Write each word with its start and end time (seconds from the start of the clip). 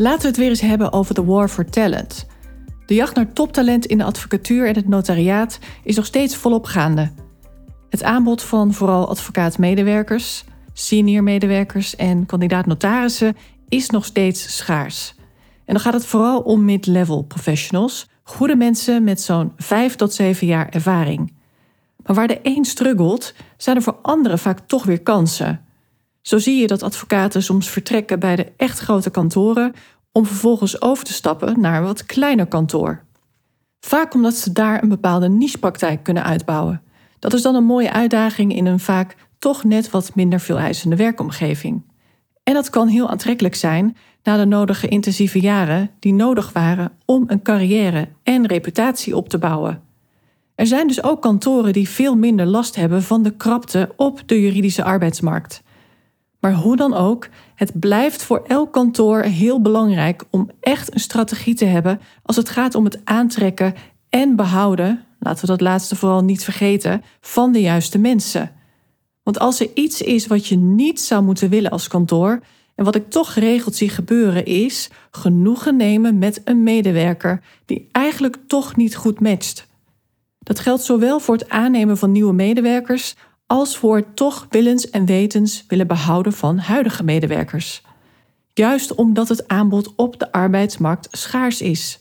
Laten 0.00 0.20
we 0.20 0.26
het 0.26 0.36
weer 0.36 0.48
eens 0.48 0.60
hebben 0.60 0.92
over 0.92 1.14
de 1.14 1.24
war 1.24 1.48
for 1.48 1.64
talent. 1.64 2.26
De 2.86 2.94
jacht 2.94 3.14
naar 3.14 3.32
toptalent 3.32 3.86
in 3.86 3.98
de 3.98 4.04
advocatuur 4.04 4.66
en 4.66 4.74
het 4.74 4.88
notariaat 4.88 5.58
is 5.84 5.96
nog 5.96 6.06
steeds 6.06 6.36
volop 6.36 6.64
gaande. 6.64 7.12
Het 7.90 8.02
aanbod 8.02 8.42
van 8.42 8.72
vooral 8.72 9.08
advocaat-medewerkers, 9.08 10.44
senior-medewerkers 10.72 11.96
en 11.96 12.26
kandidaat-notarissen 12.26 13.36
is 13.68 13.90
nog 13.90 14.04
steeds 14.04 14.56
schaars. 14.56 15.14
En 15.64 15.74
dan 15.74 15.80
gaat 15.80 15.94
het 15.94 16.06
vooral 16.06 16.40
om 16.40 16.64
mid-level 16.64 17.22
professionals, 17.22 18.08
goede 18.22 18.56
mensen 18.56 19.04
met 19.04 19.20
zo'n 19.20 19.52
5 19.56 19.96
tot 19.96 20.14
7 20.14 20.46
jaar 20.46 20.68
ervaring. 20.68 21.32
Maar 22.06 22.16
waar 22.16 22.28
de 22.28 22.40
een 22.42 22.64
struggelt, 22.64 23.34
zijn 23.56 23.76
er 23.76 23.82
voor 23.82 23.98
anderen 24.02 24.38
vaak 24.38 24.58
toch 24.66 24.84
weer 24.84 25.02
kansen. 25.02 25.64
Zo 26.22 26.38
zie 26.38 26.60
je 26.60 26.66
dat 26.66 26.82
advocaten 26.82 27.42
soms 27.42 27.68
vertrekken 27.68 28.18
bij 28.18 28.36
de 28.36 28.52
echt 28.56 28.78
grote 28.78 29.10
kantoren 29.10 29.72
om 30.12 30.26
vervolgens 30.26 30.82
over 30.82 31.04
te 31.04 31.12
stappen 31.12 31.60
naar 31.60 31.78
een 31.78 31.84
wat 31.84 32.06
kleiner 32.06 32.46
kantoor. 32.46 33.04
Vaak 33.80 34.14
omdat 34.14 34.34
ze 34.34 34.52
daar 34.52 34.82
een 34.82 34.88
bepaalde 34.88 35.28
nichepraktijk 35.28 36.02
kunnen 36.02 36.24
uitbouwen. 36.24 36.82
Dat 37.18 37.32
is 37.32 37.42
dan 37.42 37.54
een 37.54 37.64
mooie 37.64 37.92
uitdaging 37.92 38.54
in 38.54 38.66
een 38.66 38.80
vaak 38.80 39.16
toch 39.38 39.64
net 39.64 39.90
wat 39.90 40.14
minder 40.14 40.40
veel 40.40 40.58
eisende 40.58 40.96
werkomgeving. 40.96 41.82
En 42.42 42.54
dat 42.54 42.70
kan 42.70 42.88
heel 42.88 43.08
aantrekkelijk 43.08 43.54
zijn 43.54 43.96
na 44.22 44.36
de 44.36 44.44
nodige 44.44 44.88
intensieve 44.88 45.40
jaren 45.40 45.90
die 45.98 46.12
nodig 46.12 46.52
waren 46.52 46.92
om 47.04 47.24
een 47.26 47.42
carrière 47.42 48.08
en 48.22 48.46
reputatie 48.46 49.16
op 49.16 49.28
te 49.28 49.38
bouwen. 49.38 49.82
Er 50.54 50.66
zijn 50.66 50.86
dus 50.86 51.02
ook 51.02 51.22
kantoren 51.22 51.72
die 51.72 51.88
veel 51.88 52.16
minder 52.16 52.46
last 52.46 52.76
hebben 52.76 53.02
van 53.02 53.22
de 53.22 53.30
krapte 53.30 53.92
op 53.96 54.22
de 54.26 54.40
juridische 54.40 54.84
arbeidsmarkt. 54.84 55.62
Maar 56.40 56.54
hoe 56.54 56.76
dan 56.76 56.94
ook, 56.94 57.28
het 57.54 57.80
blijft 57.80 58.22
voor 58.22 58.44
elk 58.46 58.72
kantoor 58.72 59.22
heel 59.22 59.60
belangrijk 59.60 60.24
om 60.30 60.50
echt 60.60 60.94
een 60.94 61.00
strategie 61.00 61.54
te 61.54 61.64
hebben 61.64 62.00
als 62.22 62.36
het 62.36 62.48
gaat 62.48 62.74
om 62.74 62.84
het 62.84 63.00
aantrekken 63.04 63.74
en 64.08 64.36
behouden, 64.36 65.04
laten 65.18 65.40
we 65.40 65.46
dat 65.46 65.60
laatste 65.60 65.96
vooral 65.96 66.24
niet 66.24 66.44
vergeten, 66.44 67.02
van 67.20 67.52
de 67.52 67.60
juiste 67.60 67.98
mensen. 67.98 68.50
Want 69.22 69.38
als 69.38 69.60
er 69.60 69.70
iets 69.74 70.02
is 70.02 70.26
wat 70.26 70.46
je 70.46 70.56
niet 70.56 71.00
zou 71.00 71.22
moeten 71.22 71.48
willen 71.48 71.70
als 71.70 71.88
kantoor, 71.88 72.40
en 72.80 72.86
wat 72.86 72.94
ik 72.94 73.10
toch 73.10 73.32
geregeld 73.32 73.76
zie 73.76 73.88
gebeuren, 73.88 74.44
is 74.44 74.90
genoegen 75.10 75.76
nemen 75.76 76.18
met 76.18 76.40
een 76.44 76.62
medewerker 76.62 77.42
die 77.64 77.88
eigenlijk 77.92 78.36
toch 78.46 78.76
niet 78.76 78.96
goed 78.96 79.20
matcht. 79.20 79.66
Dat 80.38 80.58
geldt 80.58 80.82
zowel 80.82 81.20
voor 81.20 81.34
het 81.34 81.48
aannemen 81.48 81.98
van 81.98 82.12
nieuwe 82.12 82.32
medewerkers 82.32 83.16
als 83.50 83.76
voor 83.76 84.14
toch 84.14 84.46
willens 84.50 84.90
en 84.90 85.04
wetens 85.04 85.64
willen 85.68 85.86
behouden 85.86 86.32
van 86.32 86.58
huidige 86.58 87.04
medewerkers. 87.04 87.82
Juist 88.52 88.94
omdat 88.94 89.28
het 89.28 89.48
aanbod 89.48 89.94
op 89.96 90.18
de 90.18 90.32
arbeidsmarkt 90.32 91.08
schaars 91.10 91.60
is. 91.60 92.00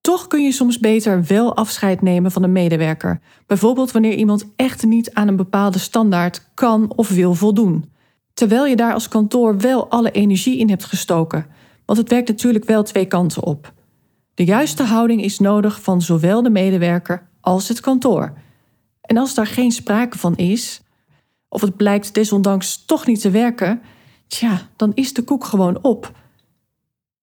Toch 0.00 0.26
kun 0.26 0.42
je 0.42 0.52
soms 0.52 0.78
beter 0.78 1.24
wel 1.24 1.56
afscheid 1.56 2.02
nemen 2.02 2.30
van 2.30 2.42
een 2.42 2.52
medewerker, 2.52 3.20
bijvoorbeeld 3.46 3.92
wanneer 3.92 4.14
iemand 4.14 4.46
echt 4.56 4.84
niet 4.84 5.14
aan 5.14 5.28
een 5.28 5.36
bepaalde 5.36 5.78
standaard 5.78 6.48
kan 6.54 6.92
of 6.96 7.08
wil 7.08 7.34
voldoen, 7.34 7.92
terwijl 8.34 8.66
je 8.66 8.76
daar 8.76 8.92
als 8.92 9.08
kantoor 9.08 9.58
wel 9.58 9.88
alle 9.88 10.10
energie 10.10 10.58
in 10.58 10.68
hebt 10.68 10.84
gestoken, 10.84 11.46
want 11.84 11.98
het 11.98 12.08
werkt 12.08 12.28
natuurlijk 12.28 12.64
wel 12.64 12.82
twee 12.82 13.06
kanten 13.06 13.42
op. 13.42 13.72
De 14.34 14.44
juiste 14.44 14.82
houding 14.82 15.22
is 15.22 15.38
nodig 15.38 15.82
van 15.82 16.02
zowel 16.02 16.42
de 16.42 16.50
medewerker 16.50 17.28
als 17.40 17.68
het 17.68 17.80
kantoor. 17.80 18.44
En 19.06 19.16
als 19.16 19.34
daar 19.34 19.46
geen 19.46 19.72
sprake 19.72 20.18
van 20.18 20.36
is, 20.36 20.80
of 21.48 21.60
het 21.60 21.76
blijkt 21.76 22.14
desondanks 22.14 22.84
toch 22.84 23.06
niet 23.06 23.20
te 23.20 23.30
werken, 23.30 23.82
tja, 24.26 24.68
dan 24.76 24.92
is 24.94 25.12
de 25.12 25.22
koek 25.22 25.44
gewoon 25.44 25.82
op. 25.82 26.12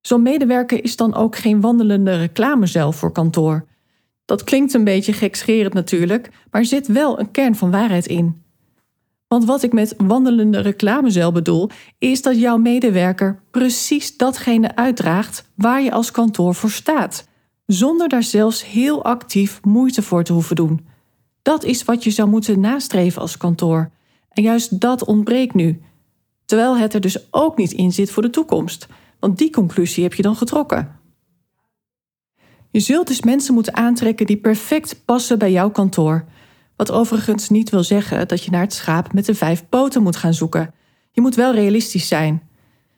Zo'n 0.01 0.21
medewerker 0.21 0.83
is 0.83 0.95
dan 0.95 1.15
ook 1.15 1.35
geen 1.35 1.61
wandelende 1.61 2.15
reclamecel 2.17 2.91
voor 2.91 3.11
kantoor. 3.11 3.65
Dat 4.25 4.43
klinkt 4.43 4.73
een 4.73 4.83
beetje 4.83 5.13
gekscherend 5.13 5.73
natuurlijk, 5.73 6.29
maar 6.51 6.65
zit 6.65 6.87
wel 6.87 7.19
een 7.19 7.31
kern 7.31 7.55
van 7.55 7.71
waarheid 7.71 8.05
in. 8.05 8.41
Want 9.27 9.45
wat 9.45 9.63
ik 9.63 9.73
met 9.73 9.93
wandelende 9.97 10.59
reclamecel 10.59 11.31
bedoel, 11.31 11.69
is 11.97 12.21
dat 12.21 12.39
jouw 12.39 12.57
medewerker 12.57 13.41
precies 13.51 14.17
datgene 14.17 14.75
uitdraagt 14.75 15.51
waar 15.55 15.81
je 15.81 15.91
als 15.91 16.11
kantoor 16.11 16.55
voor 16.55 16.69
staat, 16.69 17.27
zonder 17.65 18.09
daar 18.09 18.23
zelfs 18.23 18.65
heel 18.65 19.03
actief 19.03 19.59
moeite 19.63 20.01
voor 20.01 20.23
te 20.23 20.33
hoeven 20.33 20.55
doen. 20.55 20.87
Dat 21.43 21.63
is 21.63 21.83
wat 21.83 22.03
je 22.03 22.11
zou 22.11 22.29
moeten 22.29 22.59
nastreven 22.59 23.21
als 23.21 23.37
kantoor. 23.37 23.91
En 24.29 24.43
juist 24.43 24.79
dat 24.79 25.05
ontbreekt 25.05 25.53
nu. 25.53 25.81
Terwijl 26.45 26.77
het 26.77 26.93
er 26.93 27.01
dus 27.01 27.27
ook 27.31 27.57
niet 27.57 27.71
in 27.71 27.91
zit 27.91 28.11
voor 28.11 28.23
de 28.23 28.29
toekomst. 28.29 28.87
Want 29.19 29.37
die 29.37 29.49
conclusie 29.49 30.03
heb 30.03 30.13
je 30.13 30.21
dan 30.21 30.35
getrokken. 30.35 30.99
Je 32.71 32.79
zult 32.79 33.07
dus 33.07 33.21
mensen 33.21 33.53
moeten 33.53 33.75
aantrekken 33.75 34.25
die 34.25 34.37
perfect 34.37 35.05
passen 35.05 35.39
bij 35.39 35.51
jouw 35.51 35.71
kantoor. 35.71 36.25
Wat 36.75 36.91
overigens 36.91 37.49
niet 37.49 37.69
wil 37.69 37.83
zeggen 37.83 38.27
dat 38.27 38.43
je 38.43 38.51
naar 38.51 38.61
het 38.61 38.73
schaap 38.73 39.13
met 39.13 39.25
de 39.25 39.35
vijf 39.35 39.69
poten 39.69 40.03
moet 40.03 40.15
gaan 40.15 40.33
zoeken. 40.33 40.73
Je 41.11 41.21
moet 41.21 41.35
wel 41.35 41.53
realistisch 41.53 42.07
zijn. 42.07 42.49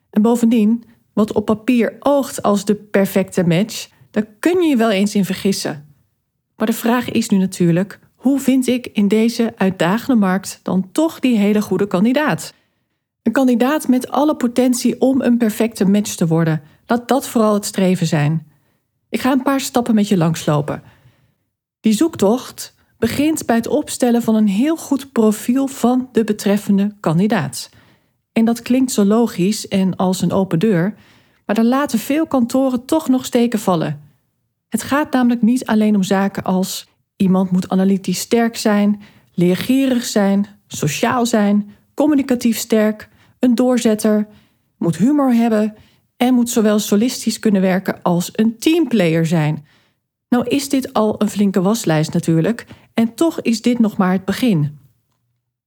En 0.10 0.22
bovendien, 0.22 0.84
wat 1.14 1.34
op 1.34 1.46
papier 1.46 1.96
oogt 2.00 2.42
als 2.42 2.66
de 2.66 2.76
perfecte 2.76 3.48
match, 3.48 3.90
daar 4.12 4.26
kun 4.40 4.62
je 4.62 4.68
je 4.68 4.76
wel 4.76 4.92
eens 4.92 5.16
in 5.16 5.26
vergissen. 5.26 5.96
Maar 6.56 6.68
de 6.68 6.74
vraag 6.74 7.10
is 7.12 7.30
nu 7.30 7.38
natuurlijk: 7.38 8.00
hoe 8.26 8.40
vind 8.40 8.68
ik 8.68 8.88
in 8.94 9.08
deze 9.08 9.54
uitdagende 9.58 10.20
markt 10.20 10.60
dan 10.64 10.92
toch 10.92 11.20
die 11.20 11.38
hele 11.38 11.62
goede 11.62 11.88
kandidaat? 11.88 12.54
Een 13.24 13.32
kandidaat 13.32 13.88
met 13.88 14.12
alle 14.12 14.36
potentie 14.36 15.02
om 15.02 15.22
een 15.22 15.38
perfecte 15.38 15.86
match 15.86 16.16
te 16.16 16.28
worden. 16.28 16.62
Laat 16.86 17.08
dat 17.08 17.28
vooral 17.28 17.54
het 17.54 17.66
streven 17.66 18.08
zijn. 18.08 18.48
Ik 19.10 19.22
ga 19.22 19.32
een 19.32 19.44
paar 19.44 19.60
stappen 19.60 19.96
met 19.96 20.08
je 20.08 20.18
langslopen. 20.18 20.84
Die 21.80 21.94
zoektocht 21.94 22.76
begint 22.98 23.46
bij 23.46 23.56
het 23.56 23.68
opstellen 23.68 24.22
van 24.22 24.36
een 24.36 24.48
heel 24.48 24.76
goed 24.76 25.12
profiel 25.12 25.68
van 25.68 26.10
de 26.12 26.24
betreffende 26.24 26.96
kandidaat. 27.00 27.70
En 28.32 28.46
dat 28.46 28.62
klinkt 28.62 28.92
zo 28.92 29.04
logisch 29.04 29.68
en 29.68 29.96
als 29.96 30.22
een 30.22 30.32
open 30.32 30.60
deur, 30.60 30.96
maar 31.46 31.56
daar 31.56 31.66
laten 31.66 32.00
veel 32.00 32.28
kantoren 32.28 32.86
toch 32.86 33.08
nog 33.08 33.26
steken 33.26 33.60
vallen. 33.60 34.02
Het 34.70 34.84
gaat 34.84 35.12
namelijk 35.12 35.42
niet 35.42 35.66
alleen 35.66 35.96
om 35.96 36.04
zaken 36.04 36.44
als 36.44 36.88
Iemand 37.16 37.52
moet 37.52 37.70
analytisch 37.70 38.20
sterk 38.20 38.58
zijn, 38.58 39.02
leergierig 39.34 40.04
zijn, 40.04 40.48
sociaal 40.68 41.26
zijn, 41.26 41.70
communicatief 41.94 42.58
sterk, 42.58 43.10
een 43.40 43.56
doorzetter, 43.56 44.28
moet 44.78 44.98
humor 44.98 45.34
hebben 45.34 45.76
en 46.18 46.34
moet 46.34 46.50
zowel 46.50 46.80
solistisch 46.80 47.40
kunnen 47.40 47.62
werken 47.62 48.02
als 48.02 48.30
een 48.32 48.58
teamplayer 48.58 49.26
zijn. 49.26 49.66
Nou 50.30 50.48
is 50.48 50.70
dit 50.70 50.94
al 50.94 51.22
een 51.22 51.30
flinke 51.30 51.62
waslijst 51.62 52.14
natuurlijk, 52.14 52.66
en 52.94 53.14
toch 53.14 53.42
is 53.42 53.62
dit 53.62 53.80
nog 53.80 53.98
maar 53.98 54.12
het 54.12 54.26
begin. 54.26 54.78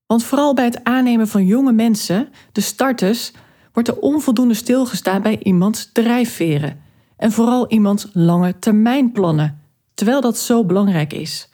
Want 0.06 0.25
vooral 0.25 0.54
bij 0.54 0.65
het 0.65 0.84
aannemen 0.84 1.28
van 1.28 1.47
jonge 1.47 1.72
mensen, 1.72 2.28
de 2.53 2.60
starters, 2.60 3.32
wordt 3.72 3.89
er 3.89 3.98
onvoldoende 3.98 4.54
stilgestaan 4.54 5.22
bij 5.22 5.39
iemands 5.42 5.92
drijfveren. 5.92 6.80
En 7.16 7.33
vooral 7.33 7.71
iemands 7.71 8.09
lange 8.12 8.59
termijnplannen 8.59 9.60
terwijl 9.98 10.21
dat 10.21 10.39
zo 10.39 10.65
belangrijk 10.65 11.12
is. 11.12 11.48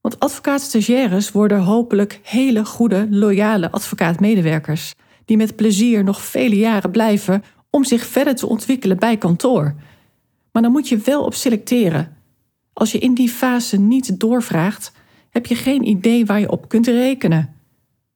Want 0.00 0.20
advocaat-stagiaires 0.20 1.32
worden 1.32 1.60
hopelijk 1.60 2.20
hele 2.22 2.64
goede, 2.64 3.06
loyale 3.10 3.70
advocaat-medewerkers, 3.70 4.94
die 5.24 5.36
met 5.36 5.56
plezier 5.56 6.04
nog 6.04 6.22
vele 6.22 6.56
jaren 6.56 6.90
blijven 6.90 7.44
om 7.70 7.84
zich 7.84 8.06
verder 8.06 8.34
te 8.34 8.46
ontwikkelen 8.46 8.98
bij 8.98 9.16
kantoor. 9.16 9.74
Maar 10.52 10.62
dan 10.62 10.72
moet 10.72 10.88
je 10.88 10.96
wel 10.96 11.24
op 11.24 11.34
selecteren. 11.34 12.16
Als 12.72 12.92
je 12.92 12.98
in 12.98 13.14
die 13.14 13.28
fase 13.28 13.80
niet 13.80 14.20
doorvraagt, 14.20 14.92
heb 15.30 15.46
je 15.46 15.54
geen 15.54 15.88
idee 15.88 16.26
waar 16.26 16.40
je 16.40 16.50
op 16.50 16.68
kunt 16.68 16.86
rekenen. 16.86 17.54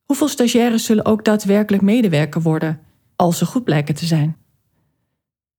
Hoeveel 0.04 0.28
stagiaires 0.28 0.84
zullen 0.84 1.04
ook 1.04 1.24
daadwerkelijk 1.24 1.82
medewerker 1.82 2.42
worden, 2.42 2.80
als 3.16 3.38
ze 3.38 3.46
goed 3.46 3.64
blijken 3.64 3.94
te 3.94 4.06
zijn? 4.06 4.36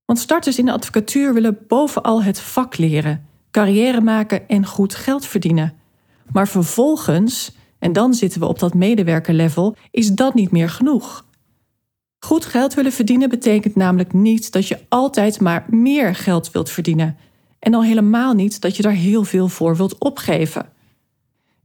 Want 0.04 0.18
starters 0.18 0.58
in 0.58 0.64
de 0.64 0.72
advocatuur 0.72 1.34
willen 1.34 1.58
bovenal 1.68 2.22
het 2.22 2.40
vak 2.40 2.76
leren 2.76 3.28
carrière 3.50 4.00
maken 4.00 4.48
en 4.48 4.66
goed 4.66 4.94
geld 4.94 5.26
verdienen. 5.26 5.74
Maar 6.32 6.48
vervolgens, 6.48 7.56
en 7.78 7.92
dan 7.92 8.14
zitten 8.14 8.40
we 8.40 8.46
op 8.46 8.58
dat 8.58 8.74
medewerkerlevel, 8.74 9.76
is 9.90 10.08
dat 10.08 10.34
niet 10.34 10.50
meer 10.50 10.68
genoeg. 10.68 11.24
Goed 12.18 12.44
geld 12.44 12.74
willen 12.74 12.92
verdienen 12.92 13.28
betekent 13.28 13.76
namelijk 13.76 14.12
niet 14.12 14.52
dat 14.52 14.68
je 14.68 14.78
altijd 14.88 15.40
maar 15.40 15.64
meer 15.68 16.14
geld 16.14 16.50
wilt 16.50 16.70
verdienen. 16.70 17.16
En 17.58 17.74
al 17.74 17.84
helemaal 17.84 18.32
niet 18.32 18.60
dat 18.60 18.76
je 18.76 18.82
daar 18.82 18.92
heel 18.92 19.24
veel 19.24 19.48
voor 19.48 19.76
wilt 19.76 19.98
opgeven. 19.98 20.68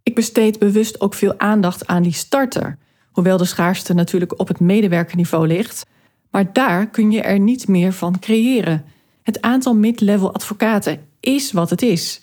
Ik 0.04 0.16
besteed 0.16 0.60
bewust 0.60 1.02
ook 1.02 1.14
veel 1.14 1.40
aandacht 1.40 1.88
aan 1.88 2.04
die 2.04 2.14
starter, 2.14 2.78
hoewel 3.12 3.38
de 3.38 3.46
schaarste 3.46 3.94
natuurlijk 3.94 4.40
op 4.40 4.48
het 4.48 4.60
medewerkerniveau 4.60 5.48
ligt. 5.48 5.86
Maar 6.32 6.54
daar 6.54 6.88
kun 6.88 7.12
je 7.12 7.22
er 7.22 7.40
niet 7.40 7.68
meer 7.68 7.94
van 7.94 8.20
creëren. 8.20 8.86
Het 9.24 9.42
aantal 9.42 9.76
mid-level 9.76 10.34
advocaten 10.34 11.00
is 11.26 11.52
wat 11.52 11.70
het 11.70 11.82
is. 11.82 12.22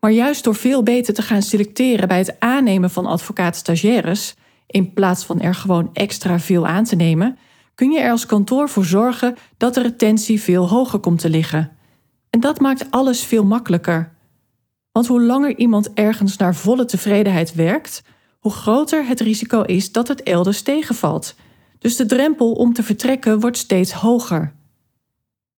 Maar 0.00 0.10
juist 0.10 0.44
door 0.44 0.54
veel 0.54 0.82
beter 0.82 1.14
te 1.14 1.22
gaan 1.22 1.42
selecteren 1.42 2.08
bij 2.08 2.18
het 2.18 2.36
aannemen 2.38 2.90
van 2.90 3.06
advocaat-stagiaires, 3.06 4.34
in 4.66 4.92
plaats 4.92 5.24
van 5.24 5.40
er 5.40 5.54
gewoon 5.54 5.90
extra 5.92 6.38
veel 6.38 6.66
aan 6.66 6.84
te 6.84 6.96
nemen, 6.96 7.38
kun 7.74 7.90
je 7.90 8.00
er 8.00 8.10
als 8.10 8.26
kantoor 8.26 8.68
voor 8.68 8.84
zorgen 8.84 9.36
dat 9.56 9.74
de 9.74 9.82
retentie 9.82 10.40
veel 10.40 10.68
hoger 10.68 10.98
komt 10.98 11.18
te 11.18 11.30
liggen. 11.30 11.70
En 12.30 12.40
dat 12.40 12.60
maakt 12.60 12.90
alles 12.90 13.22
veel 13.22 13.44
makkelijker. 13.44 14.12
Want 14.92 15.06
hoe 15.06 15.22
langer 15.22 15.56
iemand 15.56 15.92
ergens 15.94 16.36
naar 16.36 16.54
volle 16.54 16.84
tevredenheid 16.84 17.54
werkt, 17.54 18.02
hoe 18.38 18.52
groter 18.52 19.06
het 19.06 19.20
risico 19.20 19.62
is 19.62 19.92
dat 19.92 20.08
het 20.08 20.22
elders 20.22 20.62
tegenvalt. 20.62 21.34
Dus 21.78 21.96
de 21.96 22.06
drempel 22.06 22.52
om 22.52 22.72
te 22.72 22.82
vertrekken 22.82 23.40
wordt 23.40 23.56
steeds 23.56 23.92
hoger. 23.92 24.52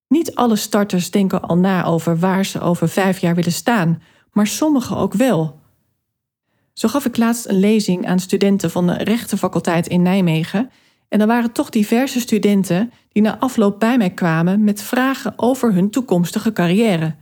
Niet 0.08 0.34
alle 0.34 0.56
starters 0.56 1.10
denken 1.10 1.42
al 1.42 1.56
na 1.56 1.84
over 1.84 2.18
waar 2.18 2.44
ze 2.44 2.60
over 2.60 2.88
vijf 2.88 3.18
jaar 3.18 3.34
willen 3.34 3.52
staan, 3.52 4.02
maar 4.32 4.46
sommigen 4.46 4.96
ook 4.96 5.14
wel. 5.14 5.60
Zo 6.72 6.88
gaf 6.88 7.04
ik 7.04 7.16
laatst 7.16 7.48
een 7.48 7.58
lezing 7.58 8.06
aan 8.06 8.18
studenten 8.18 8.70
van 8.70 8.86
de 8.86 8.92
rechtenfaculteit 8.92 9.86
in 9.86 10.02
Nijmegen. 10.02 10.70
En 11.08 11.20
er 11.20 11.26
waren 11.26 11.52
toch 11.52 11.70
diverse 11.70 12.20
studenten 12.20 12.92
die 13.12 13.22
na 13.22 13.38
afloop 13.38 13.80
bij 13.80 13.96
mij 13.96 14.10
kwamen 14.10 14.64
met 14.64 14.82
vragen 14.82 15.32
over 15.36 15.74
hun 15.74 15.90
toekomstige 15.90 16.52
carrière. 16.52 17.14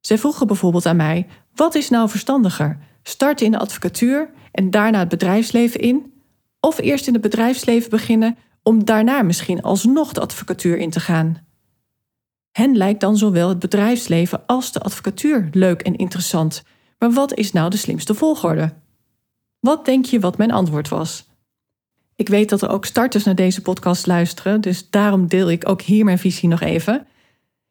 Zij 0.00 0.18
vroegen 0.18 0.46
bijvoorbeeld 0.46 0.86
aan 0.86 0.96
mij: 0.96 1.26
wat 1.54 1.74
is 1.74 1.88
nou 1.88 2.08
verstandiger? 2.08 2.78
Starten 3.02 3.46
in 3.46 3.52
de 3.52 3.58
advocatuur 3.58 4.30
en 4.52 4.70
daarna 4.70 4.98
het 4.98 5.08
bedrijfsleven 5.08 5.80
in? 5.80 6.12
Of 6.60 6.78
eerst 6.78 7.06
in 7.06 7.12
het 7.12 7.22
bedrijfsleven 7.22 7.90
beginnen 7.90 8.36
om 8.62 8.84
daarna 8.84 9.22
misschien 9.22 9.62
alsnog 9.62 10.12
de 10.12 10.20
advocatuur 10.20 10.76
in 10.76 10.90
te 10.90 11.00
gaan? 11.00 11.45
Hen 12.56 12.76
lijkt 12.76 13.00
dan 13.00 13.16
zowel 13.16 13.48
het 13.48 13.58
bedrijfsleven 13.58 14.46
als 14.46 14.72
de 14.72 14.80
advocatuur 14.80 15.48
leuk 15.52 15.82
en 15.82 15.96
interessant. 15.96 16.62
Maar 16.98 17.12
wat 17.12 17.34
is 17.34 17.52
nou 17.52 17.70
de 17.70 17.76
slimste 17.76 18.14
volgorde? 18.14 18.72
Wat 19.60 19.84
denk 19.84 20.04
je 20.04 20.20
wat 20.20 20.38
mijn 20.38 20.50
antwoord 20.50 20.88
was? 20.88 21.28
Ik 22.14 22.28
weet 22.28 22.48
dat 22.48 22.62
er 22.62 22.68
ook 22.68 22.84
starters 22.84 23.24
naar 23.24 23.34
deze 23.34 23.62
podcast 23.62 24.06
luisteren, 24.06 24.60
dus 24.60 24.90
daarom 24.90 25.26
deel 25.26 25.50
ik 25.50 25.68
ook 25.68 25.82
hier 25.82 26.04
mijn 26.04 26.18
visie 26.18 26.48
nog 26.48 26.60
even. 26.60 27.06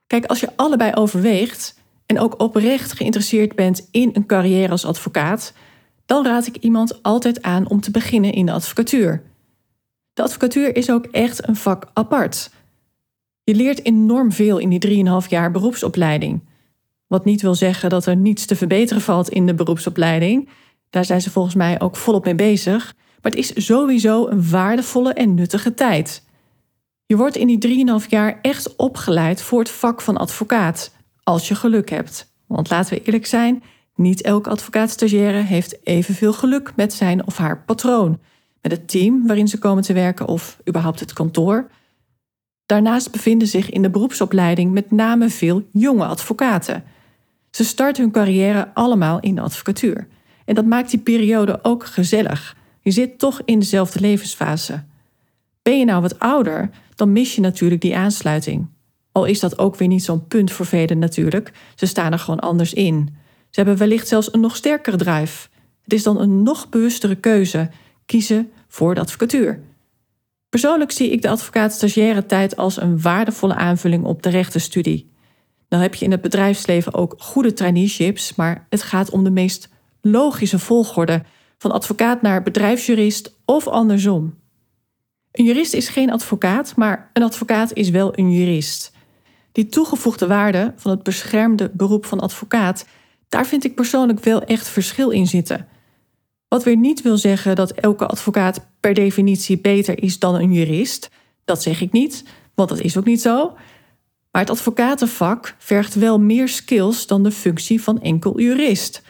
Kijk, 0.08 0.26
als 0.26 0.40
je 0.40 0.52
allebei 0.56 0.94
overweegt 0.94 1.80
en 2.06 2.20
ook 2.20 2.42
oprecht 2.42 2.94
geïnteresseerd 2.94 3.56
bent 3.56 3.88
in 3.92 4.10
een 4.14 4.26
carrière 4.26 4.72
als 4.72 4.86
advocaat, 4.86 5.54
dan 6.06 6.26
raad 6.26 6.48
ik 6.48 6.56
iemand 6.56 7.04
altijd 7.04 7.42
aan 7.42 7.70
om 7.70 7.82
te 7.82 7.92
beginnen 7.92 8.34
in 8.34 8.46
de 8.46 8.52
advocatuur. 8.52 9.24
De 10.14 10.22
advocatuur 10.24 10.76
is 10.76 10.90
ook 10.90 11.06
echt 11.06 11.48
een 11.48 11.56
vak 11.56 11.90
apart. 11.94 12.50
Je 13.46 13.56
leert 13.56 13.86
enorm 13.86 14.32
veel 14.32 14.58
in 14.58 14.70
die 14.70 15.06
3,5 15.24 15.28
jaar 15.30 15.52
beroepsopleiding. 15.52 16.44
Wat 17.08 17.26
niet 17.26 17.42
wil 17.42 17.56
zeggen 17.56 17.90
dat 17.90 18.06
er 18.06 18.16
niets 18.16 18.46
te 18.46 18.56
verbeteren 18.56 19.02
valt 19.02 19.30
in 19.30 19.46
de 19.46 19.54
beroepsopleiding. 19.54 20.50
Daar 20.90 21.06
zijn 21.06 21.22
ze 21.22 21.32
volgens 21.32 21.56
mij 21.56 21.82
ook 21.82 21.96
volop 21.96 22.26
mee 22.26 22.36
bezig. 22.36 22.96
Maar 23.22 23.32
het 23.32 23.36
is 23.36 23.66
sowieso 23.66 24.28
een 24.28 24.50
waardevolle 24.50 25.14
en 25.14 25.34
nuttige 25.34 25.74
tijd. 25.74 26.24
Je 27.06 27.18
wordt 27.18 27.36
in 27.36 27.60
die 27.60 27.86
3,5 28.02 28.08
jaar 28.08 28.40
echt 28.42 28.76
opgeleid 28.76 29.42
voor 29.42 29.60
het 29.60 29.70
vak 29.70 30.02
van 30.02 30.18
advocaat. 30.18 30.96
Als 31.24 31.48
je 31.48 31.56
geluk 31.56 31.90
hebt. 31.90 32.34
Want 32.48 32.70
laten 32.70 32.94
we 32.94 33.04
eerlijk 33.04 33.26
zijn, 33.26 33.64
niet 33.96 34.22
elke 34.22 34.50
advocaat-stagiaire 34.50 35.42
heeft 35.42 35.78
evenveel 35.88 36.34
geluk 36.34 36.74
met 36.76 36.94
zijn 36.94 37.28
of 37.28 37.38
haar 37.38 37.64
patroon. 37.64 38.20
Met 38.62 38.72
het 38.72 38.88
team 38.88 39.28
waarin 39.28 39.48
ze 39.48 39.58
komen 39.58 39.84
te 39.84 39.94
werken 39.94 40.28
of 40.28 40.60
überhaupt 40.68 41.00
het 41.00 41.14
kantoor. 41.14 41.70
Daarnaast 42.66 43.12
bevinden 43.12 43.48
zich 43.48 43.70
in 43.70 43.82
de 43.82 43.90
beroepsopleiding 43.90 44.72
met 44.72 44.92
name 44.92 45.30
veel 45.30 45.64
jonge 45.72 46.06
advocaten. 46.06 46.84
Ze 47.52 47.64
starten 47.64 48.04
hun 48.04 48.12
carrière 48.12 48.74
allemaal 48.74 49.20
in 49.20 49.36
de 49.36 49.42
advocatuur. 49.42 50.08
En 50.46 50.56
dat 50.56 50.66
maakt 50.66 50.90
die 50.90 51.00
periode 51.00 51.60
ook 51.62 51.86
gezellig. 51.86 52.56
Je 52.82 52.92
zit 52.92 53.20
toch 53.20 53.42
in 53.46 53.60
dezelfde 53.60 54.00
levensfase. 54.00 54.84
Ben 55.62 55.80
je 55.80 55.86
nou 55.86 56.02
wat 56.02 56.20
ouder, 56.20 56.70
dan 56.96 57.12
mis 57.12 57.36
je 57.36 57.42
natuurlijk 57.42 57.82
die 57.82 57.96
aansluiting. 57.96 58.68
Al 59.12 59.26
is 59.26 59.40
dat 59.40 59.60
ook 59.60 59.76
weer 59.76 59.88
niet 59.88 60.04
zo'n 60.04 60.28
punt 60.28 60.52
voor 60.52 60.66
velen 60.66 61.00
natuurlijk. 61.00 61.52
Ze 61.76 61.86
staan 61.86 62.12
er 62.12 62.20
gewoon 62.20 62.40
anders 62.40 62.74
in. 62.74 63.16
Ze 63.50 63.62
hebben 63.62 63.78
wellicht 63.78 64.08
zelfs 64.08 64.34
een 64.34 64.40
nog 64.40 64.56
sterkere 64.56 64.98
drive. 64.98 65.48
Het 65.84 65.94
is 65.94 66.04
dan 66.04 66.20
een 66.20 66.44
nog 66.44 66.70
bewustere 66.70 67.16
keuze: 67.16 67.70
kiezen 68.06 68.52
voor 68.68 68.96
de 68.96 69.02
advocatuur. 69.02 69.60
Persoonlijk 70.56 70.92
zie 70.92 71.12
ik 71.12 71.22
de 71.22 71.30
advocaat-stagiaire 71.30 72.26
tijd 72.26 72.56
als 72.58 72.82
een 72.82 73.02
waardevolle 73.02 73.56
aanvulling 73.56 74.04
op 74.04 74.24
de 74.24 74.30
rechtenstudie. 74.30 75.12
Dan 75.68 75.80
heb 75.80 75.96
je 75.96 76.06
in 76.06 76.12
het 76.12 76.22
bedrijfsleven 76.22 76.94
ook 76.94 77.16
goede 77.18 77.54
traineeships, 77.54 78.36
maar 78.36 78.66
het 78.70 78.82
gaat 78.82 79.10
om 79.10 79.24
de 79.24 79.30
meest 79.30 79.70
logische 80.02 80.60
volgorde 80.60 81.24
van 81.58 81.72
advocaat 81.72 82.22
naar 82.22 82.44
bedrijfsjurist 82.44 83.36
of 83.46 83.68
andersom. 83.68 84.34
Een 85.32 85.46
jurist 85.46 85.74
is 85.74 85.90
geen 85.90 86.12
advocaat, 86.12 86.76
maar 86.76 87.10
een 87.14 87.24
advocaat 87.24 87.74
is 87.74 87.90
wel 87.90 88.18
een 88.18 88.32
jurist. 88.32 88.92
Die 89.52 89.68
toegevoegde 89.68 90.28
waarde 90.28 90.74
van 90.76 90.92
het 90.92 91.04
beschermde 91.04 91.72
beroep 91.74 92.06
van 92.06 92.20
advocaat, 92.20 92.86
daar 93.30 93.46
vind 93.46 93.64
ik 93.64 93.76
persoonlijk 93.76 94.24
wel 94.24 94.42
echt 94.42 94.68
verschil 94.68 95.10
in 95.10 95.28
zitten. 95.28 95.68
Wat 96.56 96.64
weer 96.64 96.78
niet 96.78 97.02
wil 97.02 97.18
zeggen 97.18 97.56
dat 97.56 97.72
elke 97.72 98.06
advocaat 98.06 98.68
per 98.80 98.94
definitie 98.94 99.60
beter 99.62 100.04
is 100.04 100.20
dan 100.20 100.36
een 100.36 100.54
jurist. 100.54 101.10
Dat 101.46 101.62
zeg 101.62 101.82
ik 101.82 101.92
niet, 101.92 102.24
want 102.54 102.70
dat 102.70 102.80
is 102.80 102.98
ook 102.98 103.06
niet 103.06 103.22
zo. 103.22 103.54
Maar 104.32 104.42
het 104.42 104.50
advocatenvak 104.50 105.56
vergt 105.58 105.96
wel 105.96 106.20
meer 106.20 106.48
skills 106.48 107.08
dan 107.08 107.24
de 107.24 107.32
functie 107.32 107.82
van 107.82 108.02
enkel 108.02 108.40
jurist. 108.40 109.02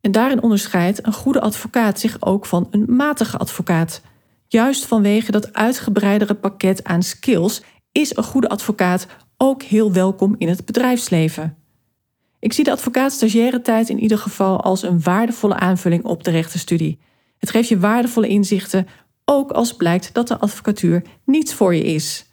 En 0.00 0.12
daarin 0.12 0.42
onderscheidt 0.42 1.06
een 1.06 1.12
goede 1.12 1.40
advocaat 1.40 2.00
zich 2.00 2.16
ook 2.20 2.46
van 2.46 2.68
een 2.70 2.84
matige 2.88 3.36
advocaat. 3.38 4.02
Juist 4.46 4.86
vanwege 4.86 5.30
dat 5.30 5.52
uitgebreidere 5.52 6.34
pakket 6.34 6.84
aan 6.84 7.02
skills 7.02 7.62
is 7.92 8.16
een 8.16 8.24
goede 8.24 8.48
advocaat 8.48 9.06
ook 9.36 9.62
heel 9.62 9.92
welkom 9.92 10.34
in 10.38 10.48
het 10.48 10.64
bedrijfsleven. 10.64 11.63
Ik 12.44 12.52
zie 12.52 12.64
de 12.64 12.70
advocaat-stagiaire 12.70 13.60
tijd 13.60 13.88
in 13.88 13.98
ieder 13.98 14.18
geval 14.18 14.60
als 14.60 14.82
een 14.82 15.02
waardevolle 15.02 15.54
aanvulling 15.54 16.04
op 16.04 16.24
de 16.24 16.30
rechtenstudie. 16.30 16.98
Het 17.38 17.50
geeft 17.50 17.68
je 17.68 17.78
waardevolle 17.78 18.28
inzichten, 18.28 18.86
ook 19.24 19.50
als 19.50 19.76
blijkt 19.76 20.14
dat 20.14 20.28
de 20.28 20.38
advocatuur 20.38 21.02
niets 21.24 21.54
voor 21.54 21.74
je 21.74 21.84
is. 21.84 22.26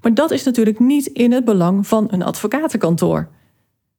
Maar 0.00 0.14
dat 0.14 0.30
is 0.30 0.44
natuurlijk 0.44 0.78
niet 0.78 1.06
in 1.06 1.32
het 1.32 1.44
belang 1.44 1.86
van 1.86 2.08
een 2.10 2.22
advocatenkantoor. 2.22 3.28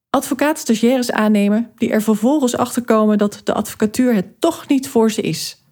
Advocaat-stagiaires 0.10 1.12
aannemen 1.12 1.72
die 1.76 1.90
er 1.90 2.02
vervolgens 2.02 2.58
achter 2.58 2.84
komen 2.84 3.18
dat 3.18 3.42
de 3.44 3.54
advocatuur 3.54 4.14
het 4.14 4.42
toch 4.42 4.68
niet 4.68 4.88
voor 4.90 5.12
ze 5.12 5.22
is. 5.22 5.64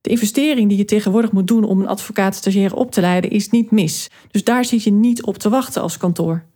De 0.00 0.10
investering 0.10 0.68
die 0.68 0.78
je 0.78 0.84
tegenwoordig 0.84 1.32
moet 1.32 1.46
doen 1.46 1.64
om 1.64 1.80
een 1.80 1.88
advocaat-stagiaire 1.88 2.76
op 2.76 2.90
te 2.90 3.00
leiden 3.00 3.30
is 3.30 3.50
niet 3.50 3.70
mis, 3.70 4.10
dus 4.30 4.44
daar 4.44 4.64
zit 4.64 4.82
je 4.82 4.92
niet 4.92 5.22
op 5.22 5.38
te 5.38 5.48
wachten 5.48 5.82
als 5.82 5.96
kantoor. 5.96 6.47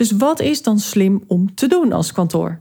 Dus 0.00 0.10
wat 0.10 0.40
is 0.40 0.62
dan 0.62 0.78
slim 0.78 1.24
om 1.26 1.54
te 1.54 1.66
doen 1.66 1.92
als 1.92 2.12
kantoor? 2.12 2.60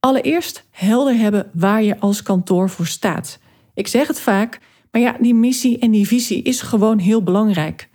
Allereerst 0.00 0.64
helder 0.70 1.14
hebben 1.14 1.50
waar 1.52 1.82
je 1.82 1.98
als 1.98 2.22
kantoor 2.22 2.70
voor 2.70 2.86
staat. 2.86 3.38
Ik 3.74 3.86
zeg 3.88 4.06
het 4.06 4.20
vaak, 4.20 4.60
maar 4.90 5.00
ja, 5.00 5.16
die 5.20 5.34
missie 5.34 5.78
en 5.78 5.90
die 5.90 6.06
visie 6.06 6.42
is 6.42 6.60
gewoon 6.62 6.98
heel 6.98 7.22
belangrijk. 7.22 7.88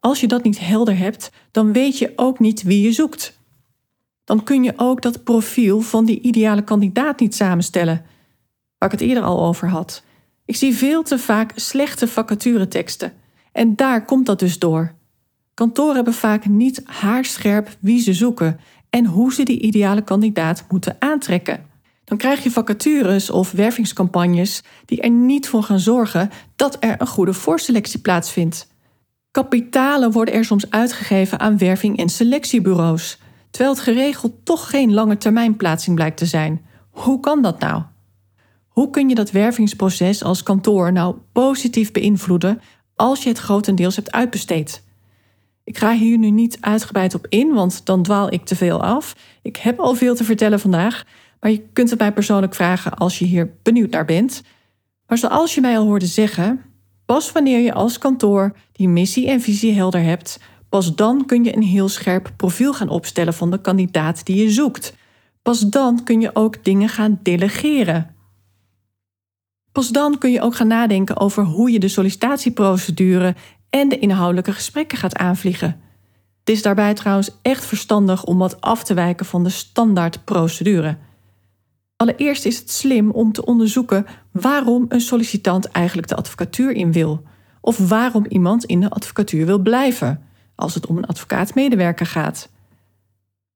Als 0.00 0.20
je 0.20 0.26
dat 0.26 0.42
niet 0.42 0.58
helder 0.58 0.98
hebt, 0.98 1.30
dan 1.50 1.72
weet 1.72 1.98
je 1.98 2.12
ook 2.16 2.38
niet 2.38 2.62
wie 2.62 2.82
je 2.82 2.92
zoekt. 2.92 3.38
Dan 4.24 4.42
kun 4.44 4.62
je 4.64 4.72
ook 4.76 5.02
dat 5.02 5.24
profiel 5.24 5.80
van 5.80 6.04
die 6.04 6.20
ideale 6.20 6.62
kandidaat 6.62 7.20
niet 7.20 7.34
samenstellen, 7.34 8.04
waar 8.78 8.92
ik 8.92 8.98
het 8.98 9.08
eerder 9.08 9.24
al 9.24 9.44
over 9.44 9.68
had. 9.68 10.02
Ik 10.44 10.56
zie 10.56 10.76
veel 10.76 11.02
te 11.02 11.18
vaak 11.18 11.52
slechte 11.54 12.08
vacatureteksten 12.08 13.12
en 13.52 13.76
daar 13.76 14.04
komt 14.04 14.26
dat 14.26 14.38
dus 14.38 14.58
door. 14.58 14.96
Kantoren 15.58 15.94
hebben 15.94 16.14
vaak 16.14 16.46
niet 16.46 16.82
haarscherp 16.84 17.76
wie 17.80 18.00
ze 18.00 18.14
zoeken 18.14 18.60
en 18.90 19.06
hoe 19.06 19.32
ze 19.32 19.42
die 19.42 19.60
ideale 19.60 20.02
kandidaat 20.02 20.64
moeten 20.68 20.96
aantrekken. 20.98 21.64
Dan 22.04 22.18
krijg 22.18 22.42
je 22.42 22.50
vacatures 22.50 23.30
of 23.30 23.52
wervingscampagnes 23.52 24.62
die 24.84 25.00
er 25.00 25.10
niet 25.10 25.48
voor 25.48 25.62
gaan 25.62 25.78
zorgen 25.78 26.30
dat 26.56 26.76
er 26.80 27.00
een 27.00 27.06
goede 27.06 27.32
voorselectie 27.32 28.00
plaatsvindt. 28.00 28.68
Kapitalen 29.30 30.12
worden 30.12 30.34
er 30.34 30.44
soms 30.44 30.70
uitgegeven 30.70 31.40
aan 31.40 31.58
werving- 31.58 31.98
en 31.98 32.08
selectiebureaus, 32.08 33.18
terwijl 33.50 33.74
het 33.74 33.84
geregeld 33.84 34.32
toch 34.44 34.70
geen 34.70 34.94
lange 34.94 35.16
termijn 35.16 35.56
plaatsing 35.56 35.96
blijkt 35.96 36.16
te 36.16 36.26
zijn. 36.26 36.64
Hoe 36.90 37.20
kan 37.20 37.42
dat 37.42 37.60
nou? 37.60 37.82
Hoe 38.68 38.90
kun 38.90 39.08
je 39.08 39.14
dat 39.14 39.30
wervingsproces 39.30 40.24
als 40.24 40.42
kantoor 40.42 40.92
nou 40.92 41.16
positief 41.32 41.92
beïnvloeden 41.92 42.60
als 42.96 43.22
je 43.22 43.28
het 43.28 43.38
grotendeels 43.38 43.96
hebt 43.96 44.12
uitbesteed. 44.12 44.86
Ik 45.68 45.78
ga 45.78 45.92
hier 45.92 46.18
nu 46.18 46.30
niet 46.30 46.58
uitgebreid 46.60 47.14
op 47.14 47.26
in, 47.28 47.52
want 47.52 47.86
dan 47.86 48.02
dwaal 48.02 48.32
ik 48.32 48.44
te 48.44 48.56
veel 48.56 48.82
af. 48.82 49.16
Ik 49.42 49.56
heb 49.56 49.78
al 49.78 49.94
veel 49.94 50.14
te 50.14 50.24
vertellen 50.24 50.60
vandaag, 50.60 51.04
maar 51.40 51.50
je 51.50 51.62
kunt 51.72 51.90
het 51.90 51.98
mij 51.98 52.12
persoonlijk 52.12 52.54
vragen 52.54 52.94
als 52.94 53.18
je 53.18 53.24
hier 53.24 53.54
benieuwd 53.62 53.90
naar 53.90 54.04
bent. 54.04 54.42
Maar 55.06 55.18
zoals 55.18 55.54
je 55.54 55.60
mij 55.60 55.78
al 55.78 55.84
hoorde 55.84 56.06
zeggen, 56.06 56.62
pas 57.06 57.32
wanneer 57.32 57.60
je 57.60 57.72
als 57.72 57.98
kantoor 57.98 58.56
die 58.72 58.88
missie 58.88 59.28
en 59.28 59.40
visie 59.40 59.74
helder 59.74 60.02
hebt, 60.02 60.40
pas 60.68 60.94
dan 60.94 61.26
kun 61.26 61.44
je 61.44 61.56
een 61.56 61.62
heel 61.62 61.88
scherp 61.88 62.32
profiel 62.36 62.74
gaan 62.74 62.88
opstellen 62.88 63.34
van 63.34 63.50
de 63.50 63.60
kandidaat 63.60 64.26
die 64.26 64.42
je 64.42 64.50
zoekt. 64.50 64.94
Pas 65.42 65.60
dan 65.60 66.04
kun 66.04 66.20
je 66.20 66.30
ook 66.34 66.64
dingen 66.64 66.88
gaan 66.88 67.20
delegeren. 67.22 68.14
Pas 69.72 69.88
dan 69.88 70.18
kun 70.18 70.30
je 70.30 70.40
ook 70.40 70.56
gaan 70.56 70.66
nadenken 70.66 71.20
over 71.20 71.44
hoe 71.44 71.70
je 71.70 71.78
de 71.78 71.88
sollicitatieprocedure 71.88 73.34
en 73.70 73.88
de 73.88 73.98
inhoudelijke 73.98 74.52
gesprekken 74.52 74.98
gaat 74.98 75.16
aanvliegen. 75.16 75.80
Het 76.40 76.56
is 76.56 76.62
daarbij 76.62 76.94
trouwens 76.94 77.30
echt 77.42 77.64
verstandig 77.64 78.24
om 78.24 78.38
wat 78.38 78.60
af 78.60 78.84
te 78.84 78.94
wijken 78.94 79.26
van 79.26 79.44
de 79.44 79.50
standaardprocedure. 79.50 80.96
Allereerst 81.96 82.44
is 82.44 82.58
het 82.58 82.70
slim 82.70 83.10
om 83.10 83.32
te 83.32 83.44
onderzoeken 83.44 84.06
waarom 84.32 84.84
een 84.88 85.00
sollicitant 85.00 85.66
eigenlijk 85.66 86.08
de 86.08 86.16
advocatuur 86.16 86.72
in 86.72 86.92
wil, 86.92 87.22
of 87.60 87.88
waarom 87.88 88.26
iemand 88.28 88.64
in 88.64 88.80
de 88.80 88.90
advocatuur 88.90 89.46
wil 89.46 89.58
blijven, 89.58 90.22
als 90.54 90.74
het 90.74 90.86
om 90.86 90.96
een 90.96 91.06
advocaatmedewerker 91.06 92.06
gaat. 92.06 92.50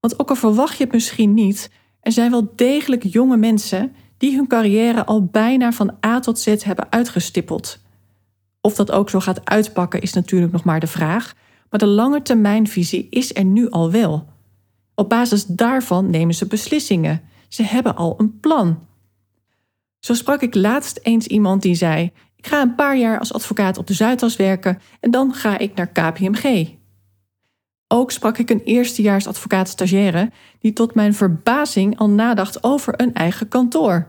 Want 0.01 0.21
ook 0.21 0.29
al 0.29 0.37
verwacht 0.37 0.77
je 0.77 0.85
het 0.85 0.93
misschien 0.93 1.35
niet, 1.35 1.71
er 2.01 2.13
zijn 2.13 2.31
wel 2.31 2.53
degelijk 2.57 3.03
jonge 3.03 3.37
mensen 3.37 3.95
die 4.19 4.37
hun 4.37 4.47
carrière 4.47 5.05
al 5.05 5.25
bijna 5.25 5.73
van 5.73 5.97
A 6.07 6.21
tot 6.21 6.39
Z 6.39 6.63
hebben 6.65 6.93
uitgestippeld. 6.93 7.82
Of 8.65 8.75
dat 8.75 8.91
ook 8.91 9.11
zo 9.11 9.21
gaat 9.21 9.49
uitpakken 9.49 10.01
is 10.01 10.13
natuurlijk 10.13 10.53
nog 10.53 10.65
maar 10.65 10.81
de 10.81 10.87
vraag, 10.87 11.35
maar 11.71 11.81
de 11.81 11.87
lange 11.87 12.23
termijnvisie 12.23 13.07
is 13.11 13.35
er 13.35 13.45
nu 13.45 13.71
al 13.71 13.91
wel. 13.91 14.29
Op 14.95 15.09
basis 15.09 15.47
daarvan 15.47 16.11
nemen 16.11 16.35
ze 16.35 16.47
beslissingen. 16.47 17.23
Ze 17.49 17.63
hebben 17.63 17.97
al 17.97 18.15
een 18.19 18.41
plan. 18.41 18.87
Zo 19.99 20.15
sprak 20.15 20.43
ik 20.43 20.55
laatst 20.55 20.99
eens 21.03 21.27
iemand 21.27 21.63
die 21.63 21.75
zei: 21.75 22.13
Ik 22.37 22.47
ga 22.47 22.63
een 22.63 22.75
paar 22.75 22.97
jaar 22.97 23.19
als 23.19 23.33
advocaat 23.33 23.79
op 23.79 23.87
de 23.87 23.95
Zuidas 23.95 24.37
werken 24.37 24.79
en 25.01 25.11
dan 25.11 25.35
ga 25.35 25.59
ik 25.59 25.75
naar 25.75 25.89
KPMG. 25.89 26.69
Ook 27.89 28.11
sprak 28.11 28.39
ik 28.39 28.51
een 28.51 28.63
eerstejaars 28.65 29.27
advocaat 29.27 29.69
stagiaire 29.69 30.31
die 30.59 30.73
tot 30.73 30.95
mijn 30.95 31.15
verbazing 31.15 31.99
al 31.99 32.11
nadacht 32.11 32.65
over 32.65 33.01
een 33.01 33.15
eigen 33.15 33.49
kantoor. 33.49 34.07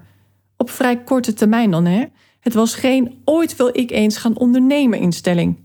Op 0.58 0.70
vrij 0.70 1.04
korte 1.04 1.34
termijn 1.34 1.72
dan, 1.72 1.86
hè? 1.86 2.06
Het 2.44 2.54
was 2.54 2.76
geen 2.76 3.22
ooit 3.26 3.56
wil 3.56 3.70
ik 3.72 3.92
eens 3.92 4.18
gaan 4.18 4.38
ondernemen 4.38 5.00
instelling. 5.00 5.58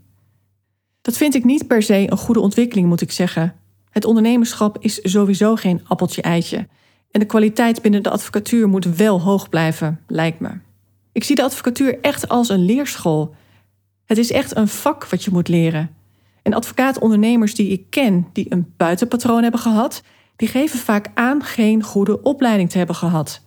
Dat 1.01 1.17
vind 1.17 1.35
ik 1.35 1.43
niet 1.43 1.67
per 1.67 1.83
se 1.83 2.11
een 2.11 2.17
goede 2.17 2.39
ontwikkeling, 2.39 2.87
moet 2.87 3.01
ik 3.01 3.11
zeggen. 3.11 3.55
Het 3.89 4.05
ondernemerschap 4.05 4.77
is 4.79 4.99
sowieso 5.01 5.55
geen 5.55 5.81
appeltje-eitje. 5.87 6.67
En 7.11 7.19
de 7.19 7.25
kwaliteit 7.25 7.81
binnen 7.81 8.03
de 8.03 8.09
advocatuur 8.09 8.67
moet 8.67 8.95
wel 8.95 9.21
hoog 9.21 9.49
blijven, 9.49 9.99
lijkt 10.07 10.39
me. 10.39 10.49
Ik 11.11 11.23
zie 11.23 11.35
de 11.35 11.43
advocatuur 11.43 11.99
echt 12.01 12.29
als 12.29 12.49
een 12.49 12.65
leerschool. 12.65 13.35
Het 14.05 14.17
is 14.17 14.31
echt 14.31 14.55
een 14.55 14.67
vak 14.67 15.05
wat 15.05 15.23
je 15.23 15.31
moet 15.31 15.47
leren. 15.47 15.95
En 16.41 16.53
advocaatondernemers 16.53 17.55
die 17.55 17.69
ik 17.69 17.89
ken, 17.89 18.27
die 18.33 18.45
een 18.49 18.73
buitenpatroon 18.77 19.41
hebben 19.41 19.59
gehad, 19.59 20.03
die 20.35 20.47
geven 20.47 20.79
vaak 20.79 21.11
aan 21.13 21.43
geen 21.43 21.83
goede 21.83 22.21
opleiding 22.21 22.69
te 22.69 22.77
hebben 22.77 22.95
gehad. 22.95 23.41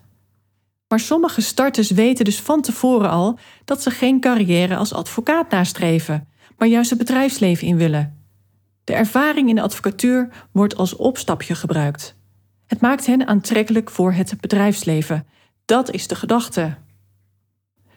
Maar 0.93 1.01
sommige 1.01 1.41
starters 1.41 1.91
weten 1.91 2.25
dus 2.25 2.41
van 2.41 2.61
tevoren 2.61 3.11
al 3.11 3.39
dat 3.65 3.83
ze 3.83 3.91
geen 3.91 4.21
carrière 4.21 4.77
als 4.77 4.93
advocaat 4.93 5.51
nastreven, 5.51 6.29
maar 6.59 6.69
juist 6.69 6.91
het 6.91 6.99
bedrijfsleven 6.99 7.67
in 7.67 7.77
willen. 7.77 8.27
De 8.85 8.93
ervaring 8.93 9.49
in 9.49 9.55
de 9.55 9.63
advocatuur 9.63 10.29
wordt 10.51 10.77
als 10.77 10.97
opstapje 10.97 11.55
gebruikt. 11.55 12.17
Het 12.67 12.81
maakt 12.81 13.07
hen 13.07 13.27
aantrekkelijk 13.27 13.91
voor 13.91 14.13
het 14.13 14.41
bedrijfsleven. 14.41 15.27
Dat 15.65 15.91
is 15.91 16.07
de 16.07 16.15
gedachte. 16.15 16.77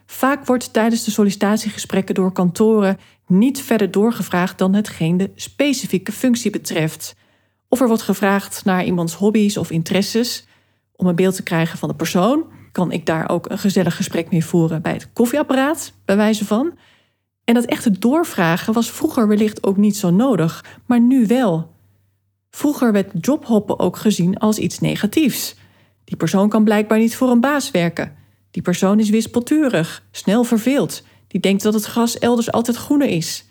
Vaak 0.05 0.45
wordt 0.45 0.73
tijdens 0.73 1.03
de 1.03 1.11
sollicitatiegesprekken 1.11 2.15
door 2.15 2.31
kantoren 2.31 2.97
niet 3.27 3.61
verder 3.61 3.91
doorgevraagd 3.91 4.57
dan 4.57 4.73
hetgeen 4.73 5.17
de 5.17 5.31
specifieke 5.35 6.11
functie 6.11 6.51
betreft. 6.51 7.15
Of 7.67 7.81
er 7.81 7.87
wordt 7.87 8.03
gevraagd 8.03 8.65
naar 8.65 8.85
iemands 8.85 9.13
hobby's 9.13 9.57
of 9.57 9.71
interesses 9.71 10.47
om 10.95 11.07
een 11.07 11.15
beeld 11.15 11.35
te 11.35 11.43
krijgen 11.43 11.77
van 11.77 11.89
de 11.89 11.95
persoon 11.95 12.53
kan 12.75 12.91
ik 12.91 13.05
daar 13.05 13.29
ook 13.29 13.49
een 13.49 13.57
gezellig 13.57 13.95
gesprek 13.95 14.31
mee 14.31 14.45
voeren 14.45 14.81
bij 14.81 14.93
het 14.93 15.13
koffieapparaat, 15.13 15.93
bij 16.05 16.15
wijze 16.15 16.45
van. 16.45 16.77
En 17.43 17.53
dat 17.53 17.65
echte 17.65 17.99
doorvragen 17.99 18.73
was 18.73 18.91
vroeger 18.91 19.27
wellicht 19.27 19.63
ook 19.63 19.77
niet 19.77 19.97
zo 19.97 20.09
nodig, 20.09 20.65
maar 20.85 20.99
nu 20.99 21.27
wel. 21.27 21.73
Vroeger 22.49 22.91
werd 22.91 23.11
jobhoppen 23.21 23.79
ook 23.79 23.97
gezien 23.97 24.37
als 24.37 24.57
iets 24.57 24.79
negatiefs. 24.79 25.55
Die 26.03 26.17
persoon 26.17 26.49
kan 26.49 26.63
blijkbaar 26.63 26.99
niet 26.99 27.15
voor 27.15 27.29
een 27.29 27.39
baas 27.39 27.71
werken. 27.71 28.15
Die 28.51 28.61
persoon 28.61 28.99
is 28.99 29.09
wispelturig, 29.09 30.03
snel 30.11 30.43
verveeld. 30.43 31.03
Die 31.27 31.41
denkt 31.41 31.63
dat 31.63 31.73
het 31.73 31.85
gras 31.85 32.19
elders 32.19 32.51
altijd 32.51 32.77
groener 32.77 33.07
is. 33.07 33.45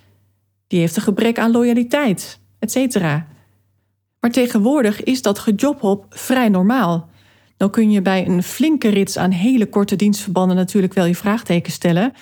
Die 0.67 0.81
heeft 0.81 0.97
een 0.97 1.03
gebrek 1.03 1.39
aan 1.39 1.51
loyaliteit, 1.51 2.41
etc. 2.59 2.99
Maar 4.21 4.31
tegenwoordig 4.31 5.03
is 5.03 5.23
dat 5.23 5.39
gejophop 5.39 6.07
vrij 6.09 6.49
normaal. 6.49 7.09
Dan 7.57 7.71
kun 7.71 7.91
je 7.91 8.03
bij 8.03 8.27
een 8.27 8.43
flinke 8.43 8.89
rits 8.89 9.19
aan 9.19 9.31
hele 9.31 9.67
korte 9.67 9.97
dienstverbanden 9.97 10.57
natuurlijk 10.57 10.95
wel 10.95 11.05
je 11.05 11.15
vraagteken 11.15 11.73
stellen. 11.73 12.13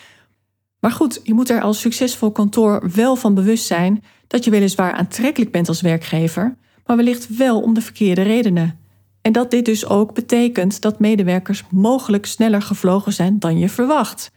Maar 0.81 0.93
goed, 0.93 1.21
je 1.23 1.35
moet 1.35 1.51
er 1.51 1.61
als 1.61 1.81
succesvol 1.81 2.31
kantoor 2.31 2.91
wel 2.95 3.17
van 3.17 3.35
bewust 3.35 3.67
zijn 3.67 4.05
dat 4.27 4.45
je 4.45 4.51
weliswaar 4.51 4.93
aantrekkelijk 4.93 5.53
bent 5.53 5.69
als 5.69 5.81
werkgever, 5.81 6.57
maar 6.87 6.97
wellicht 6.97 7.37
wel 7.37 7.61
om 7.61 7.75
de 7.75 7.81
verkeerde 7.81 8.23
redenen. 8.23 8.79
En 9.23 9.33
dat 9.33 9.51
dit 9.51 9.65
dus 9.65 9.87
ook 9.87 10.15
betekent 10.15 10.81
dat 10.81 10.99
medewerkers 10.99 11.65
mogelijk 11.71 12.27
sneller 12.27 12.63
gevlogen 12.63 13.13
zijn 13.13 13.39
dan 13.39 13.59
je 13.59 13.69
verwacht. 13.69 14.31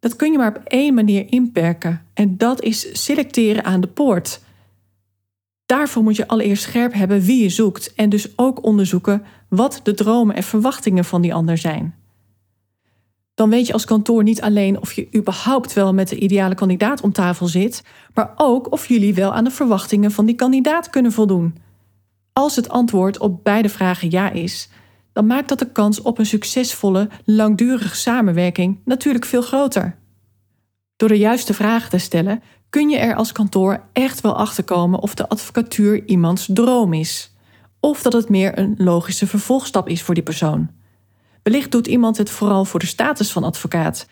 Dat 0.00 0.16
kun 0.16 0.32
je 0.32 0.38
maar 0.38 0.56
op 0.56 0.62
één 0.64 0.94
manier 0.94 1.26
inperken 1.28 2.06
en 2.14 2.36
dat 2.36 2.62
is 2.62 3.04
selecteren 3.04 3.64
aan 3.64 3.80
de 3.80 3.86
poort. 3.86 4.40
Daarvoor 5.66 6.02
moet 6.02 6.16
je 6.16 6.28
allereerst 6.28 6.62
scherp 6.62 6.92
hebben 6.92 7.20
wie 7.20 7.42
je 7.42 7.48
zoekt 7.48 7.94
en 7.94 8.08
dus 8.08 8.38
ook 8.38 8.64
onderzoeken 8.64 9.22
wat 9.54 9.80
de 9.82 9.94
dromen 9.94 10.36
en 10.36 10.42
verwachtingen 10.42 11.04
van 11.04 11.22
die 11.22 11.34
ander 11.34 11.58
zijn. 11.58 11.94
Dan 13.34 13.50
weet 13.50 13.66
je 13.66 13.72
als 13.72 13.84
kantoor 13.84 14.22
niet 14.22 14.42
alleen 14.42 14.80
of 14.80 14.92
je 14.92 15.08
überhaupt 15.14 15.72
wel 15.72 15.94
met 15.94 16.08
de 16.08 16.18
ideale 16.18 16.54
kandidaat 16.54 17.00
om 17.00 17.12
tafel 17.12 17.46
zit, 17.46 17.82
maar 18.14 18.32
ook 18.36 18.72
of 18.72 18.88
jullie 18.88 19.14
wel 19.14 19.32
aan 19.34 19.44
de 19.44 19.50
verwachtingen 19.50 20.10
van 20.10 20.26
die 20.26 20.34
kandidaat 20.34 20.90
kunnen 20.90 21.12
voldoen. 21.12 21.56
Als 22.32 22.56
het 22.56 22.68
antwoord 22.68 23.18
op 23.18 23.44
beide 23.44 23.68
vragen 23.68 24.10
ja 24.10 24.30
is, 24.30 24.68
dan 25.12 25.26
maakt 25.26 25.48
dat 25.48 25.58
de 25.58 25.72
kans 25.72 26.02
op 26.02 26.18
een 26.18 26.26
succesvolle, 26.26 27.08
langdurige 27.24 27.96
samenwerking 27.96 28.78
natuurlijk 28.84 29.24
veel 29.24 29.42
groter. 29.42 29.96
Door 30.96 31.08
de 31.08 31.18
juiste 31.18 31.54
vragen 31.54 31.90
te 31.90 31.98
stellen, 31.98 32.42
kun 32.70 32.88
je 32.88 32.98
er 32.98 33.14
als 33.14 33.32
kantoor 33.32 33.84
echt 33.92 34.20
wel 34.20 34.36
achterkomen 34.36 35.00
of 35.00 35.14
de 35.14 35.28
advocatuur 35.28 36.06
iemands 36.06 36.48
droom 36.52 36.92
is. 36.92 37.31
Of 37.84 38.02
dat 38.02 38.12
het 38.12 38.28
meer 38.28 38.58
een 38.58 38.74
logische 38.78 39.26
vervolgstap 39.26 39.88
is 39.88 40.02
voor 40.02 40.14
die 40.14 40.22
persoon. 40.22 40.70
Wellicht 41.42 41.70
doet 41.70 41.86
iemand 41.86 42.16
het 42.16 42.30
vooral 42.30 42.64
voor 42.64 42.80
de 42.80 42.86
status 42.86 43.32
van 43.32 43.44
advocaat. 43.44 44.08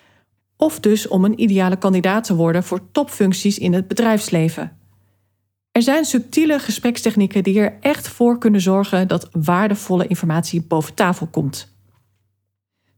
Of 0.57 0.81
dus 0.81 1.09
om 1.09 1.25
een 1.25 1.41
ideale 1.41 1.77
kandidaat 1.77 2.25
te 2.25 2.35
worden 2.35 2.65
voor 2.65 2.91
topfuncties 2.93 3.59
in 3.59 3.73
het 3.73 3.89
bedrijfsleven. 3.89 4.77
Er 5.73 5.83
zijn 5.83 6.05
subtiele 6.05 6.59
gesprekstechnieken 6.59 7.43
die 7.43 7.61
er 7.61 7.77
echt 7.81 8.09
voor 8.09 8.39
kunnen 8.39 8.61
zorgen 8.61 9.09
dat 9.09 9.29
waardevolle 9.33 10.07
informatie 10.07 10.62
boven 10.62 10.95
tafel 10.95 11.27
komt. 11.27 11.75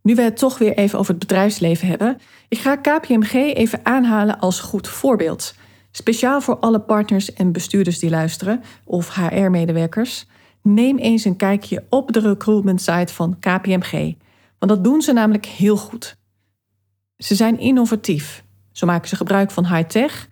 Nu 0.03 0.15
we 0.15 0.23
het 0.23 0.37
toch 0.37 0.59
weer 0.59 0.77
even 0.77 0.99
over 0.99 1.11
het 1.11 1.27
bedrijfsleven 1.27 1.89
hebben, 1.89 2.19
ik 2.49 2.59
ga 2.59 2.77
KPMG 2.77 3.33
even 3.33 3.81
aanhalen 3.83 4.39
als 4.39 4.61
goed 4.61 4.89
voorbeeld. 4.89 5.55
Speciaal 5.91 6.41
voor 6.41 6.57
alle 6.57 6.81
partners 6.81 7.33
en 7.33 7.53
bestuurders 7.53 7.99
die 7.99 8.11
luisteren, 8.11 8.63
of 8.85 9.15
HR-medewerkers. 9.15 10.27
Neem 10.63 10.99
eens 10.99 11.25
een 11.25 11.37
kijkje 11.37 11.85
op 11.89 12.13
de 12.13 12.21
recruitment 12.21 12.81
site 12.81 13.13
van 13.13 13.39
KPMG, 13.39 14.15
want 14.59 14.73
dat 14.73 14.85
doen 14.85 15.03
ze 15.03 15.13
namelijk 15.13 15.47
heel 15.47 15.77
goed. 15.77 16.17
Ze 17.17 17.35
zijn 17.35 17.59
innovatief. 17.59 18.45
Zo 18.73 18.87
maken 18.87 19.09
ze 19.09 19.17
gebruik 19.17 19.51
van 19.51 19.67
high-tech. 19.67 20.29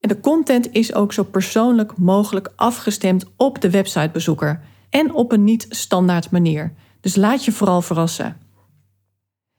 En 0.00 0.08
de 0.08 0.20
content 0.20 0.72
is 0.72 0.94
ook 0.94 1.12
zo 1.12 1.22
persoonlijk 1.22 1.96
mogelijk 1.96 2.52
afgestemd 2.56 3.24
op 3.36 3.60
de 3.60 3.70
websitebezoeker 3.70 4.60
en 4.90 5.14
op 5.14 5.32
een 5.32 5.44
niet-standaard 5.44 6.30
manier. 6.30 6.72
Dus 7.00 7.16
laat 7.16 7.44
je 7.44 7.52
vooral 7.52 7.82
verrassen. 7.82 8.36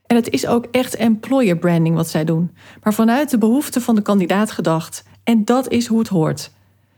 En 0.06 0.16
het 0.16 0.30
is 0.30 0.48
ook 0.48 0.66
echt 0.66 0.96
employer 0.96 1.58
branding 1.58 1.96
wat 1.96 2.10
zij 2.10 2.26
doen, 2.26 2.52
maar 2.84 2.94
vanuit 2.94 3.30
de 3.30 3.38
behoeften 3.38 3.82
van 3.82 3.96
de 3.96 4.02
kandidaat 4.02 4.52
gedacht. 4.52 5.04
En 5.24 5.46
dat 5.46 5.70
is 5.70 5.88
hoe 5.88 6.00
het 6.00 6.08
hoort. 6.08 6.52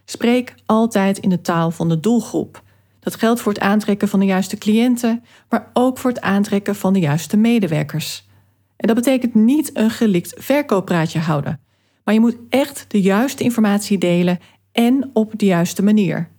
Spreek 0.05 0.55
altijd 0.65 1.17
in 1.17 1.29
de 1.29 1.41
taal 1.41 1.71
van 1.71 1.89
de 1.89 1.99
doelgroep. 1.99 2.61
Dat 2.99 3.15
geldt 3.15 3.41
voor 3.41 3.53
het 3.53 3.61
aantrekken 3.61 4.07
van 4.07 4.19
de 4.19 4.25
juiste 4.25 4.57
cliënten, 4.57 5.23
maar 5.49 5.69
ook 5.73 5.97
voor 5.97 6.09
het 6.09 6.21
aantrekken 6.21 6.75
van 6.75 6.93
de 6.93 6.99
juiste 6.99 7.37
medewerkers. 7.37 8.27
En 8.75 8.87
dat 8.87 8.95
betekent 8.95 9.35
niet 9.35 9.69
een 9.73 9.89
gelikt 9.89 10.33
verkooppraatje 10.37 11.19
houden, 11.19 11.59
Maar 12.03 12.13
je 12.13 12.19
moet 12.19 12.37
echt 12.49 12.85
de 12.87 13.01
juiste 13.01 13.43
informatie 13.43 13.97
delen 13.97 14.39
en 14.71 15.09
op 15.13 15.31
de 15.35 15.45
juiste 15.45 15.83
manier. 15.83 16.29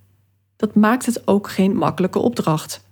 Dat 0.56 0.74
maakt 0.74 1.06
het 1.06 1.26
ook 1.26 1.50
geen 1.50 1.76
makkelijke 1.76 2.18
opdracht. 2.18 2.84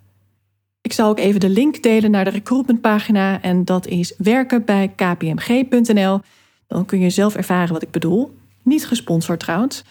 Ik 0.81 0.93
zal 0.93 1.09
ook 1.09 1.19
even 1.19 1.41
de 1.41 1.49
link 1.49 1.83
delen 1.83 2.11
naar 2.11 2.25
de 2.25 2.31
recruitmentpagina 2.31 3.43
en 3.43 3.65
dat 3.65 3.87
is 3.87 4.15
werken 4.19 4.65
bij 4.65 4.93
kpmg.nl. 4.97 6.21
Dan 6.67 6.87
kun 6.87 7.01
je 7.01 7.11
zelf 7.11 7.35
ervaren 7.35 7.73
wat 7.73 7.83
ik 7.83 7.91
bedoel. 7.91 8.37
Niet 8.63 8.87
gesponsord 8.87 9.41
trouwens. 9.41 9.85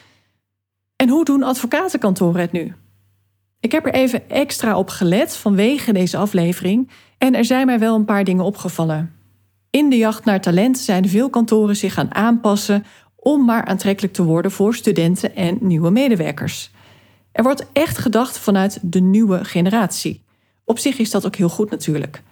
En 0.96 1.10
hoe 1.10 1.25
doen 1.25 1.43
advocatenkantoren 1.43 2.41
het 2.41 2.51
nu? 2.51 2.74
Ik 3.60 3.72
heb 3.72 3.86
er 3.86 3.94
even 3.94 4.30
extra 4.30 4.78
op 4.78 4.90
gelet 4.90 5.36
vanwege 5.36 5.94
deze 5.94 6.18
aflevering 6.18 6.90
en 7.18 7.36
er 7.36 7.46
zijn 7.46 7.66
mij 7.66 7.80
wel 7.80 7.96
een 7.96 8.06
paar 8.06 8.24
dingen 8.24 8.46
opgevallen. 8.46 9.16
In 9.70 9.90
de 9.90 9.98
jacht 9.98 10.26
naar 10.26 10.42
talent 10.42 10.78
zijn 10.78 11.10
veel 11.10 11.30
kantoren 11.30 11.76
zich 11.76 11.94
gaan 11.94 12.14
aanpassen 12.14 12.86
om 13.16 13.46
maar 13.46 13.66
aantrekkelijk 13.66 14.14
te 14.14 14.24
worden 14.24 14.52
voor 14.52 14.76
studenten 14.76 15.36
en 15.36 15.58
nieuwe 15.62 15.90
medewerkers. 15.90 16.72
Er 17.32 17.44
wordt 17.44 17.68
echt 17.74 17.98
gedacht 17.98 18.38
vanuit 18.38 18.80
de 18.82 19.00
nieuwe 19.00 19.46
generatie. 19.46 20.24
Op 20.66 20.80
zich 20.80 20.98
is 20.98 21.12
dat 21.12 21.26
ook 21.26 21.36
heel 21.36 21.50
goed 21.50 21.70
natuurlijk. 21.70 22.24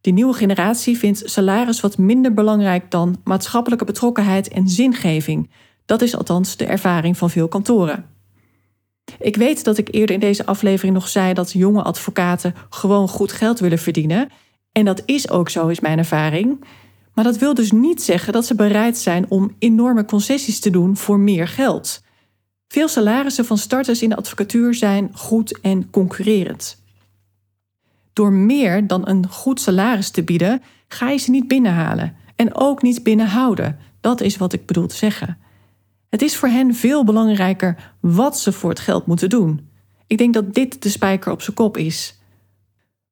Die 0.00 0.12
nieuwe 0.12 0.32
generatie 0.32 0.98
vindt 0.98 1.22
salaris 1.24 1.80
wat 1.80 1.98
minder 1.98 2.34
belangrijk 2.34 2.90
dan 2.90 3.20
maatschappelijke 3.24 3.84
betrokkenheid 3.84 4.48
en 4.48 4.68
zingeving. 4.68 5.50
Dat 5.84 6.02
is 6.02 6.16
althans 6.16 6.56
de 6.56 6.66
ervaring 6.66 7.16
van 7.16 7.30
veel 7.30 7.48
kantoren. 7.48 8.13
Ik 9.18 9.36
weet 9.36 9.64
dat 9.64 9.78
ik 9.78 9.88
eerder 9.90 10.14
in 10.14 10.20
deze 10.20 10.46
aflevering 10.46 10.94
nog 10.94 11.08
zei 11.08 11.34
dat 11.34 11.52
jonge 11.52 11.82
advocaten 11.82 12.54
gewoon 12.70 13.08
goed 13.08 13.32
geld 13.32 13.60
willen 13.60 13.78
verdienen. 13.78 14.28
En 14.72 14.84
dat 14.84 15.02
is 15.04 15.30
ook 15.30 15.48
zo, 15.48 15.68
is 15.68 15.80
mijn 15.80 15.98
ervaring. 15.98 16.64
Maar 17.14 17.24
dat 17.24 17.38
wil 17.38 17.54
dus 17.54 17.72
niet 17.72 18.02
zeggen 18.02 18.32
dat 18.32 18.46
ze 18.46 18.54
bereid 18.54 18.98
zijn 18.98 19.26
om 19.28 19.54
enorme 19.58 20.04
concessies 20.04 20.60
te 20.60 20.70
doen 20.70 20.96
voor 20.96 21.18
meer 21.18 21.48
geld. 21.48 22.02
Veel 22.68 22.88
salarissen 22.88 23.44
van 23.44 23.58
starters 23.58 24.02
in 24.02 24.08
de 24.08 24.16
advocatuur 24.16 24.74
zijn 24.74 25.10
goed 25.12 25.60
en 25.60 25.90
concurrerend. 25.90 26.82
Door 28.12 28.32
meer 28.32 28.86
dan 28.86 29.08
een 29.08 29.28
goed 29.28 29.60
salaris 29.60 30.10
te 30.10 30.24
bieden, 30.24 30.62
ga 30.88 31.10
je 31.10 31.18
ze 31.18 31.30
niet 31.30 31.48
binnenhalen 31.48 32.16
en 32.36 32.54
ook 32.54 32.82
niet 32.82 33.02
binnenhouden. 33.02 33.78
Dat 34.00 34.20
is 34.20 34.36
wat 34.36 34.52
ik 34.52 34.66
bedoel 34.66 34.86
te 34.86 34.96
zeggen. 34.96 35.38
Het 36.14 36.22
is 36.22 36.36
voor 36.36 36.48
hen 36.48 36.74
veel 36.74 37.04
belangrijker 37.04 37.92
wat 38.00 38.38
ze 38.38 38.52
voor 38.52 38.70
het 38.70 38.80
geld 38.80 39.06
moeten 39.06 39.28
doen. 39.28 39.68
Ik 40.06 40.18
denk 40.18 40.34
dat 40.34 40.54
dit 40.54 40.82
de 40.82 40.88
spijker 40.88 41.32
op 41.32 41.42
zijn 41.42 41.56
kop 41.56 41.76
is. 41.76 42.18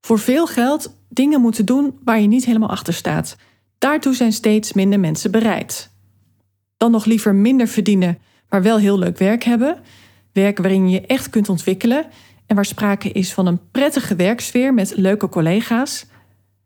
Voor 0.00 0.18
veel 0.18 0.46
geld 0.46 0.96
dingen 1.08 1.40
moeten 1.40 1.66
doen 1.66 1.98
waar 2.04 2.20
je 2.20 2.26
niet 2.26 2.44
helemaal 2.44 2.68
achter 2.68 2.94
staat. 2.94 3.36
Daartoe 3.78 4.14
zijn 4.14 4.32
steeds 4.32 4.72
minder 4.72 5.00
mensen 5.00 5.30
bereid. 5.30 5.90
Dan 6.76 6.90
nog 6.90 7.04
liever 7.04 7.34
minder 7.34 7.68
verdienen, 7.68 8.18
maar 8.48 8.62
wel 8.62 8.78
heel 8.78 8.98
leuk 8.98 9.18
werk 9.18 9.44
hebben. 9.44 9.78
Werk 10.32 10.58
waarin 10.58 10.88
je 10.88 11.00
je 11.00 11.06
echt 11.06 11.30
kunt 11.30 11.48
ontwikkelen 11.48 12.06
en 12.46 12.54
waar 12.56 12.64
sprake 12.64 13.12
is 13.12 13.32
van 13.32 13.46
een 13.46 13.60
prettige 13.70 14.16
werksfeer 14.16 14.74
met 14.74 14.96
leuke 14.96 15.28
collega's. 15.28 16.06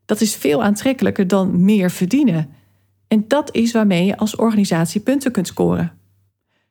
Dat 0.05 0.21
is 0.21 0.35
veel 0.35 0.63
aantrekkelijker 0.63 1.29
dan 1.29 1.65
meer 1.65 1.91
verdienen. 1.91 2.51
En 3.09 3.25
dat 3.29 3.55
is 3.55 3.73
waarmee 3.73 4.05
je 4.05 4.17
als 4.17 4.37
organisatie 4.37 5.01
punten 5.01 5.33
kunt 5.33 5.47
scoren. 5.47 6.05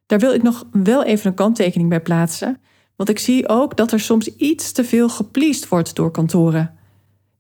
Daar 0.06 0.20
wil 0.20 0.34
ik 0.34 0.44
nog 0.44 0.66
wel 0.72 1.04
even 1.04 1.28
een 1.28 1.36
kanttekening 1.36 1.90
bij 1.90 2.02
plaatsen, 2.02 2.62
want 2.96 3.10
ik 3.10 3.20
zie 3.20 3.50
ook 3.50 3.78
dat 3.78 3.92
er 3.92 4.00
soms 4.00 4.36
iets 4.36 4.72
te 4.72 4.84
veel 4.84 5.10
gepleased 5.10 5.68
wordt 5.68 5.96
door 5.96 6.12
kantoren. 6.12 6.78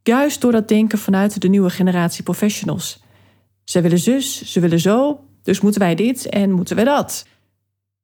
Juist 0.03 0.41
door 0.41 0.51
dat 0.51 0.67
denken 0.67 0.97
vanuit 0.97 1.41
de 1.41 1.47
nieuwe 1.47 1.69
generatie 1.69 2.23
professionals. 2.23 3.03
Ze 3.63 3.81
willen 3.81 3.99
zus, 3.99 4.51
ze 4.51 4.59
willen 4.59 4.79
zo, 4.79 5.19
dus 5.43 5.61
moeten 5.61 5.81
wij 5.81 5.95
dit 5.95 6.29
en 6.29 6.51
moeten 6.51 6.75
we 6.75 6.83
dat. 6.83 7.27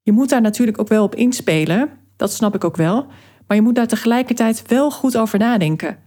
Je 0.02 0.12
moet 0.12 0.30
daar 0.30 0.42
natuurlijk 0.42 0.80
ook 0.80 0.88
wel 0.88 1.04
op 1.04 1.16
inspelen, 1.16 1.90
dat 2.16 2.34
snap 2.34 2.56
ik 2.56 2.64
ook 2.64 2.76
wel, 2.76 3.06
maar 3.48 3.58
je 3.58 3.64
moet 3.64 3.76
daar 3.76 3.88
tegelijkertijd 3.88 4.68
wel 4.68 4.92
goed 4.92 5.18
over 5.18 5.40
nadenken. 5.40 5.98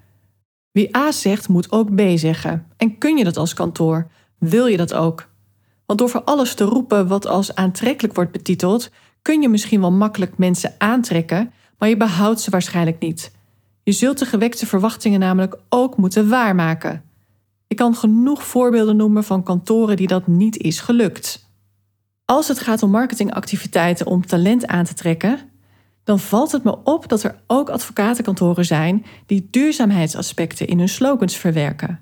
Wie 0.71 0.97
A 0.97 1.13
zegt, 1.13 1.49
moet 1.49 1.73
ook 1.73 1.95
B 1.95 2.01
zeggen. 2.15 2.67
En 2.77 2.99
kun 2.99 3.17
je 3.17 3.25
dat 3.25 3.37
als 3.37 3.55
kantoor? 3.55 4.11
Wil 4.39 4.67
je 4.67 4.77
dat 4.77 4.95
ook? 4.95 5.29
Want 5.87 5.99
door 5.99 6.09
voor 6.09 6.23
alles 6.23 6.55
te 6.55 6.65
roepen 6.65 7.07
wat 7.07 7.27
als 7.27 7.55
aantrekkelijk 7.55 8.15
wordt 8.15 8.33
betiteld, 8.33 8.91
kun 9.23 9.43
je 9.43 9.49
misschien 9.49 9.81
wel 9.81 9.93
makkelijk 9.93 10.39
mensen 10.39 10.75
aantrekken, 10.79 11.53
maar 11.79 11.89
je 11.89 11.97
behoudt 11.97 12.41
ze 12.41 12.51
waarschijnlijk 12.51 12.99
niet. 12.99 13.33
Je 13.83 13.93
zult 13.93 14.19
de 14.19 14.27
gewekte 14.27 14.67
verwachtingen 14.67 15.21
namelijk 15.21 15.59
ook 15.69 15.97
moeten 15.97 16.29
waarmaken. 16.29 17.03
Ik 17.67 17.77
kan 17.77 17.95
genoeg 17.95 18.45
voorbeelden 18.45 18.97
noemen 18.97 19.25
van 19.25 19.43
kantoren 19.43 19.97
die 19.97 20.07
dat 20.07 20.27
niet 20.27 20.57
is 20.57 20.81
gelukt. 20.81 21.49
Als 22.25 22.49
het 22.49 22.59
gaat 22.59 22.83
om 22.83 22.91
marketingactiviteiten 22.91 24.07
om 24.07 24.27
talent 24.27 24.67
aan 24.67 24.85
te 24.85 24.95
trekken, 24.95 25.39
dan 26.05 26.19
valt 26.19 26.53
het 26.53 26.65
me 26.65 26.79
op 26.85 27.09
dat 27.09 27.23
er 27.23 27.41
ook 27.47 27.69
advocatenkantoren 27.69 28.65
zijn 28.65 29.05
die 29.27 29.49
duurzaamheidsaspecten 29.51 30.67
in 30.67 30.79
hun 30.79 30.89
slogans 30.89 31.37
verwerken. 31.37 32.01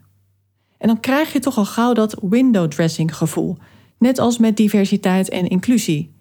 En 0.79 0.89
dan 0.89 1.01
krijg 1.01 1.33
je 1.33 1.39
toch 1.39 1.57
al 1.57 1.65
gauw 1.65 1.93
dat 1.93 2.19
window 2.21 2.71
dressing 2.71 3.17
gevoel, 3.17 3.57
net 4.03 4.19
als 4.19 4.39
met 4.39 4.57
diversiteit 4.57 5.29
en 5.29 5.49
inclusie. 5.49 6.15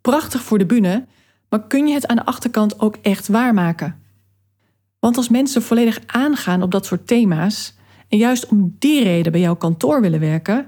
Prachtig 0.00 0.42
voor 0.42 0.58
de 0.58 0.66
bühne, 0.66 1.06
maar 1.48 1.66
kun 1.66 1.86
je 1.86 1.94
het 1.94 2.06
aan 2.06 2.16
de 2.16 2.24
achterkant 2.24 2.80
ook 2.80 2.96
echt 3.02 3.28
waarmaken? 3.28 4.02
Want 4.98 5.16
als 5.16 5.28
mensen 5.28 5.62
volledig 5.62 6.00
aangaan 6.06 6.62
op 6.62 6.70
dat 6.70 6.86
soort 6.86 7.06
thema's 7.06 7.74
en 8.08 8.18
juist 8.18 8.46
om 8.46 8.76
die 8.78 9.02
reden 9.02 9.32
bij 9.32 9.40
jouw 9.40 9.56
kantoor 9.56 10.00
willen 10.00 10.20
werken, 10.20 10.66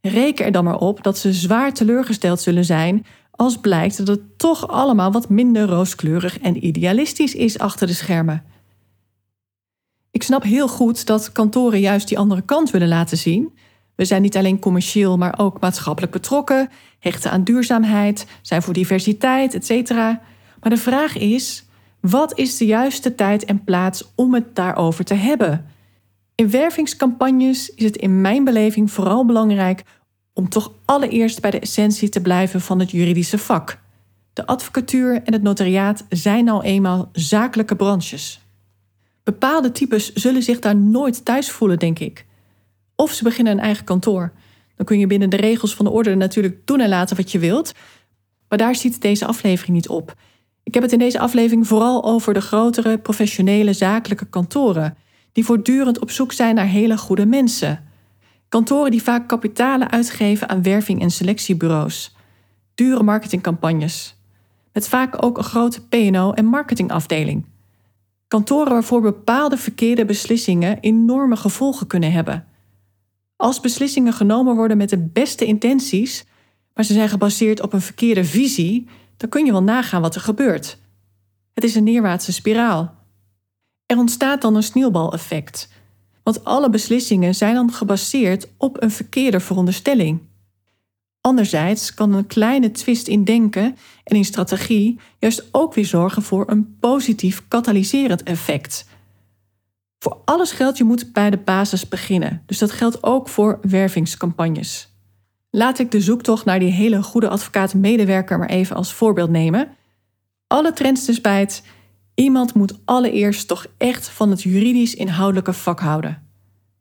reken 0.00 0.44
er 0.44 0.52
dan 0.52 0.64
maar 0.64 0.78
op 0.78 1.02
dat 1.02 1.18
ze 1.18 1.32
zwaar 1.32 1.72
teleurgesteld 1.72 2.40
zullen 2.40 2.64
zijn 2.64 3.06
als 3.30 3.56
blijkt 3.56 3.96
dat 3.96 4.06
het 4.06 4.38
toch 4.38 4.68
allemaal 4.68 5.12
wat 5.12 5.28
minder 5.28 5.66
rooskleurig 5.68 6.38
en 6.38 6.66
idealistisch 6.66 7.34
is 7.34 7.58
achter 7.58 7.86
de 7.86 7.92
schermen. 7.92 8.44
Ik 10.10 10.22
snap 10.22 10.42
heel 10.42 10.68
goed 10.68 11.06
dat 11.06 11.32
kantoren 11.32 11.80
juist 11.80 12.08
die 12.08 12.18
andere 12.18 12.42
kant 12.42 12.70
willen 12.70 12.88
laten 12.88 13.18
zien. 13.18 13.58
We 13.98 14.04
zijn 14.04 14.22
niet 14.22 14.36
alleen 14.36 14.58
commercieel, 14.58 15.16
maar 15.16 15.38
ook 15.38 15.60
maatschappelijk 15.60 16.12
betrokken, 16.12 16.70
hechten 16.98 17.30
aan 17.30 17.44
duurzaamheid, 17.44 18.26
zijn 18.42 18.62
voor 18.62 18.72
diversiteit, 18.72 19.54
etc. 19.54 19.90
Maar 19.90 20.70
de 20.70 20.76
vraag 20.76 21.16
is: 21.16 21.64
wat 22.00 22.38
is 22.38 22.56
de 22.56 22.66
juiste 22.66 23.14
tijd 23.14 23.44
en 23.44 23.64
plaats 23.64 24.12
om 24.14 24.34
het 24.34 24.54
daarover 24.54 25.04
te 25.04 25.14
hebben? 25.14 25.66
In 26.34 26.50
wervingscampagnes 26.50 27.74
is 27.74 27.84
het 27.84 27.96
in 27.96 28.20
mijn 28.20 28.44
beleving 28.44 28.90
vooral 28.90 29.26
belangrijk 29.26 29.82
om 30.32 30.48
toch 30.48 30.72
allereerst 30.84 31.40
bij 31.40 31.50
de 31.50 31.60
essentie 31.60 32.08
te 32.08 32.20
blijven 32.20 32.60
van 32.60 32.78
het 32.78 32.90
juridische 32.90 33.38
vak. 33.38 33.78
De 34.32 34.46
advocatuur 34.46 35.22
en 35.22 35.32
het 35.32 35.42
notariaat 35.42 36.04
zijn 36.08 36.44
nou 36.44 36.62
eenmaal 36.62 37.08
zakelijke 37.12 37.76
branches. 37.76 38.40
Bepaalde 39.22 39.72
types 39.72 40.12
zullen 40.12 40.42
zich 40.42 40.58
daar 40.58 40.76
nooit 40.76 41.24
thuis 41.24 41.50
voelen, 41.50 41.78
denk 41.78 41.98
ik. 41.98 42.26
Of 43.00 43.12
ze 43.12 43.24
beginnen 43.24 43.52
een 43.52 43.58
eigen 43.60 43.84
kantoor. 43.84 44.32
Dan 44.76 44.86
kun 44.86 44.98
je 44.98 45.06
binnen 45.06 45.30
de 45.30 45.36
regels 45.36 45.74
van 45.74 45.84
de 45.84 45.90
orde 45.90 46.14
natuurlijk 46.14 46.66
doen 46.66 46.80
en 46.80 46.88
laten 46.88 47.16
wat 47.16 47.32
je 47.32 47.38
wilt. 47.38 47.72
Maar 48.48 48.58
daar 48.58 48.74
ziet 48.74 49.00
deze 49.00 49.26
aflevering 49.26 49.76
niet 49.76 49.88
op. 49.88 50.14
Ik 50.62 50.74
heb 50.74 50.82
het 50.82 50.92
in 50.92 50.98
deze 50.98 51.18
aflevering 51.18 51.66
vooral 51.66 52.04
over 52.04 52.34
de 52.34 52.40
grotere, 52.40 52.98
professionele, 52.98 53.72
zakelijke 53.72 54.24
kantoren, 54.24 54.96
die 55.32 55.44
voortdurend 55.44 55.98
op 55.98 56.10
zoek 56.10 56.32
zijn 56.32 56.54
naar 56.54 56.66
hele 56.66 56.96
goede 56.96 57.26
mensen. 57.26 57.84
Kantoren 58.48 58.90
die 58.90 59.02
vaak 59.02 59.28
kapitalen 59.28 59.90
uitgeven 59.90 60.48
aan 60.48 60.62
werving- 60.62 61.00
en 61.00 61.10
selectiebureaus. 61.10 62.16
Dure 62.74 63.02
marketingcampagnes. 63.02 64.16
Met 64.72 64.88
vaak 64.88 65.24
ook 65.24 65.38
een 65.38 65.44
grote 65.44 65.80
P&O- 65.88 66.32
en 66.32 66.44
marketingafdeling. 66.44 67.44
Kantoren 68.28 68.72
waarvoor 68.72 69.00
bepaalde 69.00 69.56
verkeerde 69.56 70.04
beslissingen 70.04 70.80
enorme 70.80 71.36
gevolgen 71.36 71.86
kunnen 71.86 72.12
hebben. 72.12 72.46
Als 73.38 73.60
beslissingen 73.60 74.12
genomen 74.12 74.54
worden 74.54 74.76
met 74.76 74.88
de 74.88 74.98
beste 74.98 75.44
intenties, 75.44 76.24
maar 76.74 76.84
ze 76.84 76.92
zijn 76.92 77.08
gebaseerd 77.08 77.60
op 77.60 77.72
een 77.72 77.80
verkeerde 77.80 78.24
visie, 78.24 78.88
dan 79.16 79.28
kun 79.28 79.44
je 79.44 79.52
wel 79.52 79.62
nagaan 79.62 80.02
wat 80.02 80.14
er 80.14 80.20
gebeurt. 80.20 80.78
Het 81.54 81.64
is 81.64 81.74
een 81.74 81.84
neerwaartse 81.84 82.32
spiraal. 82.32 82.94
Er 83.86 83.98
ontstaat 83.98 84.42
dan 84.42 84.54
een 84.54 84.62
sneeuwbaleffect, 84.62 85.68
want 86.22 86.44
alle 86.44 86.70
beslissingen 86.70 87.34
zijn 87.34 87.54
dan 87.54 87.72
gebaseerd 87.72 88.48
op 88.56 88.82
een 88.82 88.90
verkeerde 88.90 89.40
veronderstelling. 89.40 90.20
Anderzijds 91.20 91.94
kan 91.94 92.12
een 92.12 92.26
kleine 92.26 92.70
twist 92.70 93.08
in 93.08 93.24
denken 93.24 93.76
en 94.04 94.16
in 94.16 94.24
strategie 94.24 94.98
juist 95.18 95.48
ook 95.52 95.74
weer 95.74 95.86
zorgen 95.86 96.22
voor 96.22 96.50
een 96.50 96.76
positief 96.80 97.42
katalyserend 97.48 98.22
effect. 98.22 98.86
Voor 99.98 100.20
alles 100.24 100.52
geldt 100.52 100.78
je 100.78 100.84
moet 100.84 101.12
bij 101.12 101.30
de 101.30 101.38
basis 101.38 101.88
beginnen, 101.88 102.42
dus 102.46 102.58
dat 102.58 102.72
geldt 102.72 103.02
ook 103.02 103.28
voor 103.28 103.58
wervingscampagnes. 103.62 104.92
Laat 105.50 105.78
ik 105.78 105.90
de 105.90 106.00
zoektocht 106.00 106.44
naar 106.44 106.58
die 106.58 106.70
hele 106.70 107.02
goede 107.02 107.28
advocaat-medewerker 107.28 108.38
maar 108.38 108.48
even 108.48 108.76
als 108.76 108.92
voorbeeld 108.92 109.30
nemen. 109.30 109.68
Alle 110.46 110.72
trends 110.72 111.06
dus 111.06 111.20
bij 111.20 111.40
het 111.40 111.62
iemand 112.14 112.54
moet 112.54 112.78
allereerst 112.84 113.48
toch 113.48 113.66
echt 113.76 114.08
van 114.08 114.30
het 114.30 114.42
juridisch 114.42 114.94
inhoudelijke 114.94 115.52
vak 115.52 115.80
houden. 115.80 116.26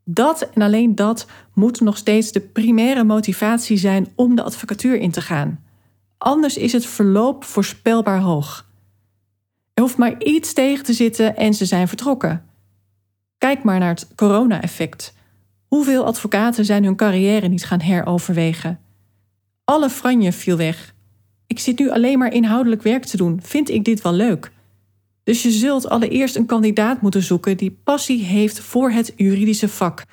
Dat 0.04 0.50
en 0.54 0.62
alleen 0.62 0.96
dat 0.96 1.26
moet 1.54 1.82
nog 1.82 1.98
steeds 1.98 2.32
de 2.32 2.40
primaire 2.40 3.04
motivatie 3.04 3.78
zijn 3.78 4.08
om 4.16 4.36
de 4.36 4.44
advocatuur 4.44 5.00
in 5.00 5.12
te 5.12 5.22
gaan. 5.22 5.64
Anders 6.18 6.58
is 6.58 6.72
het 6.72 6.86
verloop 6.86 7.44
voorspelbaar 7.44 8.20
hoog. 8.20 8.66
Er 9.74 9.82
hoeft 9.82 9.98
maar 9.98 10.24
iets 10.24 10.54
tegen 10.54 10.84
te 10.84 10.94
zitten 10.94 11.36
en 11.36 11.54
ze 11.54 11.66
zijn 11.66 11.88
vertrokken. 11.88 12.46
Kijk 13.38 13.64
maar 13.64 13.80
naar 13.80 13.90
het 13.90 14.08
corona-effect. 14.16 15.14
Hoeveel 15.68 16.06
advocaten 16.06 16.66
zijn 16.66 16.84
hun 16.84 16.96
carrière 16.96 17.48
niet 17.48 17.66
gaan 17.66 17.82
heroverwegen? 17.82 18.80
Alle 19.64 19.90
franje 19.90 20.32
viel 20.32 20.58
weg. 20.58 20.96
Ik 21.48 21.60
zit 21.60 21.80
nu 21.80 21.90
alleen 21.90 22.20
maar 22.20 22.34
inhoudelijk 22.34 22.82
werk 22.82 23.06
te 23.06 23.18
doen. 23.18 23.40
Vind 23.44 23.70
ik 23.70 23.86
dit 23.86 24.02
wel 24.02 24.14
leuk? 24.14 24.52
Dus 25.24 25.44
je 25.44 25.52
zult 25.52 25.90
allereerst 25.90 26.36
een 26.36 26.46
kandidaat 26.46 27.02
moeten 27.02 27.24
zoeken 27.24 27.58
die 27.58 27.78
passie 27.84 28.24
heeft 28.24 28.60
voor 28.60 28.92
het 28.92 29.14
juridische 29.16 29.70
vak 29.70 30.04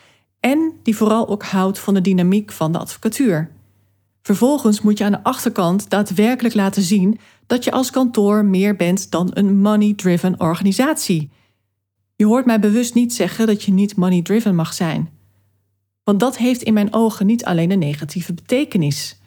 en 0.40 0.72
die 0.82 0.96
vooral 0.96 1.28
ook 1.28 1.44
houdt 1.44 1.78
van 1.78 1.94
de 1.94 2.00
dynamiek 2.00 2.52
van 2.52 2.72
de 2.72 2.78
advocatuur. 2.78 3.50
Vervolgens 4.22 4.80
moet 4.80 4.98
je 4.98 5.04
aan 5.04 5.12
de 5.12 5.22
achterkant 5.22 5.90
daadwerkelijk 5.90 6.54
laten 6.54 6.82
zien 6.82 7.18
dat 7.46 7.64
je 7.64 7.70
als 7.70 7.90
kantoor 7.90 8.44
meer 8.44 8.76
bent 8.76 9.10
dan 9.10 9.30
een 9.34 9.60
money-driven 9.60 10.40
organisatie. 10.40 11.30
Je 12.16 12.24
hoort 12.24 12.46
mij 12.46 12.60
bewust 12.60 12.94
niet 12.94 13.14
zeggen 13.14 13.46
dat 13.46 13.62
je 13.62 13.72
niet 13.72 13.96
money-driven 13.96 14.54
mag 14.54 14.74
zijn. 14.74 15.08
Want 16.04 16.20
dat 16.20 16.36
heeft 16.36 16.62
in 16.62 16.74
mijn 16.74 16.92
ogen 16.92 17.26
niet 17.26 17.44
alleen 17.44 17.70
een 17.70 17.78
negatieve 17.78 18.34
betekenis. 18.34 19.18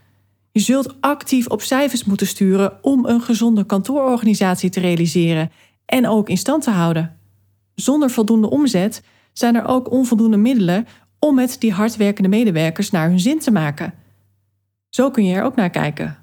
Je 0.51 0.59
zult 0.59 1.01
actief 1.01 1.47
op 1.47 1.61
cijfers 1.61 2.03
moeten 2.03 2.27
sturen 2.27 2.83
om 2.83 3.05
een 3.05 3.21
gezonde 3.21 3.65
kantoororganisatie 3.65 4.69
te 4.69 4.79
realiseren 4.79 5.51
en 5.85 6.07
ook 6.07 6.29
in 6.29 6.37
stand 6.37 6.63
te 6.63 6.69
houden. 6.69 7.17
Zonder 7.75 8.09
voldoende 8.09 8.49
omzet 8.49 9.03
zijn 9.33 9.55
er 9.55 9.65
ook 9.65 9.91
onvoldoende 9.91 10.37
middelen 10.37 10.87
om 11.19 11.35
met 11.35 11.55
die 11.59 11.71
hardwerkende 11.71 12.29
medewerkers 12.29 12.91
naar 12.91 13.09
hun 13.09 13.19
zin 13.19 13.39
te 13.39 13.51
maken. 13.51 13.93
Zo 14.89 15.11
kun 15.11 15.25
je 15.25 15.35
er 15.35 15.43
ook 15.43 15.55
naar 15.55 15.69
kijken. 15.69 16.17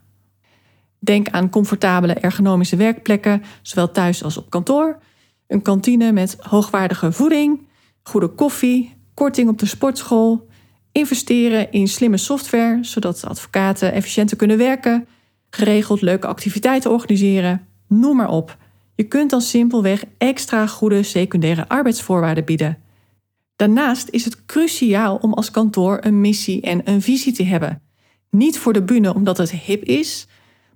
Denk 0.98 1.28
aan 1.28 1.50
comfortabele 1.50 2.14
ergonomische 2.14 2.76
werkplekken, 2.76 3.42
zowel 3.62 3.90
thuis 3.90 4.24
als 4.24 4.36
op 4.36 4.50
kantoor, 4.50 4.98
een 5.46 5.62
kantine 5.62 6.12
met 6.12 6.36
hoogwaardige 6.40 7.12
voeding, 7.12 7.66
goede 8.02 8.28
koffie, 8.28 8.96
korting 9.14 9.48
op 9.48 9.58
de 9.58 9.66
sportschool, 9.66 10.48
investeren 10.92 11.72
in 11.72 11.88
slimme 11.88 12.16
software 12.16 12.78
zodat 12.80 13.24
advocaten 13.24 13.92
efficiënter 13.92 14.36
kunnen 14.36 14.58
werken, 14.58 15.06
geregeld 15.50 16.00
leuke 16.00 16.26
activiteiten 16.26 16.90
organiseren, 16.90 17.66
noem 17.88 18.16
maar 18.16 18.30
op. 18.30 18.56
Je 18.94 19.04
kunt 19.04 19.30
dan 19.30 19.40
simpelweg 19.40 20.04
extra 20.18 20.66
goede 20.66 21.02
secundaire 21.02 21.68
arbeidsvoorwaarden 21.68 22.44
bieden. 22.44 22.78
Daarnaast 23.56 24.08
is 24.10 24.24
het 24.24 24.44
cruciaal 24.46 25.16
om 25.16 25.32
als 25.32 25.50
kantoor 25.50 25.98
een 26.00 26.20
missie 26.20 26.60
en 26.60 26.80
een 26.84 27.02
visie 27.02 27.32
te 27.32 27.44
hebben. 27.44 27.82
Niet 28.30 28.58
voor 28.58 28.72
de 28.72 28.82
bühne 28.82 29.14
omdat 29.14 29.38
het 29.38 29.50
hip 29.50 29.82
is, 29.82 30.26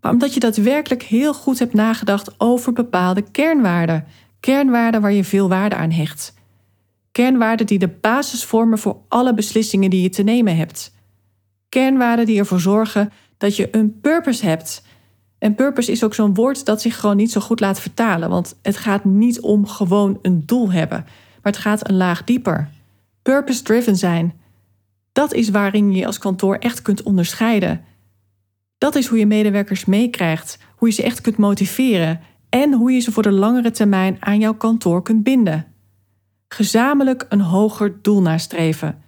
maar 0.00 0.12
omdat 0.12 0.35
je 0.35 0.40
daadwerkelijk 0.40 1.02
heel 1.02 1.35
goed 1.35 1.59
hebt 1.59 1.74
nagedacht 1.74 2.40
over 2.40 2.72
bepaalde 2.72 3.22
kernwaarden. 3.22 4.04
Kernwaarden 4.40 5.01
waar 5.01 5.12
je 5.12 5.24
veel 5.24 5.48
waarde 5.48 5.77
aan 5.77 5.90
hecht. 5.90 6.35
Kernwaarden 7.12 7.66
die 7.66 7.79
de 7.79 7.88
basis 7.88 8.44
vormen 8.44 8.79
voor 8.79 9.01
alle 9.09 9.35
beslissingen 9.35 9.90
die 9.90 10.03
je 10.03 10.09
te 10.09 10.22
nemen 10.22 10.57
hebt. 10.57 10.94
Kernwaarden 11.68 12.27
die 12.27 12.38
ervoor 12.38 12.61
zorgen 12.61 13.12
dat 13.37 13.57
je 13.57 13.77
een 13.77 14.01
purpose 14.01 14.46
hebt. 14.46 14.83
En 15.38 15.55
purpose 15.55 15.92
is 15.92 16.05
ook 16.05 16.14
zo'n 16.14 16.35
woord 16.35 16.64
dat 16.64 16.81
zich 16.81 17.01
gewoon 17.01 17.16
niet 17.16 17.33
zo 17.33 17.40
goed 17.40 17.61
laat 17.61 17.81
vertalen, 17.81 18.29
want 18.29 18.59
het 18.62 18.77
gaat 18.77 19.05
niet 19.05 19.40
om 19.40 19.66
gewoon 19.66 20.18
een 20.22 20.42
doel 20.46 20.72
hebben, 20.72 21.05
maar 21.42 21.53
het 21.53 21.57
gaat 21.57 21.88
een 21.88 21.96
laag 21.96 22.24
dieper. 22.24 22.70
Purpose-driven 23.22 23.96
zijn. 23.96 24.40
Dat 25.12 25.33
is 25.35 25.48
waarin 25.48 25.92
je 25.92 26.07
als 26.07 26.18
kantoor 26.18 26.57
echt 26.57 26.83
kunt 26.83 27.03
onderscheiden. 27.03 27.85
Dat 28.79 28.94
is 28.94 29.07
hoe 29.07 29.18
je 29.18 29.27
medewerkers 29.27 29.85
meekrijgt, 29.85 30.59
hoe 30.77 30.88
je 30.88 30.94
ze 30.94 31.03
echt 31.03 31.20
kunt 31.20 31.37
motiveren 31.37 32.20
en 32.48 32.72
hoe 32.72 32.92
je 32.92 33.00
ze 33.00 33.12
voor 33.12 33.22
de 33.22 33.32
langere 33.32 33.70
termijn 33.70 34.16
aan 34.20 34.38
jouw 34.38 34.54
kantoor 34.54 35.02
kunt 35.02 35.22
binden. 35.22 35.66
Gezamenlijk 36.48 37.26
een 37.28 37.40
hoger 37.40 38.02
doel 38.02 38.22
nastreven. 38.22 39.02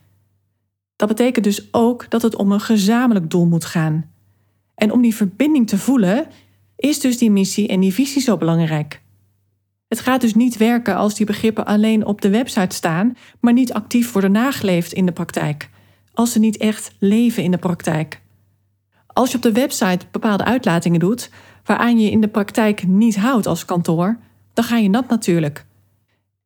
Dat 0.97 1.09
betekent 1.09 1.45
dus 1.45 1.69
ook 1.73 2.11
dat 2.11 2.23
het 2.23 2.37
om 2.37 2.53
een 2.53 2.61
gezamenlijk 2.61 3.31
doel 3.31 3.47
moet 3.47 3.65
gaan. 3.65 4.11
En 4.75 4.93
om 4.93 5.03
die 5.03 5.15
verbinding 5.15 5.69
te 5.69 5.79
voelen, 5.79 6.27
is 6.77 7.01
dus 7.01 7.19
die 7.19 7.31
missie 7.31 7.69
en 7.69 7.81
die 7.81 7.95
visie 7.95 8.23
zo 8.23 8.37
belangrijk. 8.37 9.03
Het 9.89 10.01
gaat 10.01 10.21
dus 10.21 10.35
niet 10.35 10.57
werken 10.57 10.97
als 10.97 11.15
die 11.15 11.27
begrippen 11.27 11.67
alleen 11.67 12.07
op 12.07 12.21
de 12.21 12.31
website 12.31 12.77
staan, 12.77 13.17
maar 13.41 13.53
niet 13.53 13.73
actief 13.73 14.13
worden 14.13 14.33
nageleefd 14.33 14.93
in 14.93 15.07
de 15.07 15.13
praktijk. 15.13 15.71
Als 16.13 16.33
ze 16.33 16.39
niet 16.39 16.57
echt 16.57 16.93
leven 16.99 17.43
in 17.43 17.51
de 17.51 17.59
praktijk. 17.59 18.21
Als 19.07 19.31
je 19.31 19.37
op 19.37 19.43
de 19.43 19.53
website 19.53 20.07
bepaalde 20.11 20.45
uitlatingen 20.45 21.01
doet, 21.01 21.31
waaraan 21.71 22.01
je 22.01 22.11
in 22.11 22.21
de 22.21 22.29
praktijk 22.29 22.87
niet 22.87 23.17
houdt 23.17 23.47
als 23.47 23.65
kantoor, 23.65 24.19
dan 24.53 24.65
ga 24.65 24.77
je 24.77 24.89
nat 24.89 25.09
natuurlijk. 25.09 25.65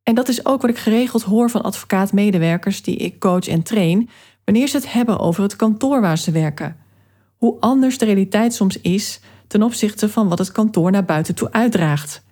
En 0.02 0.14
dat 0.14 0.28
is 0.28 0.46
ook 0.46 0.60
wat 0.60 0.70
ik 0.70 0.78
geregeld 0.78 1.22
hoor 1.22 1.50
van 1.50 1.62
advocaat-medewerkers 1.62 2.82
die 2.82 2.96
ik 2.96 3.20
coach 3.20 3.48
en 3.48 3.62
train, 3.62 4.08
wanneer 4.44 4.68
ze 4.68 4.76
het 4.76 4.92
hebben 4.92 5.18
over 5.18 5.42
het 5.42 5.56
kantoor 5.56 6.00
waar 6.00 6.18
ze 6.18 6.30
werken. 6.30 6.76
Hoe 7.36 7.56
anders 7.60 7.98
de 7.98 8.04
realiteit 8.04 8.54
soms 8.54 8.80
is 8.80 9.20
ten 9.46 9.62
opzichte 9.62 10.08
van 10.08 10.28
wat 10.28 10.38
het 10.38 10.52
kantoor 10.52 10.90
naar 10.90 11.04
buiten 11.04 11.34
toe 11.34 11.52
uitdraagt. 11.52 12.24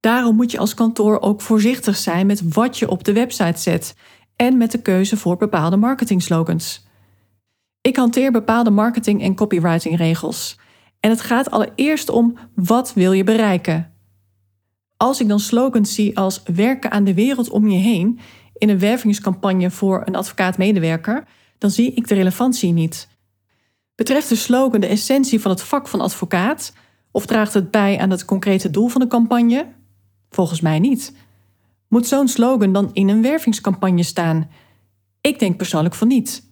Daarom 0.00 0.36
moet 0.36 0.50
je 0.50 0.58
als 0.58 0.74
kantoor 0.74 1.20
ook 1.20 1.40
voorzichtig 1.40 1.96
zijn 1.96 2.26
met 2.26 2.54
wat 2.54 2.78
je 2.78 2.88
op 2.88 3.04
de 3.04 3.12
website 3.12 3.60
zet 3.60 3.94
en 4.36 4.56
met 4.56 4.70
de 4.70 4.82
keuze 4.82 5.16
voor 5.16 5.36
bepaalde 5.36 5.76
marketingslogans. 5.76 6.86
Ik 7.80 7.96
hanteer 7.96 8.32
bepaalde 8.32 8.70
marketing- 8.70 9.22
en 9.22 9.34
copywriting-regels. 9.34 10.58
En 11.02 11.10
het 11.10 11.20
gaat 11.20 11.50
allereerst 11.50 12.08
om 12.08 12.36
wat 12.54 12.92
wil 12.92 13.12
je 13.12 13.24
bereiken. 13.24 13.92
Als 14.96 15.20
ik 15.20 15.28
dan 15.28 15.40
slogans 15.40 15.94
zie 15.94 16.18
als 16.18 16.42
werken 16.54 16.90
aan 16.90 17.04
de 17.04 17.14
wereld 17.14 17.50
om 17.50 17.68
je 17.68 17.78
heen 17.78 18.18
in 18.54 18.68
een 18.68 18.78
wervingscampagne 18.78 19.70
voor 19.70 20.02
een 20.04 20.16
advocaat-medewerker, 20.16 21.24
dan 21.58 21.70
zie 21.70 21.92
ik 21.94 22.08
de 22.08 22.14
relevantie 22.14 22.72
niet. 22.72 23.08
Betreft 23.94 24.28
de 24.28 24.34
slogan 24.34 24.80
de 24.80 24.86
essentie 24.86 25.40
van 25.40 25.50
het 25.50 25.62
vak 25.62 25.88
van 25.88 26.00
advocaat 26.00 26.72
of 27.10 27.26
draagt 27.26 27.54
het 27.54 27.70
bij 27.70 27.98
aan 27.98 28.10
het 28.10 28.24
concrete 28.24 28.70
doel 28.70 28.88
van 28.88 29.00
de 29.00 29.06
campagne? 29.06 29.66
Volgens 30.30 30.60
mij 30.60 30.78
niet. 30.78 31.14
Moet 31.88 32.06
zo'n 32.06 32.28
slogan 32.28 32.72
dan 32.72 32.90
in 32.92 33.08
een 33.08 33.22
wervingscampagne 33.22 34.02
staan? 34.02 34.50
Ik 35.20 35.38
denk 35.38 35.56
persoonlijk 35.56 35.94
van 35.94 36.08
niet. 36.08 36.50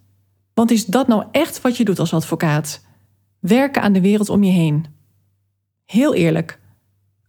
Want 0.53 0.71
is 0.71 0.85
dat 0.85 1.07
nou 1.07 1.25
echt 1.31 1.61
wat 1.61 1.77
je 1.77 1.85
doet 1.85 1.99
als 1.99 2.13
advocaat? 2.13 2.89
Werken 3.41 3.81
aan 3.81 3.93
de 3.93 4.01
wereld 4.01 4.29
om 4.29 4.43
je 4.43 4.51
heen. 4.51 4.85
Heel 5.85 6.13
eerlijk, 6.13 6.59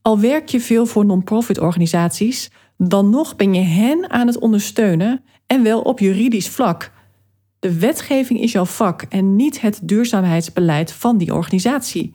al 0.03 0.21
werk 0.21 0.49
je 0.49 0.61
veel 0.61 0.87
voor 0.87 1.07
non-profit 1.07 1.59
organisaties, 1.59 2.51
dan 2.77 3.11
nog 3.11 3.37
ben 3.37 3.55
je 3.55 3.61
hen 3.61 4.11
aan 4.11 4.27
het 4.27 4.39
ondersteunen 4.39 5.25
en 5.47 5.63
wel 5.63 5.81
op 5.81 5.99
juridisch 5.99 6.49
vlak. 6.49 6.93
De 7.59 7.79
wetgeving 7.79 8.41
is 8.41 8.53
jouw 8.53 8.65
vak 8.65 9.03
en 9.03 9.37
niet 9.37 9.61
het 9.61 9.81
duurzaamheidsbeleid 9.83 10.93
van 10.93 11.19
die 11.19 11.35
organisatie. 11.35 12.15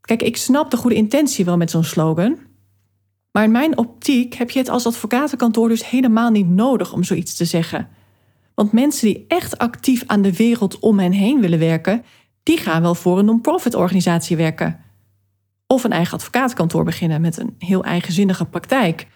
Kijk, 0.00 0.22
ik 0.22 0.36
snap 0.36 0.70
de 0.70 0.76
goede 0.76 0.96
intentie 0.96 1.44
wel 1.44 1.56
met 1.56 1.70
zo'n 1.70 1.84
slogan. 1.84 2.38
Maar 3.32 3.44
in 3.44 3.50
mijn 3.50 3.78
optiek 3.78 4.34
heb 4.34 4.50
je 4.50 4.58
het 4.58 4.68
als 4.68 4.86
advocatenkantoor 4.86 5.68
dus 5.68 5.88
helemaal 5.90 6.30
niet 6.30 6.48
nodig 6.48 6.92
om 6.92 7.02
zoiets 7.04 7.34
te 7.36 7.44
zeggen. 7.44 7.88
Want 8.54 8.72
mensen 8.72 9.06
die 9.06 9.24
echt 9.28 9.58
actief 9.58 10.02
aan 10.06 10.22
de 10.22 10.36
wereld 10.36 10.78
om 10.78 10.98
hen 10.98 11.12
heen 11.12 11.40
willen 11.40 11.58
werken, 11.58 12.04
die 12.48 12.58
gaan 12.58 12.82
wel 12.82 12.94
voor 12.94 13.18
een 13.18 13.24
non-profit 13.24 13.74
organisatie 13.74 14.36
werken. 14.36 14.80
Of 15.66 15.84
een 15.84 15.92
eigen 15.92 16.14
advocatenkantoor 16.14 16.84
beginnen 16.84 17.20
met 17.20 17.38
een 17.38 17.54
heel 17.58 17.84
eigenzinnige 17.84 18.44
praktijk. 18.44 19.06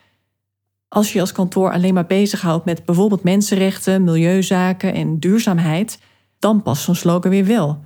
Als 0.89 1.13
je 1.13 1.21
als 1.21 1.33
kantoor 1.33 1.73
alleen 1.73 1.95
maar 1.95 2.07
bezighoudt 2.07 2.65
met 2.65 2.85
bijvoorbeeld 2.85 3.23
mensenrechten, 3.23 4.05
milieuzaken 4.05 4.95
en 4.95 5.19
duurzaamheid, 5.19 5.99
dan 6.39 6.63
past 6.63 6.83
zo'n 6.83 6.95
slogan 6.95 7.31
weer 7.31 7.47
wel. 7.47 7.81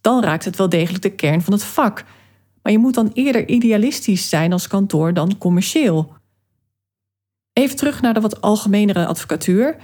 Dan 0.00 0.22
raakt 0.22 0.44
het 0.44 0.56
wel 0.56 0.68
degelijk 0.68 1.02
de 1.02 1.14
kern 1.14 1.42
van 1.42 1.52
het 1.52 1.64
vak. 1.64 2.04
Maar 2.62 2.72
je 2.72 2.78
moet 2.78 2.94
dan 2.94 3.10
eerder 3.14 3.48
idealistisch 3.48 4.28
zijn 4.28 4.52
als 4.52 4.68
kantoor 4.68 5.14
dan 5.14 5.38
commercieel. 5.38 6.12
Even 7.52 7.76
terug 7.76 8.00
naar 8.00 8.14
de 8.14 8.20
wat 8.20 8.40
algemenere 8.40 9.06
advocatuur. 9.06 9.76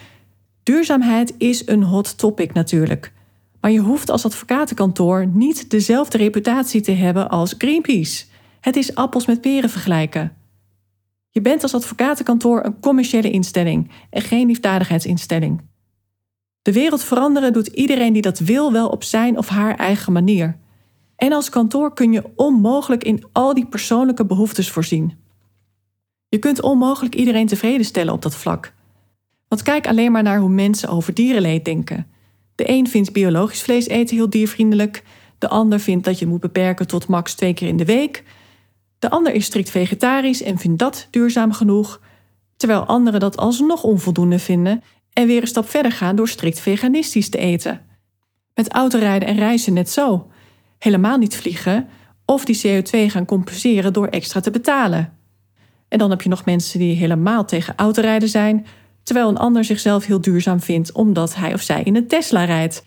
Duurzaamheid 0.62 1.34
is 1.38 1.66
een 1.66 1.82
hot 1.82 2.18
topic 2.18 2.52
natuurlijk. 2.52 3.16
Maar 3.60 3.70
je 3.70 3.80
hoeft 3.80 4.10
als 4.10 4.24
advocatenkantoor 4.24 5.26
niet 5.26 5.70
dezelfde 5.70 6.18
reputatie 6.18 6.80
te 6.80 6.92
hebben 6.92 7.28
als 7.28 7.54
Greenpeace. 7.58 8.24
Het 8.60 8.76
is 8.76 8.94
appels 8.94 9.26
met 9.26 9.40
peren 9.40 9.70
vergelijken. 9.70 10.36
Je 11.30 11.40
bent 11.40 11.62
als 11.62 11.74
advocatenkantoor 11.74 12.64
een 12.64 12.80
commerciële 12.80 13.30
instelling 13.30 13.90
en 14.10 14.22
geen 14.22 14.46
liefdadigheidsinstelling. 14.46 15.60
De 16.62 16.72
wereld 16.72 17.04
veranderen 17.04 17.52
doet 17.52 17.66
iedereen 17.66 18.12
die 18.12 18.22
dat 18.22 18.38
wil 18.38 18.72
wel 18.72 18.88
op 18.88 19.04
zijn 19.04 19.38
of 19.38 19.48
haar 19.48 19.76
eigen 19.76 20.12
manier. 20.12 20.58
En 21.16 21.32
als 21.32 21.48
kantoor 21.48 21.94
kun 21.94 22.12
je 22.12 22.24
onmogelijk 22.36 23.04
in 23.04 23.24
al 23.32 23.54
die 23.54 23.66
persoonlijke 23.66 24.26
behoeftes 24.26 24.70
voorzien. 24.70 25.12
Je 26.28 26.38
kunt 26.38 26.62
onmogelijk 26.62 27.14
iedereen 27.14 27.46
tevreden 27.46 27.86
stellen 27.86 28.12
op 28.12 28.22
dat 28.22 28.36
vlak. 28.36 28.74
Want 29.48 29.62
kijk 29.62 29.86
alleen 29.86 30.12
maar 30.12 30.22
naar 30.22 30.38
hoe 30.38 30.48
mensen 30.48 30.88
over 30.88 31.14
dierenleed 31.14 31.64
denken. 31.64 32.06
De 32.58 32.70
een 32.70 32.88
vindt 32.88 33.12
biologisch 33.12 33.62
vlees 33.62 33.88
eten 33.88 34.16
heel 34.16 34.30
diervriendelijk, 34.30 35.02
de 35.38 35.48
ander 35.48 35.80
vindt 35.80 36.04
dat 36.04 36.18
je 36.18 36.26
moet 36.26 36.40
beperken 36.40 36.86
tot 36.86 37.06
max 37.06 37.34
twee 37.34 37.54
keer 37.54 37.68
in 37.68 37.76
de 37.76 37.84
week. 37.84 38.24
De 38.98 39.10
ander 39.10 39.32
is 39.32 39.44
strikt 39.44 39.70
vegetarisch 39.70 40.42
en 40.42 40.58
vindt 40.58 40.78
dat 40.78 41.08
duurzaam 41.10 41.52
genoeg, 41.52 42.00
terwijl 42.56 42.84
anderen 42.84 43.20
dat 43.20 43.36
alsnog 43.36 43.82
onvoldoende 43.82 44.38
vinden 44.38 44.82
en 45.12 45.26
weer 45.26 45.40
een 45.40 45.48
stap 45.48 45.68
verder 45.68 45.92
gaan 45.92 46.16
door 46.16 46.28
strikt 46.28 46.60
veganistisch 46.60 47.28
te 47.28 47.38
eten. 47.38 47.80
Met 48.54 48.72
autorijden 48.72 49.28
en 49.28 49.36
reizen 49.36 49.72
net 49.72 49.90
zo. 49.90 50.30
Helemaal 50.78 51.18
niet 51.18 51.36
vliegen 51.36 51.88
of 52.24 52.44
die 52.44 52.60
CO2 52.66 53.10
gaan 53.10 53.24
compenseren 53.24 53.92
door 53.92 54.06
extra 54.06 54.40
te 54.40 54.50
betalen. 54.50 55.12
En 55.88 55.98
dan 55.98 56.10
heb 56.10 56.22
je 56.22 56.28
nog 56.28 56.44
mensen 56.44 56.78
die 56.78 56.96
helemaal 56.96 57.44
tegen 57.44 57.74
autorijden 57.76 58.28
zijn, 58.28 58.66
terwijl 59.08 59.28
een 59.28 59.38
ander 59.38 59.64
zichzelf 59.64 60.04
heel 60.04 60.20
duurzaam 60.20 60.60
vindt 60.60 60.92
omdat 60.92 61.34
hij 61.34 61.54
of 61.54 61.60
zij 61.62 61.82
in 61.82 61.96
een 61.96 62.06
Tesla 62.06 62.44
rijdt. 62.44 62.84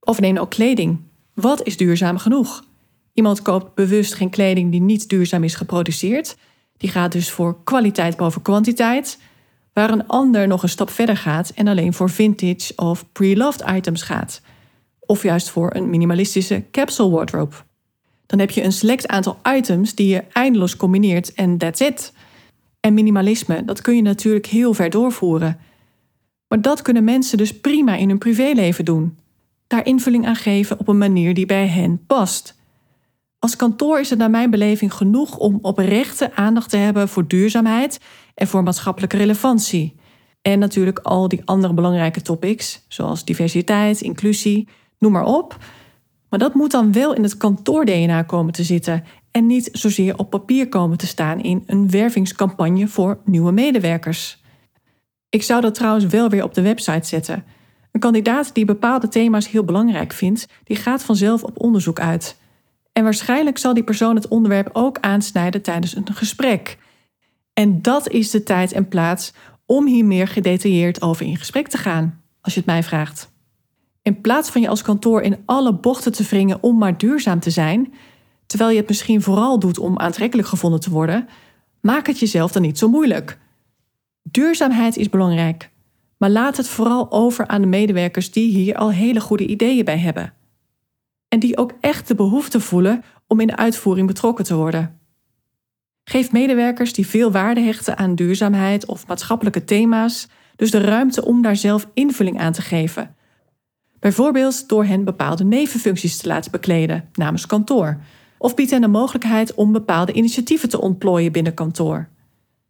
Of 0.00 0.20
neem 0.20 0.36
ook 0.36 0.50
kleding. 0.50 1.00
Wat 1.34 1.62
is 1.62 1.76
duurzaam 1.76 2.18
genoeg? 2.18 2.64
Iemand 3.12 3.42
koopt 3.42 3.74
bewust 3.74 4.14
geen 4.14 4.30
kleding 4.30 4.70
die 4.70 4.80
niet 4.80 5.08
duurzaam 5.08 5.44
is 5.44 5.54
geproduceerd. 5.54 6.36
Die 6.76 6.90
gaat 6.90 7.12
dus 7.12 7.30
voor 7.30 7.64
kwaliteit 7.64 8.16
boven 8.16 8.42
kwantiteit. 8.42 9.18
Waar 9.72 9.90
een 9.90 10.06
ander 10.06 10.46
nog 10.46 10.62
een 10.62 10.68
stap 10.68 10.90
verder 10.90 11.16
gaat 11.16 11.50
en 11.50 11.68
alleen 11.68 11.92
voor 11.92 12.10
vintage 12.10 12.72
of 12.76 13.12
pre-loved 13.12 13.64
items 13.68 14.02
gaat. 14.02 14.40
Of 15.00 15.22
juist 15.22 15.50
voor 15.50 15.74
een 15.74 15.90
minimalistische 15.90 16.64
capsule 16.70 17.10
wardrobe. 17.10 17.54
Dan 18.26 18.38
heb 18.38 18.50
je 18.50 18.62
een 18.62 18.72
select 18.72 19.08
aantal 19.08 19.38
items 19.56 19.94
die 19.94 20.08
je 20.08 20.24
eindeloos 20.32 20.76
combineert 20.76 21.34
en 21.34 21.58
that's 21.58 21.80
it. 21.80 22.12
En 22.82 22.94
minimalisme, 22.94 23.64
dat 23.64 23.80
kun 23.80 23.96
je 23.96 24.02
natuurlijk 24.02 24.46
heel 24.46 24.74
ver 24.74 24.90
doorvoeren. 24.90 25.58
Maar 26.48 26.60
dat 26.60 26.82
kunnen 26.82 27.04
mensen 27.04 27.38
dus 27.38 27.60
prima 27.60 27.96
in 27.96 28.08
hun 28.08 28.18
privéleven 28.18 28.84
doen. 28.84 29.18
Daar 29.66 29.86
invulling 29.86 30.26
aan 30.26 30.36
geven 30.36 30.78
op 30.78 30.88
een 30.88 30.98
manier 30.98 31.34
die 31.34 31.46
bij 31.46 31.66
hen 31.66 32.04
past. 32.06 32.60
Als 33.38 33.56
kantoor 33.56 34.00
is 34.00 34.10
het 34.10 34.18
naar 34.18 34.30
mijn 34.30 34.50
beleving 34.50 34.94
genoeg 34.94 35.38
om 35.38 35.58
oprechte 35.60 36.34
aandacht 36.34 36.70
te 36.70 36.76
hebben 36.76 37.08
voor 37.08 37.26
duurzaamheid 37.26 38.00
en 38.34 38.46
voor 38.46 38.62
maatschappelijke 38.62 39.16
relevantie. 39.16 39.94
En 40.40 40.58
natuurlijk 40.58 40.98
al 40.98 41.28
die 41.28 41.42
andere 41.44 41.74
belangrijke 41.74 42.22
topics, 42.22 42.84
zoals 42.88 43.24
diversiteit, 43.24 44.00
inclusie, 44.00 44.68
noem 44.98 45.12
maar 45.12 45.24
op. 45.24 45.56
Maar 46.28 46.38
dat 46.38 46.54
moet 46.54 46.70
dan 46.70 46.92
wel 46.92 47.14
in 47.14 47.22
het 47.22 47.36
kantoor-DNA 47.36 48.22
komen 48.22 48.52
te 48.52 48.64
zitten 48.64 49.04
en 49.32 49.46
niet 49.46 49.68
zozeer 49.72 50.18
op 50.18 50.30
papier 50.30 50.68
komen 50.68 50.98
te 50.98 51.06
staan 51.06 51.40
in 51.40 51.62
een 51.66 51.90
wervingscampagne 51.90 52.88
voor 52.88 53.18
nieuwe 53.24 53.52
medewerkers. 53.52 54.42
Ik 55.28 55.42
zou 55.42 55.60
dat 55.60 55.74
trouwens 55.74 56.06
wel 56.06 56.28
weer 56.28 56.44
op 56.44 56.54
de 56.54 56.62
website 56.62 57.08
zetten. 57.08 57.44
Een 57.92 58.00
kandidaat 58.00 58.54
die 58.54 58.64
bepaalde 58.64 59.08
thema's 59.08 59.48
heel 59.48 59.64
belangrijk 59.64 60.12
vindt, 60.12 60.48
die 60.64 60.76
gaat 60.76 61.04
vanzelf 61.04 61.42
op 61.42 61.60
onderzoek 61.60 62.00
uit. 62.00 62.40
En 62.92 63.04
waarschijnlijk 63.04 63.58
zal 63.58 63.74
die 63.74 63.84
persoon 63.84 64.14
het 64.14 64.28
onderwerp 64.28 64.70
ook 64.72 64.98
aansnijden 65.00 65.62
tijdens 65.62 65.96
een 65.96 66.06
gesprek. 66.12 66.78
En 67.52 67.82
dat 67.82 68.08
is 68.08 68.30
de 68.30 68.42
tijd 68.42 68.72
en 68.72 68.88
plaats 68.88 69.32
om 69.66 69.86
hier 69.86 70.04
meer 70.04 70.28
gedetailleerd 70.28 71.02
over 71.02 71.26
in 71.26 71.36
gesprek 71.36 71.68
te 71.68 71.78
gaan, 71.78 72.22
als 72.40 72.54
je 72.54 72.60
het 72.60 72.68
mij 72.68 72.82
vraagt. 72.82 73.30
In 74.02 74.20
plaats 74.20 74.50
van 74.50 74.60
je 74.60 74.68
als 74.68 74.82
kantoor 74.82 75.22
in 75.22 75.42
alle 75.46 75.74
bochten 75.74 76.12
te 76.12 76.24
wringen 76.24 76.62
om 76.62 76.78
maar 76.78 76.98
duurzaam 76.98 77.40
te 77.40 77.50
zijn, 77.50 77.92
terwijl 78.52 78.70
je 78.70 78.78
het 78.78 78.88
misschien 78.88 79.22
vooral 79.22 79.58
doet 79.58 79.78
om 79.78 79.98
aantrekkelijk 79.98 80.48
gevonden 80.48 80.80
te 80.80 80.90
worden, 80.90 81.28
maak 81.80 82.06
het 82.06 82.18
jezelf 82.18 82.52
dan 82.52 82.62
niet 82.62 82.78
zo 82.78 82.88
moeilijk. 82.88 83.38
Duurzaamheid 84.22 84.96
is 84.96 85.08
belangrijk, 85.08 85.70
maar 86.16 86.30
laat 86.30 86.56
het 86.56 86.68
vooral 86.68 87.12
over 87.12 87.46
aan 87.46 87.60
de 87.60 87.66
medewerkers 87.66 88.30
die 88.30 88.50
hier 88.50 88.76
al 88.76 88.90
hele 88.90 89.20
goede 89.20 89.46
ideeën 89.46 89.84
bij 89.84 89.98
hebben. 89.98 90.34
En 91.28 91.38
die 91.38 91.56
ook 91.56 91.72
echt 91.80 92.08
de 92.08 92.14
behoefte 92.14 92.60
voelen 92.60 93.04
om 93.26 93.40
in 93.40 93.46
de 93.46 93.56
uitvoering 93.56 94.06
betrokken 94.06 94.44
te 94.44 94.54
worden. 94.54 95.00
Geef 96.04 96.32
medewerkers 96.32 96.92
die 96.92 97.06
veel 97.06 97.30
waarde 97.30 97.60
hechten 97.60 97.98
aan 97.98 98.14
duurzaamheid 98.14 98.86
of 98.86 99.06
maatschappelijke 99.06 99.64
thema's 99.64 100.28
dus 100.56 100.70
de 100.70 100.80
ruimte 100.80 101.24
om 101.24 101.42
daar 101.42 101.56
zelf 101.56 101.88
invulling 101.94 102.40
aan 102.40 102.52
te 102.52 102.62
geven. 102.62 103.14
Bijvoorbeeld 103.98 104.68
door 104.68 104.84
hen 104.84 105.04
bepaalde 105.04 105.44
nevenfuncties 105.44 106.16
te 106.16 106.28
laten 106.28 106.50
bekleden 106.50 107.08
namens 107.12 107.46
kantoor, 107.46 108.00
of 108.42 108.54
biedt 108.54 108.70
hen 108.70 108.80
de 108.80 108.88
mogelijkheid 108.88 109.54
om 109.54 109.72
bepaalde 109.72 110.12
initiatieven 110.12 110.68
te 110.68 110.80
ontplooien 110.80 111.32
binnen 111.32 111.54
kantoor. 111.54 112.08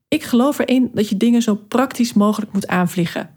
Ik 0.08 0.22
geloof 0.22 0.58
erin 0.58 0.90
dat 0.94 1.08
je 1.08 1.16
dingen 1.16 1.42
zo 1.42 1.54
praktisch 1.54 2.12
mogelijk 2.12 2.52
moet 2.52 2.66
aanvliegen. 2.66 3.30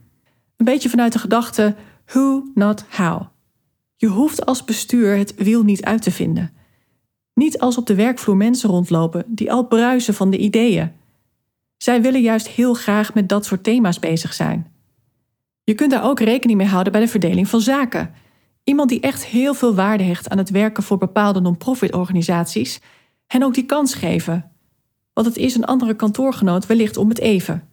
Een 0.58 0.66
beetje 0.66 0.90
vanuit 0.90 1.14
de 1.14 1.20
gedachte 1.20 1.76
who, 2.06 2.44
not 2.54 2.86
how. 2.90 3.22
Je 3.96 4.08
hoeft 4.08 4.46
als 4.46 4.64
bestuur 4.64 5.18
het 5.18 5.36
wiel 5.36 5.64
niet 5.64 5.84
uit 5.84 6.02
te 6.02 6.12
vinden. 6.12 6.54
Niet 7.34 7.60
als 7.60 7.78
op 7.78 7.86
de 7.86 7.96
werkvloer 7.96 8.38
mensen 8.38 8.70
rondlopen 8.70 9.24
die 9.28 9.52
al 9.52 9.68
bruisen 9.68 10.14
van 10.14 10.30
de 10.30 10.38
ideeën. 10.38 10.92
Zij 11.78 12.02
willen 12.02 12.22
juist 12.22 12.48
heel 12.48 12.74
graag 12.74 13.14
met 13.14 13.30
dat 13.30 13.46
soort 13.46 13.64
thema's 13.64 14.00
bezig 14.00 14.34
zijn. 14.34 14.72
Je 15.64 15.74
kunt 15.74 15.92
daar 15.92 16.04
ook 16.04 16.20
rekening 16.20 16.58
mee 16.58 16.68
houden 16.68 16.92
bij 16.92 17.02
de 17.02 17.08
verdeling 17.08 17.48
van 17.48 17.62
zaken. 17.62 18.14
Iemand 18.66 18.90
die 18.90 19.00
echt 19.00 19.26
heel 19.26 19.54
veel 19.54 19.76
waarde 19.76 20.04
hecht 20.04 20.30
aan 20.30 20.38
het 20.38 20.50
werken 20.50 20.84
voor 20.84 20.98
bepaalde 20.98 21.40
non-profit 21.40 21.94
organisaties, 21.94 22.80
hen 23.28 23.44
ook 23.44 23.54
die 23.54 23.66
kans 23.66 23.94
geven. 23.94 24.52
Want 25.14 25.28
het 25.28 25.38
is 25.38 25.56
een 25.56 25.66
andere 25.66 25.96
kantoorgenoot 25.96 26.66
wellicht 26.66 26.98
om 26.98 27.10
het 27.10 27.20
even. 27.20 27.70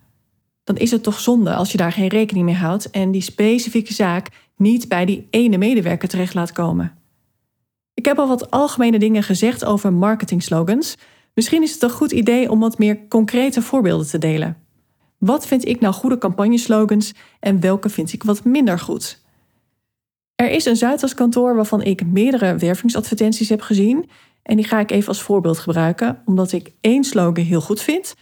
Dan 0.64 0.76
is 0.76 0.90
het 0.90 1.02
toch 1.02 1.20
zonde 1.20 1.54
als 1.54 1.72
je 1.72 1.76
daar 1.76 1.92
geen 1.92 2.08
rekening 2.08 2.44
mee 2.44 2.54
houdt 2.54 2.90
en 2.90 3.10
die 3.10 3.20
specifieke 3.20 3.92
zaak 3.92 4.28
niet 4.56 4.88
bij 4.88 5.04
die 5.04 5.26
ene 5.30 5.58
medewerker 5.58 6.08
terecht 6.08 6.34
laat 6.34 6.52
komen. 6.52 6.98
Ik 7.94 8.04
heb 8.04 8.18
al 8.18 8.28
wat 8.28 8.50
algemene 8.50 8.98
dingen 8.98 9.22
gezegd 9.22 9.64
over 9.64 9.92
marketingslogans. 9.92 10.96
Misschien 11.34 11.62
is 11.62 11.72
het 11.72 11.82
een 11.82 11.90
goed 11.90 12.12
idee 12.12 12.50
om 12.50 12.60
wat 12.60 12.78
meer 12.78 13.08
concrete 13.08 13.62
voorbeelden 13.62 14.06
te 14.06 14.18
delen. 14.18 14.56
Wat 15.18 15.46
vind 15.46 15.66
ik 15.66 15.80
nou 15.80 15.94
goede 15.94 16.18
campagneslogans 16.18 17.12
en 17.40 17.60
welke 17.60 17.88
vind 17.88 18.12
ik 18.12 18.22
wat 18.22 18.44
minder 18.44 18.78
goed? 18.78 19.21
Er 20.42 20.50
is 20.50 20.64
een 20.64 20.76
Zuidas 20.76 21.14
kantoor 21.14 21.54
waarvan 21.54 21.82
ik 21.82 22.06
meerdere 22.06 22.56
wervingsadvertenties 22.56 23.48
heb 23.48 23.60
gezien. 23.60 24.10
En 24.42 24.56
die 24.56 24.64
ga 24.64 24.78
ik 24.80 24.90
even 24.90 25.08
als 25.08 25.22
voorbeeld 25.22 25.58
gebruiken, 25.58 26.22
omdat 26.24 26.52
ik 26.52 26.72
één 26.80 27.04
slogan 27.04 27.44
heel 27.44 27.60
goed 27.60 27.80
vind 27.80 28.14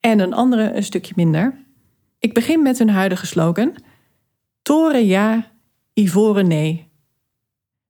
en 0.00 0.18
een 0.18 0.32
andere 0.32 0.74
een 0.74 0.82
stukje 0.82 1.12
minder. 1.16 1.64
Ik 2.18 2.34
begin 2.34 2.62
met 2.62 2.78
hun 2.78 2.90
huidige 2.90 3.26
slogan: 3.26 3.74
Toren 4.62 5.06
ja, 5.06 5.50
ivoren 5.94 6.46
nee. 6.46 6.88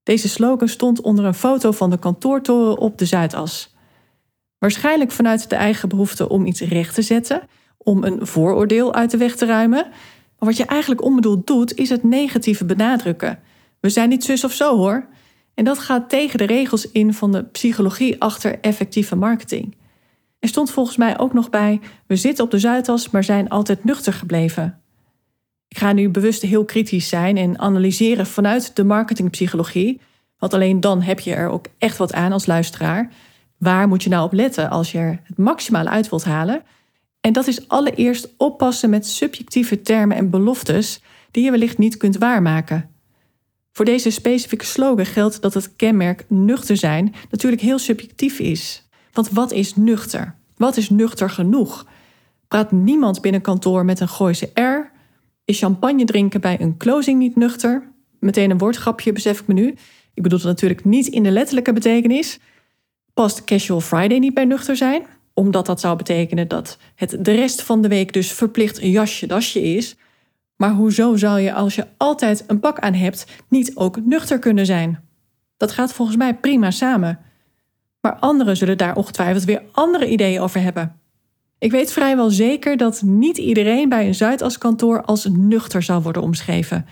Deze 0.02 0.28
slogan 0.28 0.68
stond 0.68 1.00
onder 1.00 1.24
een 1.24 1.34
foto 1.34 1.72
van 1.72 1.90
de 1.90 1.98
kantoortoren 1.98 2.78
op 2.78 2.98
de 2.98 3.04
Zuidas. 3.04 3.74
Waarschijnlijk 4.58 5.10
vanuit 5.10 5.50
de 5.50 5.56
eigen 5.56 5.88
behoefte 5.88 6.28
om 6.28 6.46
iets 6.46 6.60
recht 6.60 6.94
te 6.94 7.02
zetten, 7.02 7.42
om 7.76 8.04
een 8.04 8.26
vooroordeel 8.26 8.94
uit 8.94 9.10
de 9.10 9.16
weg 9.16 9.36
te 9.36 9.46
ruimen. 9.46 9.84
Maar 10.38 10.48
wat 10.48 10.56
je 10.56 10.64
eigenlijk 10.64 11.02
onbedoeld 11.02 11.46
doet, 11.46 11.74
is 11.74 11.88
het 11.88 12.02
negatieve 12.02 12.64
benadrukken. 12.64 13.38
We 13.80 13.88
zijn 13.88 14.08
niet 14.08 14.24
zus 14.24 14.44
of 14.44 14.52
zo 14.52 14.76
hoor. 14.76 15.08
En 15.54 15.64
dat 15.64 15.78
gaat 15.78 16.08
tegen 16.08 16.38
de 16.38 16.44
regels 16.44 16.90
in 16.90 17.14
van 17.14 17.32
de 17.32 17.44
psychologie 17.44 18.20
achter 18.20 18.60
effectieve 18.60 19.16
marketing. 19.16 19.76
Er 20.38 20.48
stond 20.48 20.70
volgens 20.70 20.96
mij 20.96 21.18
ook 21.18 21.32
nog 21.32 21.50
bij: 21.50 21.80
we 22.06 22.16
zitten 22.16 22.44
op 22.44 22.50
de 22.50 22.58
Zuidas, 22.58 23.10
maar 23.10 23.24
zijn 23.24 23.48
altijd 23.48 23.84
nuchter 23.84 24.12
gebleven. 24.12 24.80
Ik 25.68 25.78
ga 25.78 25.92
nu 25.92 26.08
bewust 26.08 26.42
heel 26.42 26.64
kritisch 26.64 27.08
zijn 27.08 27.36
en 27.36 27.58
analyseren 27.58 28.26
vanuit 28.26 28.76
de 28.76 28.84
marketingpsychologie, 28.84 30.00
want 30.38 30.54
alleen 30.54 30.80
dan 30.80 31.02
heb 31.02 31.20
je 31.20 31.34
er 31.34 31.48
ook 31.48 31.66
echt 31.78 31.96
wat 31.96 32.12
aan 32.12 32.32
als 32.32 32.46
luisteraar. 32.46 33.12
Waar 33.58 33.88
moet 33.88 34.02
je 34.02 34.08
nou 34.08 34.24
op 34.24 34.32
letten 34.32 34.70
als 34.70 34.92
je 34.92 34.98
er 34.98 35.20
het 35.24 35.38
maximale 35.38 35.88
uit 35.88 36.08
wilt 36.08 36.24
halen? 36.24 36.62
En 37.20 37.32
dat 37.32 37.46
is 37.46 37.68
allereerst 37.68 38.34
oppassen 38.36 38.90
met 38.90 39.06
subjectieve 39.06 39.82
termen 39.82 40.16
en 40.16 40.30
beloftes 40.30 41.02
die 41.30 41.44
je 41.44 41.50
wellicht 41.50 41.78
niet 41.78 41.96
kunt 41.96 42.18
waarmaken. 42.18 42.90
Voor 43.78 43.86
deze 43.86 44.10
specifieke 44.10 44.64
slogan 44.64 45.06
geldt 45.06 45.42
dat 45.42 45.54
het 45.54 45.76
kenmerk 45.76 46.24
nuchter 46.28 46.76
zijn 46.76 47.14
natuurlijk 47.30 47.62
heel 47.62 47.78
subjectief 47.78 48.38
is. 48.38 48.88
Want 49.12 49.30
wat 49.30 49.52
is 49.52 49.76
nuchter? 49.76 50.34
Wat 50.56 50.76
is 50.76 50.90
nuchter 50.90 51.30
genoeg? 51.30 51.86
Praat 52.48 52.72
niemand 52.72 53.20
binnen 53.20 53.40
kantoor 53.40 53.84
met 53.84 54.00
een 54.00 54.08
Gooise 54.08 54.50
R? 54.54 54.90
Is 55.44 55.58
champagne 55.58 56.04
drinken 56.04 56.40
bij 56.40 56.60
een 56.60 56.76
closing 56.76 57.18
niet 57.18 57.36
nuchter? 57.36 57.92
Meteen 58.20 58.50
een 58.50 58.58
woordgrapje, 58.58 59.12
besef 59.12 59.40
ik 59.40 59.46
me 59.46 59.54
nu. 59.54 59.74
Ik 60.14 60.22
bedoel 60.22 60.38
het 60.38 60.48
natuurlijk 60.48 60.84
niet 60.84 61.06
in 61.06 61.22
de 61.22 61.30
letterlijke 61.30 61.72
betekenis. 61.72 62.38
Past 63.14 63.44
Casual 63.44 63.80
Friday 63.80 64.18
niet 64.18 64.34
bij 64.34 64.44
nuchter 64.44 64.76
zijn? 64.76 65.02
Omdat 65.34 65.66
dat 65.66 65.80
zou 65.80 65.96
betekenen 65.96 66.48
dat 66.48 66.78
het 66.94 67.16
de 67.24 67.32
rest 67.32 67.62
van 67.62 67.82
de 67.82 67.88
week 67.88 68.12
dus 68.12 68.32
verplicht 68.32 68.82
een 68.82 68.90
jasje-dasje 68.90 69.62
is. 69.62 69.96
Maar 70.58 70.72
hoezo 70.72 71.16
zou 71.16 71.40
je 71.40 71.52
als 71.52 71.74
je 71.74 71.86
altijd 71.96 72.44
een 72.46 72.60
pak 72.60 72.78
aan 72.78 72.94
hebt 72.94 73.26
niet 73.48 73.76
ook 73.76 74.00
nuchter 74.04 74.38
kunnen 74.38 74.66
zijn? 74.66 75.04
Dat 75.56 75.72
gaat 75.72 75.92
volgens 75.92 76.16
mij 76.16 76.34
prima 76.34 76.70
samen. 76.70 77.18
Maar 78.00 78.16
anderen 78.16 78.56
zullen 78.56 78.78
daar 78.78 78.96
ongetwijfeld 78.96 79.44
weer 79.44 79.62
andere 79.72 80.08
ideeën 80.08 80.40
over 80.40 80.60
hebben. 80.60 81.00
Ik 81.58 81.70
weet 81.70 81.92
vrijwel 81.92 82.30
zeker 82.30 82.76
dat 82.76 83.02
niet 83.02 83.38
iedereen 83.38 83.88
bij 83.88 84.06
een 84.06 84.14
Zuidas-kantoor 84.14 85.02
als 85.02 85.24
nuchter 85.24 85.82
zou 85.82 86.02
worden 86.02 86.22
omschreven. 86.22 86.86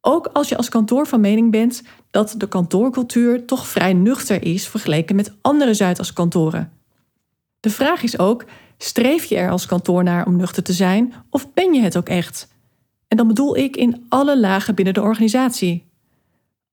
Ook 0.00 0.26
als 0.26 0.48
je 0.48 0.56
als 0.56 0.68
kantoor 0.68 1.06
van 1.06 1.20
mening 1.20 1.50
bent 1.50 1.82
dat 2.10 2.34
de 2.36 2.48
kantoorcultuur 2.48 3.44
toch 3.44 3.66
vrij 3.66 3.92
nuchter 3.92 4.44
is 4.44 4.68
vergeleken 4.68 5.16
met 5.16 5.32
andere 5.40 5.74
Zuidas-kantoren. 5.74 6.72
De 7.60 7.70
vraag 7.70 8.02
is 8.02 8.18
ook: 8.18 8.44
streef 8.78 9.24
je 9.24 9.36
er 9.36 9.50
als 9.50 9.66
kantoor 9.66 10.02
naar 10.02 10.26
om 10.26 10.36
nuchter 10.36 10.62
te 10.62 10.72
zijn 10.72 11.14
of 11.30 11.52
ben 11.52 11.74
je 11.74 11.80
het 11.80 11.96
ook 11.96 12.08
echt? 12.08 12.48
En 13.10 13.16
dan 13.16 13.26
bedoel 13.26 13.56
ik 13.56 13.76
in 13.76 14.06
alle 14.08 14.40
lagen 14.40 14.74
binnen 14.74 14.94
de 14.94 15.02
organisatie. 15.02 15.88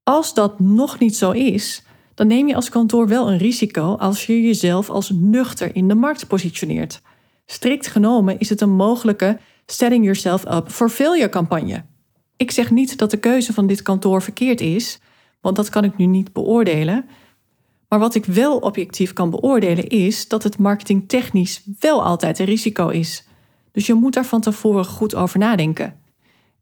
Als 0.04 0.34
dat 0.34 0.60
nog 0.60 1.00
niet 1.00 1.16
zo 1.16 1.32
is, 1.32 1.84
dan 2.14 2.28
neem 2.28 2.48
je 2.48 2.56
als 2.56 2.70
kantoor 2.70 3.08
wel 3.08 3.32
een 3.32 3.38
risico 3.38 3.96
als 3.96 4.26
je 4.26 4.42
jezelf 4.42 4.90
als 4.90 5.10
nuchter 5.10 5.76
in 5.76 5.88
de 5.88 5.96
markt 5.96 6.28
positioneert. 6.28 7.02
Strikt 7.46 7.88
genomen 7.88 8.40
is 8.40 8.50
het 8.50 8.62
een 8.62 8.76
mogelijke 8.76 9.40
setting 9.66 10.04
yourself 10.04 10.46
up 10.52 10.72
for 10.72 10.90
failure 10.90 11.30
campagne. 11.30 11.84
Ik 12.36 12.52
zeg 12.52 12.72
niet 12.72 12.98
dat 12.98 13.12
de 13.12 13.18
keuze 13.18 13.54
van 13.54 13.68
dit 13.68 13.82
kantoor 13.82 14.22
verkeerd 14.22 14.62
is, 14.62 15.00
want 15.42 15.56
dat 15.56 15.70
kan 15.70 15.84
ik 15.84 15.98
nu 15.98 16.06
niet 16.06 16.34
beoordelen. 16.34 17.06
Maar 17.90 18.00
wat 18.00 18.16
ik 18.16 18.26
wel 18.26 18.58
objectief 18.58 19.14
kan 19.14 19.30
beoordelen 19.30 19.88
is 19.88 20.28
dat 20.28 20.44
het 20.44 20.58
marketingtechnisch 20.58 21.64
wel 21.80 22.04
altijd 22.04 22.40
een 22.40 22.46
risico 22.46 22.88
is. 22.88 23.28
Dus 23.72 23.86
je 23.86 23.94
moet 23.94 24.14
daar 24.14 24.26
van 24.26 24.42
tevoren 24.42 24.86
goed 24.86 25.16
over 25.16 25.40
nadenken. 25.40 26.06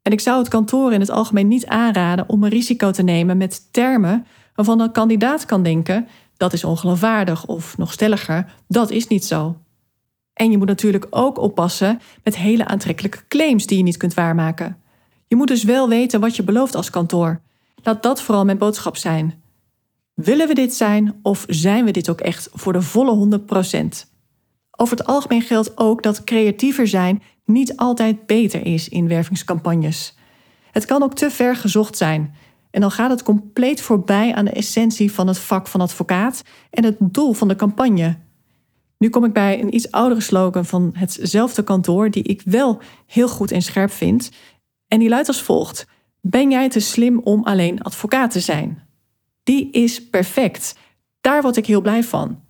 En 0.06 0.12
ik 0.12 0.20
zou 0.20 0.38
het 0.38 0.48
kantoor 0.48 0.94
in 0.94 1.00
het 1.00 1.10
algemeen 1.10 1.48
niet 1.48 1.66
aanraden 1.66 2.30
om 2.30 2.44
een 2.44 2.50
risico 2.50 2.92
te 2.92 3.04
nemen 3.04 3.38
met 3.38 3.74
termen 3.74 4.26
waarvan 4.56 4.80
een 4.80 4.92
kandidaat 4.92 5.46
kan 5.46 5.64
denken: 5.64 6.08
dat 6.38 6.54
is 6.54 6.64
ongeloofwaardig 6.64 7.46
of 7.46 7.78
nog 7.78 7.94
stelliger, 7.94 8.54
dat 8.68 8.92
is 8.92 9.08
niet 9.08 9.26
zo. 9.26 9.58
En 10.34 10.52
je 10.52 10.58
moet 10.58 10.68
natuurlijk 10.68 11.08
ook 11.10 11.38
oppassen 11.40 12.00
met 12.24 12.38
hele 12.38 12.66
aantrekkelijke 12.66 13.28
claims 13.28 13.66
die 13.66 13.78
je 13.78 13.84
niet 13.84 13.98
kunt 13.98 14.14
waarmaken. 14.14 14.78
Je 15.28 15.36
moet 15.36 15.48
dus 15.48 15.64
wel 15.64 15.90
weten 15.90 16.20
wat 16.20 16.36
je 16.36 16.44
belooft 16.44 16.76
als 16.76 16.90
kantoor. 16.90 17.42
Laat 17.84 18.04
dat 18.04 18.22
vooral 18.22 18.46
mijn 18.46 18.58
boodschap 18.58 18.98
zijn. 18.98 19.42
Willen 20.14 20.48
we 20.48 20.54
dit 20.54 20.74
zijn 20.74 21.20
of 21.22 21.46
zijn 21.48 21.86
we 21.86 21.92
dit 21.92 22.10
ook 22.10 22.22
echt 22.22 22.50
voor 22.54 22.74
de 22.74 22.82
volle 22.82 23.40
100%? 24.06 24.15
Over 24.76 24.98
het 24.98 25.08
algemeen 25.08 25.42
geldt 25.42 25.78
ook 25.78 26.04
dat 26.04 26.24
creatiever 26.24 26.88
zijn 26.88 27.22
niet 27.46 27.78
altijd 27.78 28.26
beter 28.26 28.66
is 28.66 28.90
in 28.90 29.08
wervingscampagnes. 29.08 30.16
Het 30.72 30.86
kan 30.86 31.04
ook 31.04 31.14
te 31.14 31.32
ver 31.32 31.56
gezocht 31.56 31.98
zijn 31.98 32.36
en 32.72 32.82
dan 32.82 32.92
gaat 32.92 33.10
het 33.10 33.24
compleet 33.24 33.82
voorbij 33.82 34.34
aan 34.34 34.46
de 34.46 34.52
essentie 34.52 35.12
van 35.12 35.28
het 35.28 35.40
vak 35.40 35.68
van 35.68 35.82
advocaat 35.82 36.42
en 36.70 36.84
het 36.84 36.96
doel 37.00 37.34
van 37.34 37.48
de 37.48 37.56
campagne. 37.56 38.18
Nu 38.98 39.10
kom 39.10 39.26
ik 39.26 39.34
bij 39.34 39.62
een 39.62 39.76
iets 39.76 39.92
oudere 39.92 40.22
slogan 40.22 40.66
van 40.66 40.92
hetzelfde 40.94 41.64
kantoor, 41.64 42.10
die 42.10 42.24
ik 42.24 42.42
wel 42.46 42.82
heel 43.06 43.28
goed 43.28 43.52
en 43.52 43.62
scherp 43.62 43.92
vind. 43.92 44.32
En 44.88 45.00
die 45.00 45.10
luidt 45.10 45.28
als 45.28 45.42
volgt: 45.42 45.88
Ben 46.22 46.52
jij 46.52 46.70
te 46.70 46.80
slim 46.80 47.20
om 47.20 47.44
alleen 47.44 47.82
advocaat 47.82 48.32
te 48.32 48.40
zijn? 48.40 48.84
Die 49.44 49.72
is 49.72 50.10
perfect. 50.10 50.76
Daar 51.22 51.42
word 51.42 51.58
ik 51.58 51.66
heel 51.66 51.82
blij 51.82 52.04
van. 52.04 52.45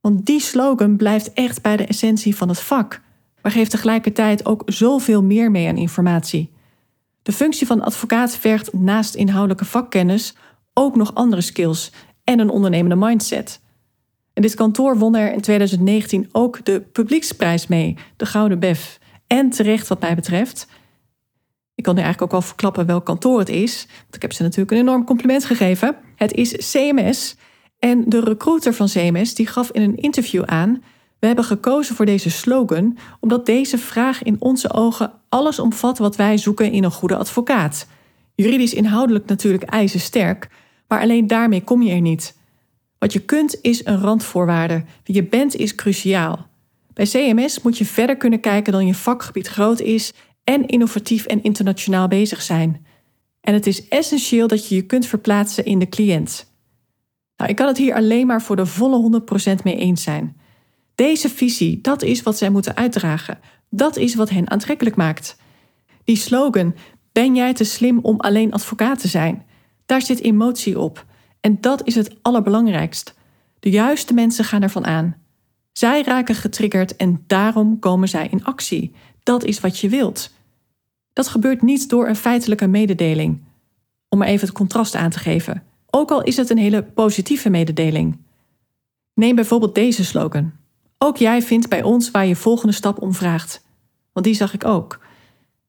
Want 0.00 0.26
die 0.26 0.40
slogan 0.40 0.96
blijft 0.96 1.32
echt 1.32 1.62
bij 1.62 1.76
de 1.76 1.86
essentie 1.86 2.36
van 2.36 2.48
het 2.48 2.60
vak, 2.60 3.00
maar 3.42 3.52
geeft 3.52 3.70
tegelijkertijd 3.70 4.46
ook 4.46 4.62
zoveel 4.66 5.22
meer 5.22 5.50
mee 5.50 5.68
aan 5.68 5.76
informatie. 5.76 6.50
De 7.22 7.32
functie 7.32 7.66
van 7.66 7.80
advocaat 7.80 8.36
vergt 8.36 8.72
naast 8.72 9.14
inhoudelijke 9.14 9.64
vakkennis 9.64 10.34
ook 10.74 10.96
nog 10.96 11.14
andere 11.14 11.42
skills 11.42 11.92
en 12.24 12.38
een 12.38 12.50
ondernemende 12.50 13.06
mindset. 13.06 13.60
En 14.32 14.42
dit 14.42 14.54
kantoor 14.54 14.98
won 14.98 15.16
er 15.16 15.32
in 15.32 15.40
2019 15.40 16.28
ook 16.32 16.64
de 16.64 16.80
publieksprijs 16.80 17.66
mee, 17.66 17.96
de 18.16 18.26
Gouden 18.26 18.58
Bef. 18.58 18.98
En 19.26 19.50
terecht 19.50 19.88
wat 19.88 20.00
mij 20.00 20.14
betreft. 20.14 20.66
Ik 21.74 21.84
kan 21.84 21.94
nu 21.94 22.00
eigenlijk 22.00 22.32
ook 22.32 22.40
wel 22.40 22.48
verklappen 22.48 22.86
welk 22.86 23.04
kantoor 23.04 23.38
het 23.38 23.48
is, 23.48 23.86
want 24.00 24.14
ik 24.14 24.22
heb 24.22 24.32
ze 24.32 24.42
natuurlijk 24.42 24.70
een 24.70 24.78
enorm 24.78 25.04
compliment 25.04 25.44
gegeven. 25.44 25.96
Het 26.16 26.32
is 26.32 26.70
CMS 26.72 27.36
en 27.80 28.04
de 28.06 28.20
recruiter 28.20 28.74
van 28.74 28.86
CMS 28.86 29.34
die 29.34 29.46
gaf 29.46 29.70
in 29.70 29.82
een 29.82 29.96
interview 29.96 30.42
aan 30.44 30.82
we 31.20 31.26
hebben 31.26 31.44
gekozen 31.44 31.94
voor 31.94 32.06
deze 32.06 32.30
slogan 32.30 32.98
omdat 33.20 33.46
deze 33.46 33.78
vraag 33.78 34.22
in 34.22 34.36
onze 34.38 34.72
ogen 34.72 35.12
alles 35.28 35.58
omvat 35.58 35.98
wat 35.98 36.16
wij 36.16 36.38
zoeken 36.38 36.72
in 36.72 36.84
een 36.84 36.90
goede 36.90 37.16
advocaat. 37.16 37.86
Juridisch 38.34 38.74
inhoudelijk 38.74 39.26
natuurlijk 39.26 39.62
ijzersterk, 39.62 40.48
maar 40.88 41.00
alleen 41.00 41.26
daarmee 41.26 41.64
kom 41.64 41.82
je 41.82 41.92
er 41.92 42.00
niet. 42.00 42.36
Wat 42.98 43.12
je 43.12 43.20
kunt 43.20 43.58
is 43.62 43.84
een 43.84 44.00
randvoorwaarde. 44.00 44.84
Wie 45.04 45.16
je 45.16 45.24
bent 45.24 45.56
is 45.56 45.74
cruciaal. 45.74 46.46
Bij 46.92 47.04
CMS 47.04 47.62
moet 47.62 47.78
je 47.78 47.84
verder 47.84 48.16
kunnen 48.16 48.40
kijken 48.40 48.72
dan 48.72 48.86
je 48.86 48.94
vakgebied 48.94 49.48
groot 49.48 49.80
is 49.80 50.12
en 50.44 50.66
innovatief 50.66 51.26
en 51.26 51.42
internationaal 51.42 52.08
bezig 52.08 52.42
zijn. 52.42 52.86
En 53.40 53.54
het 53.54 53.66
is 53.66 53.88
essentieel 53.88 54.46
dat 54.46 54.68
je 54.68 54.74
je 54.74 54.82
kunt 54.82 55.06
verplaatsen 55.06 55.64
in 55.64 55.78
de 55.78 55.88
cliënt. 55.88 56.49
Nou, 57.40 57.52
ik 57.52 57.58
kan 57.58 57.66
het 57.66 57.78
hier 57.78 57.94
alleen 57.94 58.26
maar 58.26 58.42
voor 58.42 58.56
de 58.56 58.66
volle 58.66 59.22
100% 59.60 59.62
mee 59.64 59.76
eens 59.76 60.02
zijn. 60.02 60.36
Deze 60.94 61.28
visie, 61.28 61.80
dat 61.80 62.02
is 62.02 62.22
wat 62.22 62.38
zij 62.38 62.50
moeten 62.50 62.76
uitdragen. 62.76 63.38
Dat 63.70 63.96
is 63.96 64.14
wat 64.14 64.30
hen 64.30 64.50
aantrekkelijk 64.50 64.96
maakt. 64.96 65.36
Die 66.04 66.16
slogan: 66.16 66.74
Ben 67.12 67.34
jij 67.34 67.54
te 67.54 67.64
slim 67.64 67.98
om 67.98 68.20
alleen 68.20 68.52
advocaat 68.52 69.00
te 69.00 69.08
zijn? 69.08 69.46
Daar 69.86 70.02
zit 70.02 70.20
emotie 70.20 70.78
op. 70.78 71.04
En 71.40 71.60
dat 71.60 71.86
is 71.86 71.94
het 71.94 72.16
allerbelangrijkst. 72.22 73.14
De 73.60 73.70
juiste 73.70 74.14
mensen 74.14 74.44
gaan 74.44 74.62
ervan 74.62 74.86
aan. 74.86 75.16
Zij 75.72 76.02
raken 76.02 76.34
getriggerd 76.34 76.96
en 76.96 77.24
daarom 77.26 77.78
komen 77.78 78.08
zij 78.08 78.28
in 78.30 78.44
actie. 78.44 78.94
Dat 79.22 79.44
is 79.44 79.60
wat 79.60 79.78
je 79.78 79.88
wilt. 79.88 80.34
Dat 81.12 81.28
gebeurt 81.28 81.62
niet 81.62 81.88
door 81.88 82.08
een 82.08 82.16
feitelijke 82.16 82.66
mededeling. 82.66 83.42
Om 84.08 84.18
maar 84.18 84.28
even 84.28 84.46
het 84.46 84.56
contrast 84.56 84.94
aan 84.94 85.10
te 85.10 85.18
geven. 85.18 85.69
Ook 85.90 86.10
al 86.10 86.22
is 86.22 86.36
het 86.36 86.50
een 86.50 86.58
hele 86.58 86.82
positieve 86.82 87.50
mededeling. 87.50 88.18
Neem 89.14 89.34
bijvoorbeeld 89.34 89.74
deze 89.74 90.04
slogan. 90.04 90.52
Ook 90.98 91.16
jij 91.16 91.42
vindt 91.42 91.68
bij 91.68 91.82
ons 91.82 92.10
waar 92.10 92.26
je 92.26 92.36
volgende 92.36 92.72
stap 92.72 93.02
om 93.02 93.14
vraagt. 93.14 93.64
Want 94.12 94.26
die 94.26 94.34
zag 94.34 94.54
ik 94.54 94.64
ook. 94.64 95.00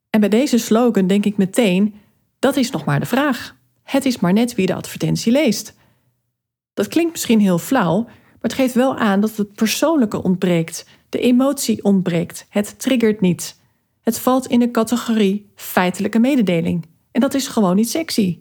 En 0.10 0.19
bij 0.19 0.29
deze 0.29 0.57
slogan 0.57 1.07
denk 1.07 1.25
ik 1.25 1.38
meteen: 1.38 1.95
dat 2.39 2.55
is 2.55 2.71
nog 2.71 2.86
maar 2.86 2.99
de 2.99 3.05
vraag. 3.05 3.55
Het 3.84 4.05
is 4.05 4.19
maar 4.19 4.34
net 4.34 4.55
wie 4.55 4.65
de 4.65 4.75
advertentie 4.75 5.31
leest. 5.31 5.75
Dat 6.73 6.88
klinkt 6.88 7.12
misschien 7.12 7.39
heel 7.39 7.57
flauw, 7.57 8.03
maar 8.03 8.39
het 8.41 8.53
geeft 8.53 8.73
wel 8.73 8.97
aan 8.97 9.21
dat 9.21 9.38
het 9.38 9.53
persoonlijke 9.53 10.23
ontbreekt, 10.23 10.86
de 11.10 11.19
emotie 11.19 11.84
ontbreekt, 11.84 12.45
het 12.49 12.79
triggert 12.79 13.21
niet. 13.21 13.60
Het 14.01 14.19
valt 14.19 14.47
in 14.47 14.60
de 14.60 14.71
categorie 14.71 15.51
feitelijke 15.55 16.19
mededeling. 16.19 16.86
En 17.12 17.21
dat 17.21 17.34
is 17.34 17.47
gewoon 17.47 17.75
niet 17.75 17.89
sexy. 17.89 18.39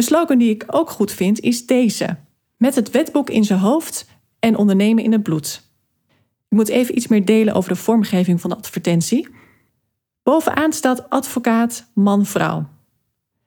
Een 0.00 0.06
slogan 0.06 0.38
die 0.38 0.50
ik 0.50 0.64
ook 0.66 0.90
goed 0.90 1.12
vind 1.12 1.40
is 1.40 1.66
deze: 1.66 2.16
met 2.56 2.74
het 2.74 2.90
wetboek 2.90 3.30
in 3.30 3.44
zijn 3.44 3.58
hoofd 3.58 4.06
en 4.38 4.56
ondernemen 4.56 5.04
in 5.04 5.12
het 5.12 5.22
bloed. 5.22 5.62
Ik 6.48 6.56
moet 6.56 6.68
even 6.68 6.96
iets 6.96 7.06
meer 7.06 7.24
delen 7.24 7.54
over 7.54 7.70
de 7.70 7.76
vormgeving 7.76 8.40
van 8.40 8.50
de 8.50 8.56
advertentie. 8.56 9.28
Bovenaan 10.22 10.72
staat 10.72 11.10
advocaat 11.10 11.90
man-vrouw. 11.94 12.68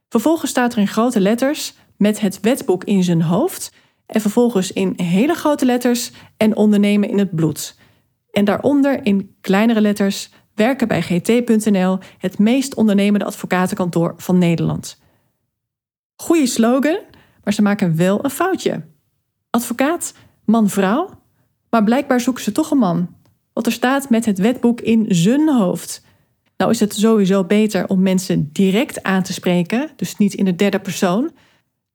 Vervolgens 0.10 0.52
staat 0.52 0.74
er 0.74 0.80
in 0.80 0.88
grote 0.88 1.20
letters 1.20 1.74
met 1.98 2.20
het 2.20 2.40
wetboek 2.40 2.84
in 2.84 3.04
zijn 3.04 3.22
hoofd 3.22 3.74
en 4.06 4.22
vervolgens 4.22 4.72
in 4.72 4.94
hele 4.96 5.34
grote 5.34 5.66
letters 5.66 6.12
en 6.38 6.56
ondernemen 6.56 7.10
in 7.10 7.20
het 7.20 7.36
bloed. 7.36 7.78
En 8.32 8.46
daaronder 8.46 9.06
in 9.06 9.36
kleinere 9.42 9.82
letters 9.82 10.30
werken 10.56 10.88
bij 10.88 11.02
gt.nl 11.02 11.98
het 12.18 12.40
meest 12.40 12.76
ondernemende 12.76 13.26
advocatenkantoor 13.26 14.14
van 14.18 14.38
Nederland. 14.38 15.02
Goeie 16.24 16.48
slogan, 16.48 17.00
maar 17.44 17.54
ze 17.54 17.62
maken 17.62 17.96
wel 17.96 18.24
een 18.24 18.30
foutje. 18.30 18.82
Advocaat, 19.50 20.14
man-vrouw 20.46 21.22
maar 21.74 21.84
blijkbaar 21.84 22.22
zoeken 22.22 22.44
ze 22.44 22.52
toch 22.52 22.72
een 22.72 22.78
man. 22.78 23.16
Want 23.54 23.66
er 23.66 23.72
staat 23.72 24.10
met 24.10 24.26
het 24.26 24.38
wetboek 24.38 24.82
in 24.82 25.06
zijn 25.08 25.50
hoofd. 25.50 26.06
Nou 26.58 26.72
is 26.72 26.80
het 26.80 26.94
sowieso 26.94 27.44
beter 27.44 27.88
om 27.88 28.02
mensen 28.02 28.50
direct 28.52 29.04
aan 29.04 29.24
te 29.24 29.34
spreken, 29.34 29.90
dus 29.96 30.18
niet 30.18 30.34
in 30.34 30.46
de 30.46 30.56
derde 30.56 30.80
persoon. 30.80 31.32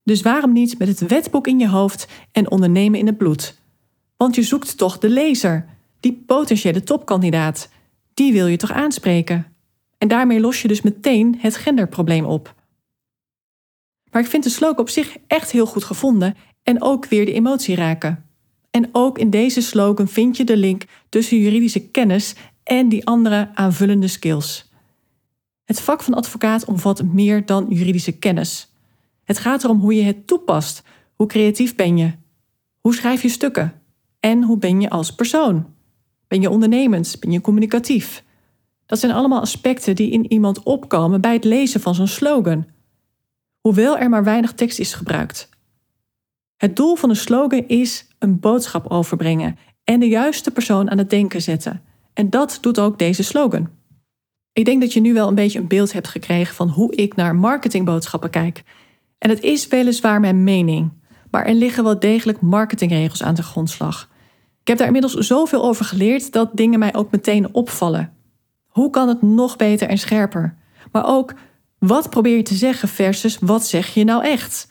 Dus 0.04 0.22
waarom 0.22 0.52
niet 0.52 0.78
met 0.78 0.88
het 0.88 1.06
wetboek 1.06 1.46
in 1.46 1.58
je 1.58 1.68
hoofd 1.68 2.08
en 2.32 2.50
ondernemen 2.50 2.98
in 2.98 3.06
het 3.06 3.16
bloed? 3.16 3.60
Want 4.16 4.34
je 4.34 4.42
zoekt 4.42 4.78
toch 4.78 4.98
de 4.98 5.08
lezer, 5.08 5.66
die 6.00 6.22
potentiële 6.26 6.82
topkandidaat. 6.82 7.68
Die 8.14 8.32
wil 8.32 8.46
je 8.46 8.56
toch 8.56 8.72
aanspreken? 8.72 9.46
En 9.98 10.08
daarmee 10.08 10.40
los 10.40 10.62
je 10.62 10.68
dus 10.68 10.82
meteen 10.82 11.36
het 11.38 11.56
genderprobleem 11.56 12.24
op. 12.24 12.54
Maar 14.10 14.22
ik 14.22 14.28
vind 14.28 14.44
de 14.44 14.50
slogan 14.50 14.78
op 14.78 14.88
zich 14.88 15.16
echt 15.26 15.50
heel 15.50 15.66
goed 15.66 15.84
gevonden 15.84 16.36
en 16.62 16.82
ook 16.82 17.06
weer 17.06 17.24
de 17.24 17.32
emotie 17.32 17.74
raken. 17.74 18.24
En 18.70 18.88
ook 18.92 19.18
in 19.18 19.30
deze 19.30 19.60
slogan 19.60 20.08
vind 20.08 20.36
je 20.36 20.44
de 20.44 20.56
link 20.56 20.84
tussen 21.08 21.38
juridische 21.38 21.88
kennis 21.88 22.34
en 22.62 22.88
die 22.88 23.06
andere 23.06 23.50
aanvullende 23.54 24.08
skills. 24.08 24.70
Het 25.64 25.80
vak 25.80 26.02
van 26.02 26.14
advocaat 26.14 26.64
omvat 26.64 27.02
meer 27.02 27.46
dan 27.46 27.66
juridische 27.68 28.18
kennis. 28.18 28.72
Het 29.24 29.38
gaat 29.38 29.64
erom 29.64 29.80
hoe 29.80 29.94
je 29.94 30.02
het 30.02 30.26
toepast. 30.26 30.82
Hoe 31.14 31.26
creatief 31.26 31.74
ben 31.74 31.96
je? 31.96 32.12
Hoe 32.80 32.94
schrijf 32.94 33.22
je 33.22 33.28
stukken? 33.28 33.82
En 34.20 34.42
hoe 34.42 34.58
ben 34.58 34.80
je 34.80 34.90
als 34.90 35.14
persoon? 35.14 35.66
Ben 36.28 36.40
je 36.40 36.50
ondernemend? 36.50 37.16
Ben 37.20 37.30
je 37.30 37.40
communicatief? 37.40 38.24
Dat 38.86 38.98
zijn 38.98 39.12
allemaal 39.12 39.40
aspecten 39.40 39.96
die 39.96 40.10
in 40.10 40.32
iemand 40.32 40.62
opkomen 40.62 41.20
bij 41.20 41.32
het 41.32 41.44
lezen 41.44 41.80
van 41.80 41.94
zo'n 41.94 42.06
slogan. 42.06 42.66
Hoewel 43.60 43.98
er 43.98 44.08
maar 44.08 44.24
weinig 44.24 44.52
tekst 44.52 44.78
is 44.78 44.94
gebruikt. 44.94 45.48
Het 46.56 46.76
doel 46.76 46.96
van 46.96 47.10
een 47.10 47.16
slogan 47.16 47.64
is 47.66 48.06
een 48.18 48.40
boodschap 48.40 48.86
overbrengen 48.86 49.58
en 49.84 50.00
de 50.00 50.08
juiste 50.08 50.50
persoon 50.50 50.90
aan 50.90 50.98
het 50.98 51.10
denken 51.10 51.42
zetten. 51.42 51.82
En 52.14 52.30
dat 52.30 52.58
doet 52.60 52.78
ook 52.78 52.98
deze 52.98 53.22
slogan. 53.22 53.68
Ik 54.52 54.64
denk 54.64 54.80
dat 54.80 54.92
je 54.92 55.00
nu 55.00 55.14
wel 55.14 55.28
een 55.28 55.34
beetje 55.34 55.58
een 55.58 55.68
beeld 55.68 55.92
hebt 55.92 56.08
gekregen 56.08 56.54
van 56.54 56.68
hoe 56.68 56.94
ik 56.94 57.16
naar 57.16 57.36
marketingboodschappen 57.36 58.30
kijk. 58.30 58.62
En 59.18 59.30
het 59.30 59.42
is 59.42 59.68
weliswaar 59.68 60.20
mijn 60.20 60.44
mening, 60.44 60.92
maar 61.30 61.46
er 61.46 61.54
liggen 61.54 61.84
wel 61.84 61.98
degelijk 61.98 62.40
marketingregels 62.40 63.22
aan 63.22 63.34
de 63.34 63.42
grondslag. 63.42 64.08
Ik 64.60 64.68
heb 64.68 64.78
daar 64.78 64.86
inmiddels 64.86 65.26
zoveel 65.26 65.64
over 65.64 65.84
geleerd 65.84 66.32
dat 66.32 66.50
dingen 66.52 66.78
mij 66.78 66.94
ook 66.94 67.10
meteen 67.10 67.54
opvallen. 67.54 68.12
Hoe 68.66 68.90
kan 68.90 69.08
het 69.08 69.22
nog 69.22 69.56
beter 69.56 69.88
en 69.88 69.98
scherper? 69.98 70.56
Maar 70.92 71.06
ook, 71.06 71.34
wat 71.78 72.10
probeer 72.10 72.36
je 72.36 72.42
te 72.42 72.54
zeggen 72.54 72.88
versus 72.88 73.38
wat 73.40 73.66
zeg 73.66 73.94
je 73.94 74.04
nou 74.04 74.24
echt? 74.24 74.68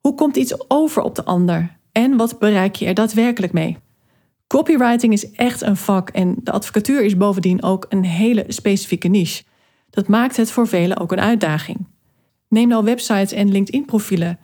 Hoe 0.00 0.14
komt 0.14 0.36
iets 0.36 0.70
over 0.70 1.02
op 1.02 1.14
de 1.14 1.24
ander? 1.24 1.78
En 1.92 2.16
wat 2.16 2.38
bereik 2.38 2.74
je 2.74 2.86
er 2.86 2.94
daadwerkelijk 2.94 3.52
mee? 3.52 3.78
Copywriting 4.46 5.12
is 5.12 5.30
echt 5.30 5.62
een 5.62 5.76
vak 5.76 6.10
en 6.10 6.36
de 6.42 6.52
advocatuur 6.52 7.02
is 7.04 7.16
bovendien 7.16 7.62
ook 7.62 7.86
een 7.88 8.04
hele 8.04 8.44
specifieke 8.48 9.08
niche. 9.08 9.42
Dat 9.90 10.08
maakt 10.08 10.36
het 10.36 10.50
voor 10.50 10.68
velen 10.68 10.98
ook 10.98 11.12
een 11.12 11.20
uitdaging. 11.20 11.86
Neem 12.48 12.68
nou 12.68 12.84
websites 12.84 13.32
en 13.32 13.50
LinkedIn-profielen. 13.50 14.38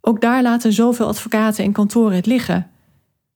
Ook 0.00 0.20
daar 0.20 0.42
laten 0.42 0.72
zoveel 0.72 1.06
advocaten 1.06 1.64
en 1.64 1.72
kantoren 1.72 2.16
het 2.16 2.26
liggen. 2.26 2.70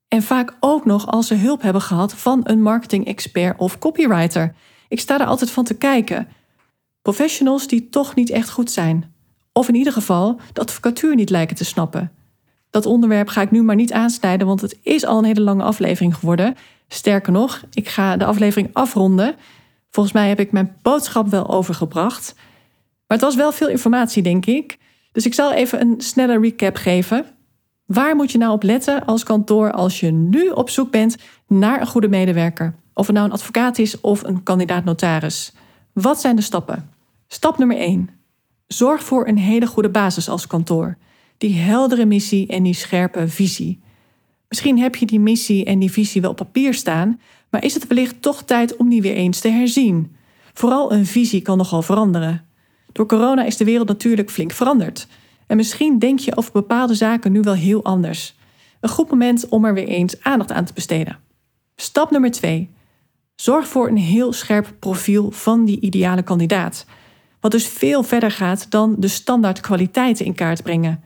En 0.08 0.22
vaak 0.22 0.56
ook 0.61 0.84
nog 0.84 1.06
als 1.06 1.26
ze 1.26 1.34
hulp 1.34 1.62
hebben 1.62 1.82
gehad 1.82 2.14
van 2.14 2.40
een 2.44 2.62
marketing-expert 2.62 3.58
of 3.58 3.78
copywriter. 3.78 4.54
Ik 4.88 5.00
sta 5.00 5.20
er 5.20 5.26
altijd 5.26 5.50
van 5.50 5.64
te 5.64 5.76
kijken. 5.76 6.28
Professionals 7.03 7.66
die 7.66 7.88
toch 7.88 8.14
niet 8.14 8.30
echt 8.30 8.51
goed 8.51 8.70
zijn. 8.70 9.14
Of 9.53 9.68
in 9.68 9.74
ieder 9.74 9.92
geval 9.92 10.40
de 10.53 10.61
advocatuur 10.61 11.14
niet 11.14 11.30
lijken 11.30 11.57
te 11.57 11.64
snappen. 11.64 12.12
Dat 12.70 12.86
onderwerp 12.86 13.28
ga 13.28 13.42
ik 13.42 13.51
nu 13.51 13.62
maar 13.62 13.76
niet 13.76 13.92
aansnijden, 13.92 14.46
want 14.46 14.61
het 14.61 14.78
is 14.82 15.05
al 15.05 15.18
een 15.18 15.24
hele 15.24 15.40
lange 15.40 15.62
aflevering 15.62 16.14
geworden. 16.14 16.57
Sterker 16.88 17.32
nog, 17.32 17.62
ik 17.72 17.88
ga 17.88 18.16
de 18.16 18.24
aflevering 18.24 18.70
afronden. 18.72 19.34
Volgens 19.90 20.14
mij 20.14 20.28
heb 20.28 20.40
ik 20.40 20.53
mijn 20.53 20.76
boodschap 20.82 21.28
wel 21.28 21.48
overgebracht. 21.48 22.34
Maar 23.07 23.18
het 23.18 23.26
was 23.26 23.36
wel 23.36 23.53
veel 23.53 23.68
informatie, 23.68 24.22
denk 24.22 24.46
ik. 24.46 24.78
Dus 25.12 25.26
ik 25.26 25.34
zal 25.34 25.53
even 25.53 25.80
een 25.80 25.94
snelle 25.98 26.40
recap 26.40 26.76
geven. 26.76 27.26
Waar 27.86 28.16
moet 28.16 28.32
je 28.32 28.38
nou 28.38 28.53
op 28.53 28.62
letten 28.62 29.05
als 29.05 29.24
kantoor 29.24 29.72
als 29.72 30.01
je 30.01 30.11
nu 30.11 30.48
op 30.48 30.70
zoek 30.70 30.90
bent 30.90 31.16
naar 31.46 31.80
een 31.80 31.86
goede 31.86 32.09
medewerker? 32.09 32.74
Of 32.94 33.07
het 33.07 33.14
nou 33.14 33.28
een 33.28 33.34
advocaat 33.34 33.78
is 33.78 34.01
of 34.01 34.22
een 34.22 34.42
kandidaat-notaris. 34.42 35.53
Wat 35.93 36.20
zijn 36.20 36.36
de 36.36 36.43
stappen? 36.43 36.91
Stap 37.28 37.59
nummer 37.59 37.76
1. 37.76 38.11
Zorg 38.66 39.03
voor 39.03 39.28
een 39.28 39.38
hele 39.38 39.66
goede 39.66 39.91
basis 39.91 40.28
als 40.28 40.47
kantoor. 40.47 40.97
Die 41.38 41.55
heldere 41.55 42.05
missie 42.05 42.47
en 42.47 42.62
die 42.62 42.74
scherpe 42.74 43.28
visie. 43.28 43.80
Misschien 44.49 44.78
heb 44.78 44.97
je 44.97 45.07
die 45.07 45.20
missie 45.20 45.64
en 45.64 45.78
die 45.78 45.91
visie 45.91 46.20
wel 46.20 46.30
op 46.30 46.36
papier 46.36 46.74
staan, 46.74 47.20
maar 47.51 47.64
is 47.64 47.74
het 47.74 47.86
wellicht 47.86 48.22
toch 48.22 48.43
tijd 48.43 48.76
om 48.76 48.88
die 48.88 49.03
weer 49.03 49.14
eens 49.14 49.41
te 49.41 49.49
herzien? 49.49 50.16
Vooral 50.53 50.93
een 50.93 51.07
visie 51.07 51.43
kan 51.43 51.57
nogal 51.57 51.82
veranderen. 51.82 52.45
Door 52.93 53.07
corona 53.07 53.45
is 53.45 53.57
de 53.57 53.64
wereld 53.64 53.88
natuurlijk 53.88 54.30
flink 54.30 54.53
veranderd. 54.53 55.07
En 55.47 55.57
misschien 55.57 55.99
denk 55.99 56.18
je 56.18 56.36
over 56.36 56.53
bepaalde 56.53 56.95
zaken 56.95 57.32
nu 57.32 57.41
wel 57.41 57.55
heel 57.55 57.84
anders. 57.84 58.36
Een 58.80 58.88
goed 58.88 59.11
moment 59.11 59.49
om 59.49 59.64
er 59.64 59.74
weer 59.74 59.88
eens 59.88 60.22
aandacht 60.22 60.53
aan 60.53 60.64
te 60.64 60.72
besteden. 60.72 61.18
Stap 61.76 62.11
nummer 62.11 62.30
2. 62.30 62.70
Zorg 63.41 63.68
voor 63.68 63.88
een 63.88 63.97
heel 63.97 64.32
scherp 64.32 64.74
profiel 64.78 65.30
van 65.30 65.64
die 65.64 65.80
ideale 65.80 66.22
kandidaat. 66.22 66.86
Wat 67.41 67.51
dus 67.51 67.66
veel 67.66 68.03
verder 68.03 68.30
gaat 68.30 68.70
dan 68.70 68.95
de 68.99 69.09
standaard 69.09 69.61
kwaliteiten 69.61 70.24
in 70.24 70.34
kaart 70.34 70.62
brengen. 70.62 71.03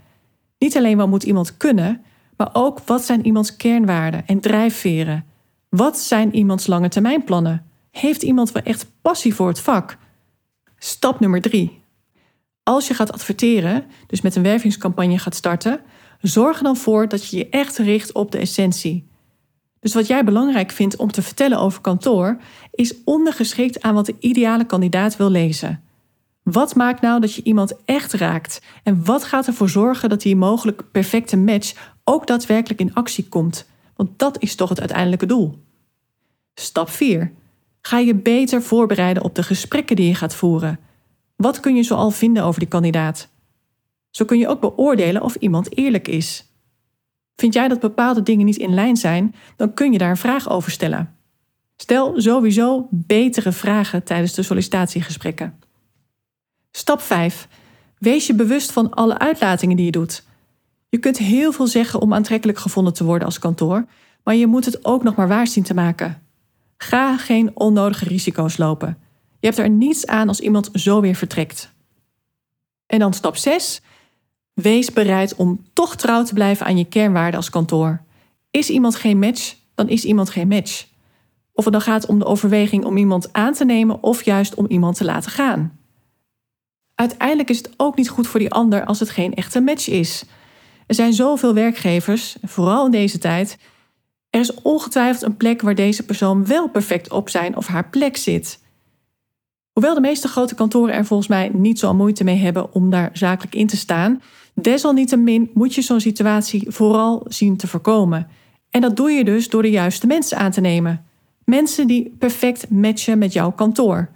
Niet 0.59 0.76
alleen 0.76 0.97
wat 0.97 1.09
moet 1.09 1.22
iemand 1.22 1.57
kunnen, 1.57 2.03
maar 2.37 2.51
ook 2.53 2.80
wat 2.80 3.05
zijn 3.05 3.26
iemands 3.26 3.57
kernwaarden 3.57 4.26
en 4.26 4.41
drijfveren. 4.41 5.24
Wat 5.68 5.99
zijn 5.99 6.35
iemands 6.35 6.66
lange 6.66 6.89
termijnplannen? 6.89 7.66
Heeft 7.91 8.22
iemand 8.22 8.53
wel 8.53 8.62
echt 8.62 8.87
passie 9.03 9.35
voor 9.35 9.49
het 9.49 9.61
vak? 9.61 9.97
Stap 10.78 11.20
nummer 11.20 11.41
3. 11.41 11.82
Als 12.62 12.89
je 12.89 12.95
gaat 12.95 13.12
adverteren, 13.12 13.85
dus 14.07 14.20
met 14.20 14.37
een 14.37 14.43
wervingscampagne 14.43 15.18
gaat 15.18 15.35
starten, 15.35 15.80
zorg 16.20 16.57
er 16.57 16.64
dan 16.64 16.76
voor 16.76 17.09
dat 17.09 17.28
je 17.28 17.37
je 17.37 17.49
echt 17.49 17.78
richt 17.78 18.12
op 18.12 18.32
de 18.32 18.39
essentie. 18.39 19.12
Dus 19.85 19.95
wat 19.95 20.07
jij 20.07 20.24
belangrijk 20.24 20.70
vindt 20.70 20.97
om 20.97 21.11
te 21.12 21.22
vertellen 21.22 21.59
over 21.59 21.80
kantoor, 21.80 22.37
is 22.70 22.95
ondergeschikt 23.05 23.82
aan 23.82 23.95
wat 23.95 24.07
de 24.07 24.14
ideale 24.18 24.64
kandidaat 24.64 25.16
wil 25.16 25.30
lezen. 25.30 25.82
Wat 26.43 26.74
maakt 26.74 27.01
nou 27.01 27.20
dat 27.20 27.35
je 27.35 27.43
iemand 27.43 27.74
echt 27.85 28.12
raakt? 28.12 28.62
En 28.82 29.05
wat 29.05 29.24
gaat 29.24 29.47
ervoor 29.47 29.68
zorgen 29.68 30.09
dat 30.09 30.20
die 30.20 30.37
mogelijk 30.37 30.82
perfecte 30.93 31.37
match 31.37 31.93
ook 32.05 32.26
daadwerkelijk 32.26 32.80
in 32.80 32.95
actie 32.95 33.28
komt? 33.28 33.66
Want 33.97 34.18
dat 34.18 34.43
is 34.43 34.55
toch 34.55 34.68
het 34.68 34.80
uiteindelijke 34.80 35.26
doel. 35.26 35.62
Stap 36.55 36.89
4. 36.89 37.32
Ga 37.80 37.99
je 37.99 38.14
beter 38.14 38.62
voorbereiden 38.62 39.22
op 39.22 39.35
de 39.35 39.43
gesprekken 39.43 39.97
die 39.97 40.09
je 40.09 40.14
gaat 40.14 40.35
voeren. 40.35 40.78
Wat 41.37 41.61
kun 41.61 41.76
je 41.76 41.82
zoal 41.82 42.11
vinden 42.11 42.45
over 42.45 42.61
die 42.61 42.68
kandidaat? 42.68 43.28
Zo 44.11 44.24
kun 44.24 44.39
je 44.39 44.49
ook 44.49 44.61
beoordelen 44.61 45.22
of 45.22 45.35
iemand 45.35 45.76
eerlijk 45.76 46.09
is. 46.09 46.53
Vind 47.37 47.55
jij 47.55 47.68
dat 47.68 47.80
bepaalde 47.80 48.22
dingen 48.22 48.47
niet 48.47 48.57
in 48.57 48.74
lijn 48.74 48.97
zijn, 48.97 49.35
dan 49.57 49.74
kun 49.74 49.93
je 49.93 49.99
daar 49.99 50.11
een 50.11 50.16
vraag 50.16 50.49
over 50.49 50.70
stellen. 50.70 51.16
Stel 51.76 52.20
sowieso 52.20 52.89
betere 52.91 53.53
vragen 53.53 54.05
tijdens 54.05 54.35
de 54.35 54.43
sollicitatiegesprekken. 54.43 55.59
Stap 56.70 57.01
5. 57.01 57.49
Wees 57.99 58.26
je 58.26 58.35
bewust 58.35 58.72
van 58.72 58.91
alle 58.91 59.18
uitlatingen 59.18 59.76
die 59.76 59.85
je 59.85 59.91
doet. 59.91 60.24
Je 60.89 60.99
kunt 60.99 61.18
heel 61.18 61.53
veel 61.53 61.66
zeggen 61.66 62.01
om 62.01 62.14
aantrekkelijk 62.14 62.59
gevonden 62.59 62.93
te 62.93 63.05
worden 63.05 63.26
als 63.26 63.39
kantoor, 63.39 63.87
maar 64.24 64.35
je 64.35 64.47
moet 64.47 64.64
het 64.64 64.85
ook 64.85 65.03
nog 65.03 65.14
maar 65.14 65.28
waar 65.28 65.47
zien 65.47 65.64
te 65.64 65.74
maken. 65.74 66.22
Ga 66.76 67.16
geen 67.16 67.51
onnodige 67.55 68.05
risico's 68.05 68.57
lopen. 68.57 68.99
Je 69.41 69.47
hebt 69.47 69.59
er 69.59 69.70
niets 69.70 70.07
aan 70.07 70.28
als 70.28 70.41
iemand 70.41 70.70
zo 70.72 71.01
weer 71.01 71.14
vertrekt. 71.14 71.72
En 72.87 72.99
dan 72.99 73.12
stap 73.12 73.37
6. 73.37 73.82
Wees 74.55 74.92
bereid 74.92 75.34
om 75.34 75.64
toch 75.72 75.96
trouw 75.96 76.22
te 76.22 76.34
blijven 76.34 76.66
aan 76.66 76.76
je 76.78 76.84
kernwaarden 76.84 77.36
als 77.36 77.50
kantoor. 77.50 78.02
Is 78.50 78.70
iemand 78.70 78.94
geen 78.94 79.18
match, 79.18 79.55
dan 79.74 79.88
is 79.88 80.05
iemand 80.05 80.30
geen 80.30 80.48
match. 80.48 80.86
Of 81.52 81.64
het 81.64 81.72
dan 81.72 81.82
gaat 81.82 82.07
om 82.07 82.18
de 82.18 82.24
overweging 82.24 82.84
om 82.84 82.96
iemand 82.96 83.32
aan 83.32 83.52
te 83.52 83.64
nemen 83.64 84.02
of 84.02 84.22
juist 84.22 84.55
om 84.55 84.66
iemand 84.66 84.96
te 84.96 85.05
laten 85.05 85.30
gaan. 85.30 85.78
Uiteindelijk 86.94 87.50
is 87.50 87.59
het 87.59 87.70
ook 87.76 87.96
niet 87.96 88.09
goed 88.09 88.26
voor 88.26 88.40
die 88.40 88.50
ander 88.50 88.84
als 88.84 89.00
het 89.00 89.11
geen 89.11 89.34
echte 89.34 89.61
match 89.61 89.88
is. 89.88 90.24
Er 90.86 90.94
zijn 90.94 91.12
zoveel 91.12 91.55
werkgevers, 91.55 92.36
vooral 92.42 92.84
in 92.84 92.90
deze 92.90 93.18
tijd. 93.18 93.59
Er 94.30 94.40
is 94.40 94.55
ongetwijfeld 94.55 95.22
een 95.22 95.36
plek 95.36 95.61
waar 95.61 95.74
deze 95.74 96.05
persoon 96.05 96.46
wel 96.46 96.68
perfect 96.68 97.11
op 97.11 97.28
zijn 97.28 97.57
of 97.57 97.66
haar 97.66 97.88
plek 97.88 98.16
zit. 98.16 98.62
Hoewel 99.72 99.94
de 99.94 100.00
meeste 100.00 100.28
grote 100.28 100.55
kantoren 100.55 100.94
er 100.94 101.05
volgens 101.05 101.28
mij 101.28 101.48
niet 101.52 101.78
zo 101.78 101.94
moeite 101.94 102.24
mee 102.24 102.36
hebben 102.36 102.72
om 102.72 102.90
daar 102.90 103.11
zakelijk 103.12 103.55
in 103.55 103.66
te 103.66 103.76
staan, 103.76 104.22
desalniettemin 104.55 105.50
moet 105.55 105.74
je 105.74 105.82
zo'n 105.82 106.00
situatie 106.00 106.70
vooral 106.70 107.24
zien 107.28 107.57
te 107.57 107.66
voorkomen. 107.66 108.28
En 108.70 108.80
dat 108.80 108.96
doe 108.96 109.11
je 109.11 109.24
dus 109.24 109.48
door 109.48 109.62
de 109.62 109.70
juiste 109.70 110.07
mensen 110.07 110.38
aan 110.38 110.50
te 110.50 110.61
nemen. 110.61 111.05
Mensen 111.44 111.86
die 111.86 112.14
perfect 112.18 112.70
matchen 112.70 113.18
met 113.18 113.32
jouw 113.32 113.52
kantoor. 113.52 114.11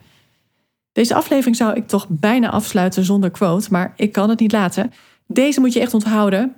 Deze 0.92 1.14
aflevering 1.14 1.56
zou 1.56 1.74
ik 1.74 1.86
toch 1.86 2.06
bijna 2.08 2.50
afsluiten 2.50 3.04
zonder 3.04 3.30
quote, 3.30 3.68
maar 3.70 3.92
ik 3.96 4.12
kan 4.12 4.28
het 4.28 4.40
niet 4.40 4.52
laten. 4.52 4.92
Deze 5.26 5.60
moet 5.60 5.72
je 5.72 5.80
echt 5.80 5.94
onthouden. 5.94 6.54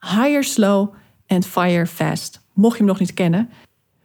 Hire 0.00 0.42
slow 0.42 0.94
and 1.26 1.46
fire 1.46 1.86
fast. 1.86 2.40
Mocht 2.52 2.72
je 2.72 2.78
hem 2.78 2.86
nog 2.86 3.00
niet 3.00 3.14
kennen. 3.14 3.50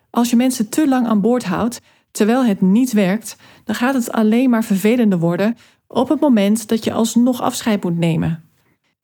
Als 0.10 0.30
je 0.30 0.36
mensen 0.36 0.70
te 0.70 0.88
lang 0.88 1.08
aan 1.08 1.22
boord 1.22 1.44
houdt, 1.44 1.82
terwijl 2.12 2.46
het 2.46 2.62
niet 2.62 2.92
werkt, 2.92 3.38
dan 3.64 3.76
gaat 3.76 3.94
het 3.94 4.12
alleen 4.12 4.50
maar 4.50 4.64
vervelender 4.64 5.20
worden 5.20 5.58
op 5.88 6.10
het 6.10 6.20
moment 6.20 6.68
dat 6.68 6.84
je 6.84 6.94
alsnog 6.94 7.42
afscheid 7.42 7.84
moet 7.84 7.98
nemen. 7.98 8.44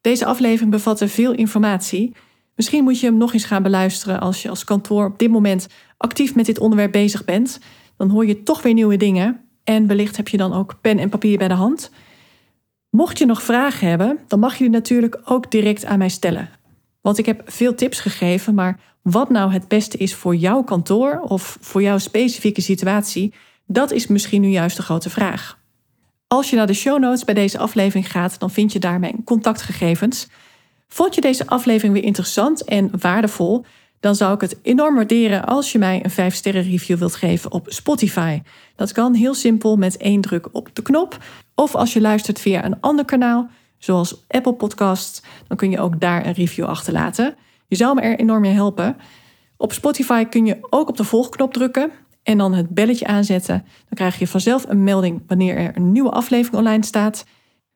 Deze 0.02 0.26
aflevering 0.26 0.72
bevatte 0.72 1.08
veel 1.08 1.34
informatie. 1.34 2.16
Misschien 2.56 2.84
moet 2.84 3.00
je 3.00 3.06
hem 3.06 3.18
nog 3.18 3.34
eens 3.34 3.46
gaan 3.46 3.64
beluisteren 3.64 4.20
als 4.20 4.42
je 4.42 4.50
als 4.50 4.64
kantoor 4.64 5.06
op 5.06 5.20
dit 5.20 5.32
moment 5.32 5.68
actief 5.98 6.36
met 6.36 6.46
dit 6.46 6.60
onderwerp 6.60 6.92
bezig 6.92 7.26
bent. 7.26 7.60
Dan 7.98 8.10
hoor 8.10 8.26
je 8.26 8.44
toch 8.44 8.62
weer 8.62 8.74
nieuwe 8.74 8.98
dingen 8.98 9.42
en 9.64 9.88
wellicht 9.88 10.18
heb 10.18 10.28
je 10.28 10.38
dan 10.38 10.54
ook 10.54 10.82
pen 10.82 11.00
en 11.00 11.10
papier 11.10 11.38
bij 11.38 11.48
de 11.48 11.54
hand. 11.54 11.92
Mocht 12.90 13.18
je 13.18 13.26
nog 13.26 13.44
vragen 13.44 13.88
hebben, 13.88 14.20
dan 14.28 14.40
mag 14.40 14.54
je 14.54 14.64
die 14.64 14.70
natuurlijk 14.70 15.22
ook 15.26 15.52
direct 15.52 15.86
aan 15.86 15.98
mij 15.98 16.10
stellen. 16.10 16.50
Want 17.02 17.18
ik 17.18 17.26
heb 17.26 17.42
veel 17.46 17.76
tips 17.76 18.00
gegeven, 18.00 18.54
maar 18.54 18.80
wat 19.02 19.30
nou 19.30 19.52
het 19.52 19.68
beste 19.68 19.98
is 19.98 20.16
voor 20.16 20.36
jouw 20.36 20.64
kantoor 20.64 21.20
of 21.20 21.58
voor 21.62 21.82
jouw 21.82 21.98
specifieke 21.98 22.62
situatie, 22.62 23.34
dat 23.66 23.92
is 23.92 24.08
misschien 24.08 24.42
nu 24.42 24.48
juist 24.48 24.78
de 24.78 24.84
grote 24.84 25.10
vraag. 25.10 25.61
Als 26.32 26.50
je 26.50 26.56
naar 26.56 26.68
de 26.68 26.74
show 26.74 27.00
notes 27.00 27.24
bij 27.24 27.34
deze 27.34 27.58
aflevering 27.58 28.12
gaat, 28.12 28.40
dan 28.40 28.50
vind 28.50 28.74
je 28.74 28.80
daar 28.80 29.00
mijn 29.00 29.24
contactgegevens. 29.24 30.28
Vond 30.88 31.16
je 31.16 31.22
deze 31.22 31.48
aflevering 31.48 31.94
weer 31.94 32.04
interessant 32.04 32.64
en 32.64 32.92
waardevol? 33.00 33.66
dan 34.00 34.16
zou 34.16 34.34
ik 34.34 34.42
het 34.42 34.58
enorm 34.62 34.96
waarderen 34.96 35.46
als 35.46 35.72
je 35.72 35.80
mij 35.80 36.04
een 36.04 36.32
5-sterren 36.32 36.70
review 36.70 36.98
wilt 36.98 37.16
geven 37.16 37.52
op 37.52 37.66
Spotify. 37.70 38.42
Dat 38.76 38.92
kan 38.92 39.14
heel 39.14 39.34
simpel 39.34 39.78
met 39.78 39.98
één 39.98 40.22
druk 40.22 40.48
op 40.52 40.70
de 40.74 40.82
knop. 40.82 41.18
Of 41.56 41.76
als 41.76 41.94
je 41.94 42.02
luistert 42.02 42.40
via 42.40 42.66
een 42.66 42.80
ander 42.80 43.06
kanaal, 43.06 43.50
zoals 43.78 44.24
Apple 44.28 44.54
Podcasts, 44.54 45.22
dan 45.48 45.58
kun 45.58 45.72
je 45.72 45.80
ook 45.80 46.00
daar 46.00 46.26
een 46.26 46.34
review 46.34 46.66
achterlaten. 46.66 47.36
Je 47.68 47.76
zou 47.76 47.96
me 47.96 48.02
er 48.02 48.20
enorm 48.20 48.42
mee 48.42 48.54
helpen. 48.54 48.98
Op 49.58 49.74
Spotify 49.74 50.26
kun 50.26 50.46
je 50.46 50.58
ook 50.70 50.90
op 50.90 50.98
de 50.98 51.04
volgknop 51.04 51.54
drukken 51.54 51.92
en 52.24 52.38
dan 52.38 52.54
het 52.54 52.70
belletje 52.70 53.06
aanzetten. 53.08 53.64
Dan 53.64 53.94
krijg 53.94 54.20
je 54.20 54.28
vanzelf 54.28 54.66
een 54.68 54.84
melding 54.84 55.24
wanneer 55.28 55.58
er 55.58 55.72
een 55.76 55.92
nieuwe 55.92 56.10
aflevering 56.10 56.58
online 56.58 56.86
staat. 56.86 57.26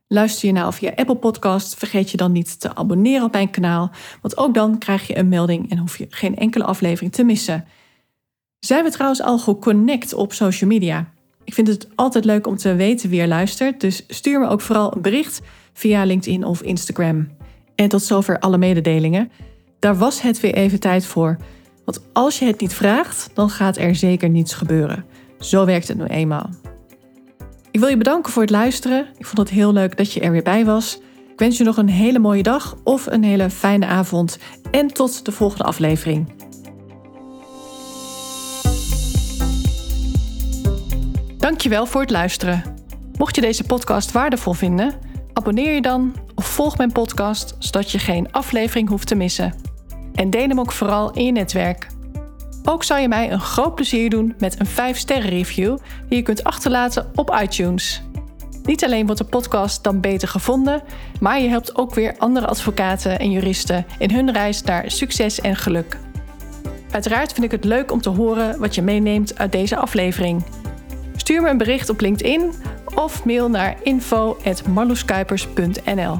Luister 0.08 0.48
je 0.48 0.54
nou 0.54 0.74
via 0.74 0.91
Apple 0.96 1.16
Podcast, 1.16 1.76
vergeet 1.76 2.12
je 2.12 2.18
dan 2.18 2.32
niet 2.32 2.60
te 2.60 2.76
abonneren 2.76 3.26
op 3.26 3.32
mijn 3.32 3.50
kanaal, 3.50 3.91
want 4.22 4.38
ook 4.38 4.54
dan 4.54 4.78
krijg 4.78 5.08
je 5.08 5.18
een 5.18 5.30
melding 5.30 5.72
en 5.72 5.78
hoef 5.78 5.98
je 5.98 6.08
geen 6.10 6.38
enkele 6.38 6.64
aflevering 6.64 7.12
te 7.12 7.24
missen. 7.24 7.66
Zijn 8.60 8.84
we 8.84 8.91
trouwens 8.91 9.22
al 9.22 9.39
geconnect 9.39 10.14
op 10.14 10.34
social 10.34 10.70
media? 10.70 11.14
Ik 11.43 11.54
vind 11.54 11.68
het 11.68 11.88
altijd 11.96 12.26
leuk 12.26 12.48
om 12.48 12.58
te 12.58 12.76
weten 12.76 13.10
wie 13.10 13.22
er 13.22 13.28
luistert, 13.28 13.82
dus 13.82 14.04
stuur 14.08 14.39
me 14.39 14.48
ook 14.48 14.62
vooral 14.62 14.96
een 14.96 15.02
bericht 15.02 15.41
via 15.74 16.04
LinkedIn 16.04 16.43
of 16.43 16.62
Instagram. 16.62 17.28
En 17.76 17.89
tot 17.89 18.04
zover 18.04 18.39
alle 18.39 18.58
mededelingen. 18.58 19.32
Daar 19.80 19.98
was 19.98 20.22
het 20.22 20.39
weer 20.39 20.54
even 20.54 20.80
tijd 20.80 21.06
voor. 21.06 21.38
Want 21.86 22.02
als 22.14 22.40
je 22.40 22.46
het 22.46 22.60
niet 22.60 22.74
vraagt, 22.74 23.30
dan 23.34 23.50
gaat 23.50 23.78
er 23.78 23.96
zeker 23.96 24.30
niets 24.30 24.54
gebeuren. 24.54 25.06
Zo 25.40 25.66
werkt 25.66 25.88
het 25.88 25.98
nu 25.98 26.06
eenmaal. 26.06 26.50
Ik 27.72 27.80
wil 27.80 27.90
je 27.90 27.98
bedanken 27.98 28.32
voor 28.32 28.42
het 28.42 28.52
luisteren. 28.52 29.08
Ik 29.18 29.26
vond 29.26 29.38
het 29.38 29.50
heel 29.50 29.74
leuk 29.74 29.98
dat 29.98 30.14
je 30.14 30.20
er 30.20 30.32
weer 30.32 30.44
bij 30.44 30.66
was. 30.66 31.00
Ik 31.32 31.40
wens 31.40 31.58
je 31.58 31.64
nog 31.64 31.78
een 31.78 31.90
hele 31.90 32.20
mooie 32.20 32.44
dag 32.44 32.76
of 32.84 33.06
een 33.06 33.24
hele 33.24 33.50
fijne 33.50 33.86
avond. 33.86 34.38
En 34.72 34.88
tot 34.88 35.26
de 35.26 35.32
volgende 35.32 35.64
aflevering. 35.64 36.34
Dankjewel 41.38 41.86
voor 41.86 42.02
het 42.02 42.10
luisteren. 42.10 42.64
Mocht 43.18 43.36
je 43.36 43.42
deze 43.42 43.64
podcast 43.64 44.12
waardevol 44.12 44.54
vinden, 44.54 44.94
abonneer 45.34 45.74
je 45.74 45.82
dan 45.82 46.16
of 46.36 46.46
volg 46.46 46.78
mijn 46.78 46.92
podcast 46.92 47.56
zodat 47.60 47.92
je 47.92 48.00
geen 48.00 48.32
aflevering 48.32 48.90
hoeft 48.90 49.08
te 49.08 49.16
missen. 49.16 49.75
En 50.16 50.30
deel 50.30 50.47
hem 50.47 50.59
ook 50.59 50.72
vooral 50.72 51.11
in 51.11 51.26
je 51.26 51.32
netwerk. 51.32 51.88
Ook 52.63 52.84
zou 52.84 53.01
je 53.01 53.07
mij 53.07 53.32
een 53.32 53.39
groot 53.39 53.76
plezier 53.76 54.09
doen 54.09 54.36
met 54.38 54.59
een 54.59 54.68
5-sterren 54.68 55.30
review 55.30 55.78
die 56.07 56.18
je 56.18 56.24
kunt 56.24 56.43
achterlaten 56.43 57.11
op 57.16 57.38
iTunes. 57.41 58.01
Niet 58.63 58.84
alleen 58.84 59.05
wordt 59.05 59.22
de 59.22 59.28
podcast 59.28 59.84
dan 59.84 59.99
beter 59.99 60.28
gevonden, 60.28 60.82
maar 61.20 61.41
je 61.41 61.49
helpt 61.49 61.76
ook 61.76 61.93
weer 61.93 62.16
andere 62.18 62.47
advocaten 62.47 63.20
en 63.20 63.32
juristen 63.32 63.86
in 63.97 64.11
hun 64.11 64.32
reis 64.32 64.61
naar 64.61 64.91
succes 64.91 65.41
en 65.41 65.55
geluk. 65.55 65.97
Uiteraard 66.91 67.34
vind 67.34 67.45
ik 67.45 67.51
het 67.51 67.63
leuk 67.63 67.91
om 67.91 68.01
te 68.01 68.09
horen 68.09 68.59
wat 68.59 68.76
je 68.76 68.82
meeneemt 68.82 69.38
uit 69.38 69.51
deze 69.51 69.76
aflevering. 69.76 70.43
Stuur 71.16 71.41
me 71.41 71.49
een 71.49 71.57
bericht 71.57 71.89
op 71.89 72.01
LinkedIn 72.01 72.53
of 72.95 73.26
mail 73.26 73.49
naar 73.49 73.76
info.marloeskuipers.nl. 73.84 76.20